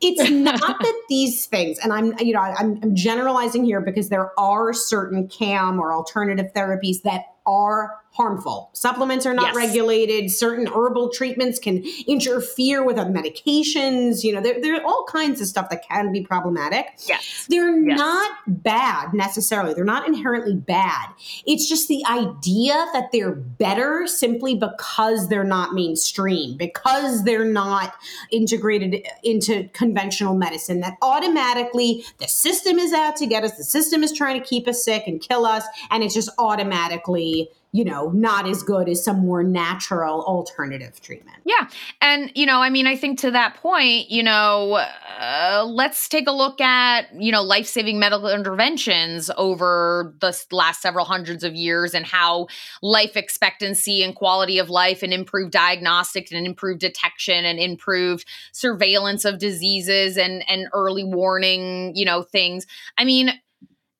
it's 0.00 0.30
not 0.30 0.60
that 0.60 1.02
these 1.08 1.46
things 1.46 1.78
and 1.78 1.92
i'm 1.92 2.16
you 2.18 2.32
know 2.32 2.40
I'm, 2.40 2.78
I'm 2.82 2.94
generalizing 2.94 3.64
here 3.64 3.80
because 3.80 4.08
there 4.08 4.38
are 4.38 4.72
certain 4.72 5.28
cam 5.28 5.80
or 5.80 5.92
alternative 5.92 6.52
therapies 6.54 7.02
that 7.02 7.24
are 7.46 7.96
harmful 8.12 8.70
supplements 8.72 9.24
are 9.24 9.34
not 9.34 9.46
Yes. 9.48 9.56
regulated 9.56 10.30
certain 10.30 10.66
herbal 10.66 11.10
treatments 11.10 11.58
can 11.58 11.84
interfere 12.06 12.82
with 12.84 12.98
other 12.98 13.10
medications 13.10 14.24
you 14.24 14.32
know 14.32 14.40
there, 14.40 14.60
there 14.60 14.74
are 14.76 14.84
all 14.84 15.04
kinds 15.08 15.40
of 15.40 15.46
stuff 15.46 15.70
that 15.70 15.86
can 15.88 16.12
be 16.12 16.20
problematic 16.20 16.86
yes 17.06 17.46
they're 17.48 17.78
Yes. 17.80 17.98
not 17.98 18.30
bad 18.46 19.14
necessarily. 19.14 19.72
They're 19.74 19.84
not 19.84 20.06
inherently 20.06 20.54
bad. 20.54 21.06
It's 21.46 21.68
just 21.68 21.88
the 21.88 22.04
idea 22.08 22.74
that 22.92 23.10
they're 23.12 23.32
better 23.32 24.06
simply 24.06 24.54
because 24.54 25.28
they're 25.28 25.44
not 25.44 25.72
mainstream, 25.72 26.56
because 26.56 27.24
they're 27.24 27.44
not 27.44 27.94
integrated 28.30 29.06
into 29.22 29.68
conventional 29.72 30.34
medicine, 30.36 30.80
that 30.80 30.96
automatically 31.02 32.04
the 32.18 32.28
system 32.28 32.78
is 32.78 32.92
out 32.92 33.16
to 33.16 33.26
get 33.26 33.44
us, 33.44 33.56
the 33.56 33.64
system 33.64 34.02
is 34.02 34.12
trying 34.12 34.40
to 34.40 34.46
keep 34.46 34.68
us 34.68 34.84
sick 34.84 35.04
and 35.06 35.20
kill 35.20 35.46
us, 35.46 35.64
and 35.90 36.02
it's 36.02 36.14
just 36.14 36.28
automatically, 36.38 37.48
you 37.72 37.84
know, 37.84 38.10
not 38.10 38.48
as 38.48 38.64
good 38.64 38.88
as 38.88 39.04
some 39.04 39.20
more 39.20 39.44
natural 39.44 40.24
alternative 40.24 41.00
treatment. 41.00 41.36
Yeah. 41.44 41.68
And, 42.00 42.32
you 42.34 42.44
know, 42.44 42.60
I 42.60 42.68
mean, 42.68 42.88
I 42.88 42.96
think 42.96 43.20
to 43.20 43.30
that 43.30 43.54
point, 43.54 44.10
you 44.10 44.24
know, 44.24 44.84
uh, 45.20 45.64
let's 45.68 46.08
take 46.08 46.26
a 46.26 46.32
look 46.32 46.60
at, 46.60 47.14
you 47.16 47.30
know, 47.30 47.42
life 47.42 47.66
saving 47.66 48.00
medical 48.00 48.28
interventions 48.28 49.30
over 49.36 50.12
the 50.20 50.36
last 50.50 50.82
several 50.82 51.04
hundreds 51.04 51.44
of 51.44 51.54
years 51.54 51.94
and 51.94 52.04
how 52.04 52.48
life 52.82 53.16
expectancy 53.16 54.02
and 54.02 54.16
quality 54.16 54.58
of 54.58 54.68
life 54.68 55.04
and 55.04 55.14
improved 55.14 55.52
diagnostics 55.52 56.32
and 56.32 56.46
improved 56.46 56.80
detection 56.80 57.44
and 57.44 57.60
improved 57.60 58.24
surveillance 58.50 59.24
of 59.24 59.38
diseases 59.38 60.16
and, 60.16 60.42
and 60.48 60.66
early 60.72 61.04
warning, 61.04 61.92
you 61.94 62.04
know, 62.04 62.22
things. 62.22 62.66
I 62.98 63.04
mean, 63.04 63.30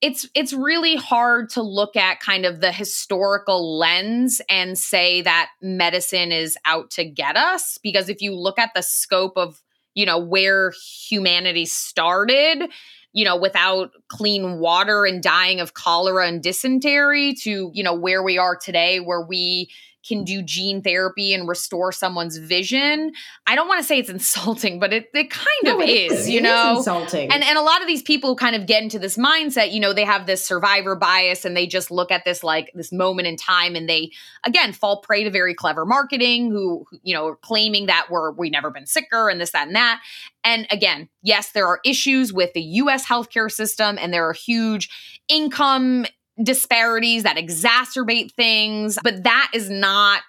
it's 0.01 0.27
it's 0.35 0.53
really 0.53 0.97
hard 0.97 1.51
to 1.51 1.63
look 1.63 1.95
at 1.95 2.21
kind 2.21 2.47
of 2.47 2.61
the 2.61 2.73
historical 2.73 3.79
lens 3.79 4.41
and 4.49 4.79
say 4.79 5.21
that 5.23 5.51
medicine 5.61 6.33
is 6.33 6.57
out 6.65 6.91
to 6.91 7.05
get 7.05 7.37
us 7.37 7.79
because 7.83 8.09
if 8.09 8.23
you 8.23 8.35
look 8.35 8.59
at 8.59 8.71
the 8.75 8.83
scope 8.83 9.35
of 9.37 9.61
you 9.95 10.07
know 10.07 10.19
where 10.19 10.73
humanity 11.09 11.67
started 11.67 12.71
you 13.13 13.25
know 13.25 13.37
without 13.37 13.91
clean 14.09 14.59
water 14.59 15.05
and 15.05 15.23
dying 15.23 15.61
of 15.61 15.75
cholera 15.75 16.27
and 16.27 16.43
dysentery 16.43 17.35
to 17.35 17.71
you 17.75 17.83
know 17.83 17.95
where 17.95 18.23
we 18.23 18.39
are 18.39 18.57
today 18.57 19.01
where 19.01 19.23
we 19.23 19.69
can 20.07 20.25
do 20.25 20.43
gene 20.43 20.83
therapy 20.83 21.33
and 21.35 21.49
restore 21.49 21.93
someone's 21.93 22.37
vision 22.39 23.13
i 23.47 23.55
don't 23.55 23.69
want 23.69 23.79
to 23.81 23.85
say 23.85 23.99
it's 23.99 24.09
insulting 24.21 24.79
but 24.81 24.93
it, 24.93 25.07
it 25.15 25.31
kind 25.31 25.47
No, 25.65 25.77
of 25.77 25.83
it 25.83 25.91
is, 25.91 26.27
It 26.27 26.33
you 26.33 26.41
know 26.41 26.79
insulting. 26.79 27.31
and 27.31 27.43
and 27.43 27.59
a 27.59 27.63
lot 27.63 27.81
of 27.81 27.87
these 27.87 28.03
people 28.03 28.37
kind 28.37 28.57
of 28.57 28.67
get 28.67 28.83
into 28.83 28.99
this 28.99 29.17
mindset, 29.17 29.73
you 29.73 29.81
know, 29.81 29.93
they 29.93 30.05
have 30.05 30.27
this 30.27 30.47
survivor 30.47 30.97
bias 30.97 31.45
and 31.45 31.57
they 31.57 31.67
just 31.67 31.91
look 31.91 32.11
at 32.11 32.25
this 32.25 32.43
like 32.45 32.71
this 32.75 32.93
moment 32.93 33.29
in 33.29 33.37
time 33.37 33.75
and 33.75 33.89
they 33.89 34.11
again 34.45 34.73
fall 34.73 35.01
prey 35.01 35.25
to 35.25 35.31
very 35.31 35.55
clever 35.55 35.85
marketing 35.85 36.51
who 36.51 36.85
who, 36.91 36.99
you 37.03 37.15
know 37.15 37.27
are 37.29 37.37
claiming 37.37 37.87
that 37.87 38.07
we're 38.11 38.33
we 38.33 38.51
never 38.51 38.71
been 38.71 38.87
sicker 38.87 39.29
and 39.29 39.41
this 39.41 39.51
that 39.53 39.67
and 39.67 39.77
that. 39.77 40.01
And 40.45 40.67
again, 40.71 41.09
yes, 41.23 41.53
there 41.53 41.67
are 41.67 41.81
issues 41.85 42.33
with 42.33 42.53
the 42.55 42.63
US 42.63 43.05
healthcare 43.07 43.51
system 43.51 43.99
and 44.01 44.13
there 44.13 44.27
are 44.29 44.33
huge 44.33 44.89
income 45.29 46.07
disparities 46.43 47.23
that 47.25 47.37
exacerbate 47.37 48.33
things, 48.33 48.99
but 49.03 49.25
that 49.25 49.51
is 49.55 49.71
not 49.71 50.23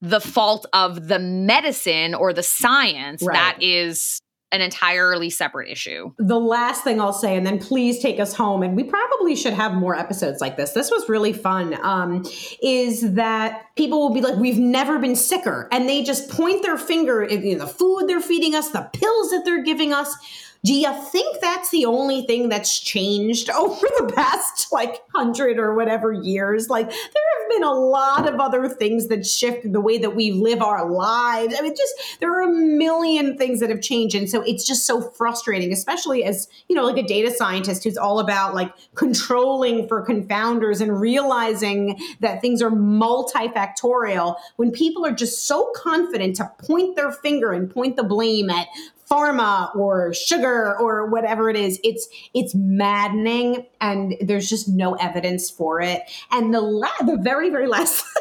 the 0.00 0.20
fault 0.20 0.66
of 0.72 1.08
the 1.08 1.18
medicine 1.18 2.14
or 2.14 2.32
the 2.32 2.42
science. 2.42 3.22
Right. 3.22 3.34
That 3.34 3.58
is 3.62 4.20
an 4.52 4.60
entirely 4.60 5.30
separate 5.30 5.70
issue. 5.70 6.12
the 6.18 6.40
last 6.40 6.82
thing 6.82 7.00
I'll 7.00 7.12
say, 7.12 7.36
and 7.36 7.46
then 7.46 7.58
please 7.58 8.00
take 8.00 8.18
us 8.18 8.34
home, 8.34 8.62
and 8.62 8.74
we 8.74 8.82
probably 8.82 9.36
should 9.36 9.52
have 9.52 9.74
more 9.74 9.94
episodes 9.94 10.40
like 10.40 10.56
this. 10.56 10.72
This 10.72 10.90
was 10.90 11.08
really 11.08 11.32
fun. 11.32 11.78
Um, 11.84 12.24
is 12.62 13.14
that 13.14 13.66
people 13.76 14.00
will 14.00 14.14
be 14.14 14.20
like, 14.20 14.34
"We've 14.36 14.58
never 14.58 14.98
been 14.98 15.14
sicker," 15.14 15.68
and 15.70 15.88
they 15.88 16.02
just 16.02 16.28
point 16.28 16.62
their 16.62 16.76
finger 16.76 17.22
at 17.22 17.44
you 17.44 17.56
know, 17.56 17.66
the 17.66 17.72
food 17.72 18.08
they're 18.08 18.20
feeding 18.20 18.54
us, 18.54 18.70
the 18.70 18.90
pills 18.92 19.30
that 19.30 19.44
they're 19.44 19.62
giving 19.62 19.92
us. 19.92 20.14
Do 20.62 20.74
you 20.74 20.92
think 21.10 21.40
that's 21.40 21.70
the 21.70 21.86
only 21.86 22.22
thing 22.22 22.50
that's 22.50 22.78
changed 22.78 23.48
over 23.54 23.86
the 23.98 24.12
past 24.14 24.70
like 24.72 25.00
hundred 25.14 25.58
or 25.58 25.74
whatever 25.74 26.12
years? 26.12 26.68
Like 26.68 26.88
there 26.88 26.96
have 26.96 27.48
been 27.48 27.64
a 27.64 27.72
lot 27.72 28.28
of 28.28 28.40
other 28.40 28.68
things 28.68 29.08
that 29.08 29.26
shifted 29.26 29.72
the 29.72 29.80
way 29.80 29.98
that 29.98 30.14
we 30.14 30.32
live 30.32 30.60
our 30.60 30.90
lives. 30.90 31.54
I 31.58 31.62
mean, 31.62 31.74
just 31.74 32.20
there 32.20 32.30
are 32.30 32.42
a 32.42 32.52
million 32.52 33.38
things 33.38 33.60
that 33.60 33.70
have 33.70 33.80
changed, 33.80 34.14
and 34.14 34.28
so 34.28 34.42
it's 34.42 34.66
just 34.66 34.86
so 34.86 35.00
frustrating, 35.00 35.72
especially 35.72 36.24
as 36.24 36.48
you 36.68 36.76
know, 36.76 36.84
like 36.84 36.98
a 36.98 37.06
data 37.06 37.30
scientist 37.30 37.84
who's 37.84 37.96
all 37.96 38.18
about 38.18 38.54
like 38.54 38.72
controlling 38.94 39.88
for 39.88 40.04
confounders 40.04 40.80
and 40.80 41.00
realizing 41.00 41.98
that 42.20 42.42
things 42.42 42.60
are 42.60 42.70
multifactorial. 42.70 44.36
When 44.56 44.70
people 44.70 45.06
are 45.06 45.12
just 45.12 45.46
so 45.46 45.72
confident 45.74 46.36
to 46.36 46.50
point 46.58 46.96
their 46.96 47.12
finger 47.12 47.52
and 47.52 47.70
point 47.70 47.96
the 47.96 48.04
blame 48.04 48.50
at 48.50 48.68
pharma 49.10 49.74
or 49.74 50.14
sugar 50.14 50.76
or 50.78 51.06
whatever 51.06 51.50
it 51.50 51.56
is 51.56 51.80
it's 51.82 52.08
it's 52.32 52.54
maddening 52.54 53.66
and 53.80 54.14
there's 54.20 54.48
just 54.48 54.68
no 54.68 54.94
evidence 54.94 55.50
for 55.50 55.80
it. 55.80 56.02
And 56.30 56.54
the 56.54 56.60
la- 56.60 56.88
the 57.00 57.18
very 57.20 57.50
very 57.50 57.66
last 57.66 58.04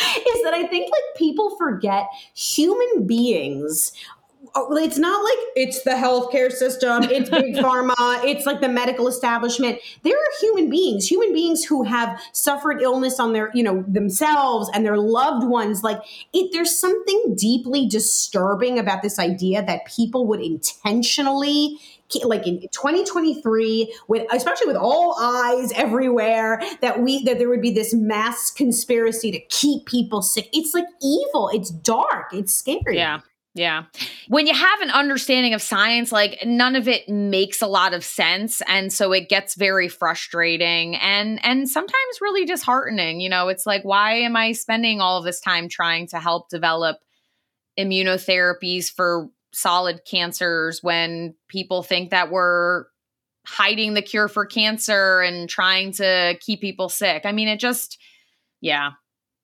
is 0.00 0.42
that 0.44 0.54
i 0.54 0.66
think 0.66 0.90
like 0.90 1.16
people 1.16 1.56
forget 1.56 2.06
human 2.34 3.06
beings 3.06 3.92
Oh, 4.54 4.76
it's 4.76 4.98
not 4.98 5.22
like 5.22 5.38
it's 5.56 5.82
the 5.82 5.90
healthcare 5.90 6.50
system, 6.50 7.04
it's 7.04 7.30
big 7.40 7.56
pharma, 7.56 7.94
it's 8.24 8.46
like 8.46 8.60
the 8.60 8.68
medical 8.68 9.08
establishment. 9.08 9.78
There 10.02 10.16
are 10.16 10.30
human 10.40 10.70
beings, 10.70 11.10
human 11.10 11.32
beings 11.32 11.64
who 11.64 11.84
have 11.84 12.20
suffered 12.32 12.82
illness 12.82 13.20
on 13.20 13.32
their, 13.32 13.50
you 13.54 13.62
know, 13.62 13.84
themselves 13.86 14.70
and 14.74 14.84
their 14.84 14.98
loved 14.98 15.46
ones. 15.46 15.82
Like 15.82 16.00
it, 16.32 16.50
there's 16.52 16.76
something 16.78 17.34
deeply 17.36 17.86
disturbing 17.88 18.78
about 18.78 19.02
this 19.02 19.18
idea 19.18 19.64
that 19.64 19.86
people 19.86 20.26
would 20.26 20.40
intentionally 20.40 21.78
like 22.24 22.46
in 22.46 22.60
2023 22.60 23.94
with 24.08 24.26
especially 24.32 24.66
with 24.66 24.76
all 24.76 25.16
eyes 25.20 25.70
everywhere 25.76 26.60
that 26.80 27.00
we 27.00 27.22
that 27.22 27.38
there 27.38 27.48
would 27.48 27.62
be 27.62 27.70
this 27.70 27.94
mass 27.94 28.50
conspiracy 28.50 29.30
to 29.30 29.38
keep 29.48 29.86
people 29.86 30.20
sick 30.20 30.48
it's 30.52 30.74
like 30.74 30.86
evil 31.00 31.48
it's 31.52 31.70
dark 31.70 32.32
it's 32.32 32.52
scary 32.52 32.96
Yeah. 32.96 33.20
Yeah. 33.54 33.84
When 34.28 34.46
you 34.46 34.54
have 34.54 34.80
an 34.80 34.90
understanding 34.90 35.54
of 35.54 35.62
science, 35.62 36.12
like 36.12 36.38
none 36.46 36.76
of 36.76 36.86
it 36.86 37.08
makes 37.08 37.60
a 37.60 37.66
lot 37.66 37.94
of 37.94 38.04
sense 38.04 38.62
and 38.68 38.92
so 38.92 39.12
it 39.12 39.28
gets 39.28 39.56
very 39.56 39.88
frustrating 39.88 40.94
and 40.94 41.44
and 41.44 41.68
sometimes 41.68 42.20
really 42.20 42.44
disheartening. 42.44 43.20
You 43.20 43.28
know, 43.28 43.48
it's 43.48 43.66
like 43.66 43.82
why 43.82 44.14
am 44.20 44.36
I 44.36 44.52
spending 44.52 45.00
all 45.00 45.18
of 45.18 45.24
this 45.24 45.40
time 45.40 45.68
trying 45.68 46.06
to 46.08 46.20
help 46.20 46.48
develop 46.48 46.98
immunotherapies 47.78 48.90
for 48.90 49.28
solid 49.52 50.02
cancers 50.08 50.80
when 50.80 51.34
people 51.48 51.82
think 51.82 52.10
that 52.10 52.30
we're 52.30 52.84
hiding 53.46 53.94
the 53.94 54.02
cure 54.02 54.28
for 54.28 54.46
cancer 54.46 55.20
and 55.22 55.48
trying 55.48 55.92
to 55.92 56.36
keep 56.40 56.60
people 56.60 56.88
sick. 56.88 57.22
I 57.24 57.32
mean, 57.32 57.48
it 57.48 57.58
just 57.58 57.98
yeah. 58.60 58.90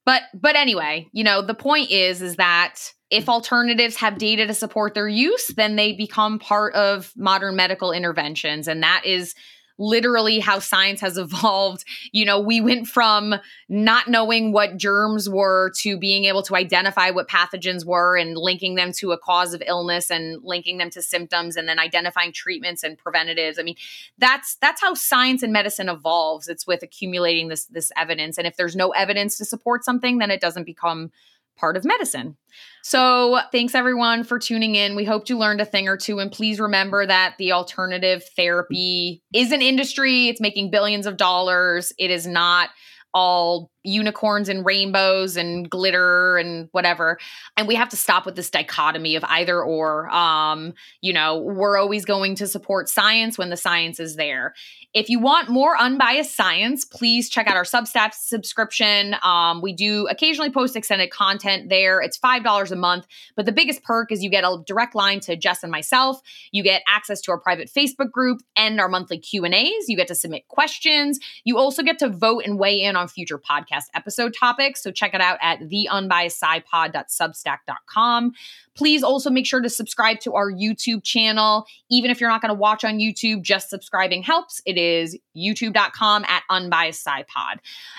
But 0.07 0.23
but 0.33 0.57
anyway, 0.57 1.09
you 1.13 1.25
know, 1.25 1.43
the 1.43 1.55
point 1.55 1.91
is 1.91 2.23
is 2.23 2.37
that 2.37 2.77
if 3.11 3.29
alternatives 3.29 3.97
have 3.97 4.19
data 4.19 4.47
to 4.47 4.55
support 4.55 4.95
their 4.95 5.09
use, 5.09 5.49
then 5.49 5.77
they 5.77 5.93
become 5.93 6.39
part 6.39 6.75
of 6.75 7.13
modern 7.17 7.55
medical 7.55 7.93
interventions. 7.93 8.67
And 8.67 8.83
that 8.83 9.03
is 9.05 9.35
literally 9.79 10.41
how 10.41 10.59
science 10.59 11.01
has 11.01 11.19
evolved. 11.27 11.85
You 12.13 12.25
know, 12.25 12.41
we 12.41 12.61
went 12.61 12.87
from 12.87 13.35
not 13.69 14.09
knowing 14.09 14.53
what 14.53 14.77
germs 14.77 15.29
were 15.29 15.73
to 15.79 15.99
being 15.99 16.25
able 16.25 16.43
to 16.45 16.57
identify 16.57 17.11
what 17.11 17.29
pathogens 17.29 17.85
were 17.85 18.17
and 18.17 18.37
linking 18.37 18.75
them 18.75 18.93
to 18.93 19.13
a 19.13 19.19
cause 19.19 19.55
of 19.55 19.63
illness 19.67 20.11
and 20.11 20.43
linking 20.43 20.79
them 20.79 20.91
to 20.91 21.03
symptoms 21.03 21.57
and 21.57 21.69
then 21.69 21.79
identifying 21.79 22.33
treatments 22.33 22.83
and 22.83 22.99
preventatives. 22.99 23.59
I 23.59 23.63
mean, 23.63 23.77
that's 24.19 24.57
that's 24.57 24.81
how 24.81 24.95
science 24.95 25.43
and 25.43 25.53
medicine 25.53 25.89
evolves. 25.89 26.49
It's 26.49 26.67
with 26.67 26.83
accumulating 26.83 27.49
this 27.49 27.67
this 27.67 27.93
evidence. 27.97 28.39
And 28.39 28.47
if 28.47 28.57
there's 28.57 28.77
no 28.77 28.91
evidence 28.91 29.37
to 29.39 29.45
support 29.45 29.85
something, 29.85 30.19
then 30.19 30.31
it 30.31 30.41
doesn't 30.41 30.65
become 30.65 31.11
part 31.57 31.77
of 31.77 31.85
medicine. 31.85 32.37
So, 32.83 33.41
thanks 33.53 33.75
everyone 33.75 34.25
for 34.25 34.39
tuning 34.39 34.77
in. 34.77 34.95
We 34.95 35.05
hope 35.05 35.29
you 35.29 35.37
learned 35.37 35.61
a 35.61 35.65
thing 35.65 35.89
or 35.89 35.97
two. 35.97 36.19
And 36.19 36.31
please 36.31 36.61
remember 36.61 37.05
that 37.07 37.35
the 37.39 37.53
alternative 37.53 38.23
therapy 38.37 39.23
is 39.35 39.53
an 39.53 39.63
industry, 39.63 40.29
it's 40.29 40.41
making 40.41 40.71
billions 40.71 41.07
of 41.07 41.17
dollars. 41.17 41.93
It 41.99 42.11
is 42.11 42.27
not 42.27 42.71
all 43.17 43.71
unicorns 43.83 44.51
and 44.51 44.67
rainbows 44.67 45.39
and 45.39 45.71
glitter 45.71 46.37
and 46.37 46.69
whatever 46.73 47.19
and 47.57 47.67
we 47.67 47.75
have 47.75 47.89
to 47.89 47.97
stop 47.97 48.27
with 48.27 48.37
this 48.37 48.51
dichotomy 48.51 49.17
of 49.17 49.25
either 49.25 49.63
or 49.63 50.11
um 50.11 50.75
you 51.01 51.15
know 51.15 51.39
we're 51.39 51.79
always 51.79 52.05
going 52.05 52.35
to 52.35 52.47
support 52.47 52.91
science 52.91 53.39
when 53.39 53.49
the 53.49 53.57
science 53.57 53.99
is 53.99 54.17
there 54.17 54.53
if 54.97 55.09
you 55.11 55.21
want 55.21 55.51
more 55.51 55.79
unbiased 55.79 56.35
science 56.35 56.87
please 56.87 57.29
check 57.29 57.47
out 57.47 57.55
our 57.55 57.65
substack 57.65 58.15
subscription. 58.15 59.15
Um 59.23 59.61
we 59.61 59.75
do 59.75 60.07
occasionally 60.09 60.51
post 60.51 60.75
extended 60.75 61.11
content 61.11 61.69
there. 61.69 62.01
It's 62.01 62.17
five 62.17 62.43
dollars 62.43 62.73
a 62.73 62.77
month 62.77 63.07
but 63.37 63.45
the 63.45 63.53
biggest 63.53 63.85
perk 63.85 64.11
is 64.11 64.25
you 64.25 64.31
get 64.31 64.43
a 64.43 64.63
direct 64.67 64.95
line 64.95 65.21
to 65.21 65.37
jess 65.37 65.63
and 65.63 65.71
myself. 65.71 66.23
You 66.51 66.63
get 66.63 66.81
access 66.89 67.21
to 67.23 67.31
our 67.31 67.39
private 67.39 67.71
facebook 67.71 68.11
group 68.11 68.41
and 68.57 68.81
our 68.81 68.89
monthly 68.89 69.19
q 69.19 69.45
and 69.45 69.55
a's. 69.55 69.87
You 69.87 69.99
get 69.99 70.09
to 70.09 70.15
submit 70.15 70.49
questions. 70.49 71.21
You 71.45 71.59
also 71.59 71.83
get 71.83 71.99
to 71.99 72.09
vote 72.09 72.45
and 72.47 72.59
weigh 72.59 72.83
in 72.83 72.97
on 72.97 73.07
future 73.07 73.39
podcast 73.39 73.89
episode 73.95 74.33
topics. 74.33 74.83
So 74.83 74.91
check 74.91 75.13
it 75.13 75.21
out 75.21 75.37
at 75.43 75.61
theunbiasedscipod.substack.com. 75.61 78.33
Please 78.77 79.03
also 79.03 79.31
make 79.31 79.47
sure 79.47 79.61
to 79.61 79.71
subscribe 79.71 80.21
to 80.21 80.35
our 80.35 80.51
YouTube 80.51 81.03
channel. 81.03 81.67
Even 81.91 82.11
if 82.11 82.21
you're 82.21 82.31
not 82.31 82.43
going 82.43 82.55
to 82.55 82.59
watch 82.59 82.85
on 82.85 82.99
YouTube, 82.99 83.43
just 83.43 83.71
subscribing 83.71 84.23
helps. 84.23 84.61
It 84.67 84.77
is 84.79 85.17
youtube.com 85.37 86.25
at 86.25 86.43
unbiasedscipod. 86.51 87.59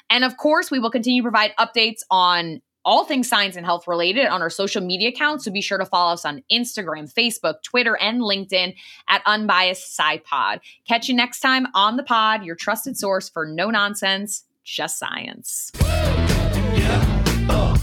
And 0.09 0.23
of 0.23 0.37
course, 0.37 0.71
we 0.71 0.79
will 0.79 0.91
continue 0.91 1.21
to 1.21 1.25
provide 1.25 1.53
updates 1.57 2.01
on 2.09 2.61
all 2.87 3.03
things 3.03 3.27
science 3.27 3.57
and 3.57 3.65
health 3.65 3.85
related 3.85 4.27
on 4.27 4.41
our 4.41 4.49
social 4.49 4.81
media 4.81 5.09
accounts. 5.09 5.43
So 5.43 5.51
be 5.51 5.61
sure 5.61 5.77
to 5.77 5.85
follow 5.85 6.13
us 6.13 6.23
on 6.23 6.41
Instagram, 6.49 7.13
Facebook, 7.13 7.61
Twitter, 7.61 7.97
and 7.97 8.21
LinkedIn 8.21 8.75
at 9.09 9.21
Unbiased 9.25 9.99
SciPod. 9.99 10.61
Catch 10.87 11.09
you 11.09 11.15
next 11.15 11.41
time 11.41 11.67
on 11.75 11.97
the 11.97 12.03
pod, 12.03 12.45
your 12.45 12.55
trusted 12.55 12.97
source 12.97 13.27
for 13.27 13.45
no 13.45 13.69
nonsense, 13.69 14.45
just 14.63 14.97
science. 14.97 15.69
Yeah, 15.75 17.47
oh, 17.49 17.75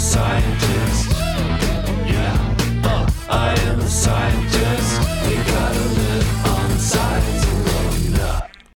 scientist. 0.00 1.10
Yeah, 2.06 2.80
uh, 2.84 3.10
I 3.28 3.52
am 3.68 3.80
a 3.80 3.86
scientist. 3.86 4.79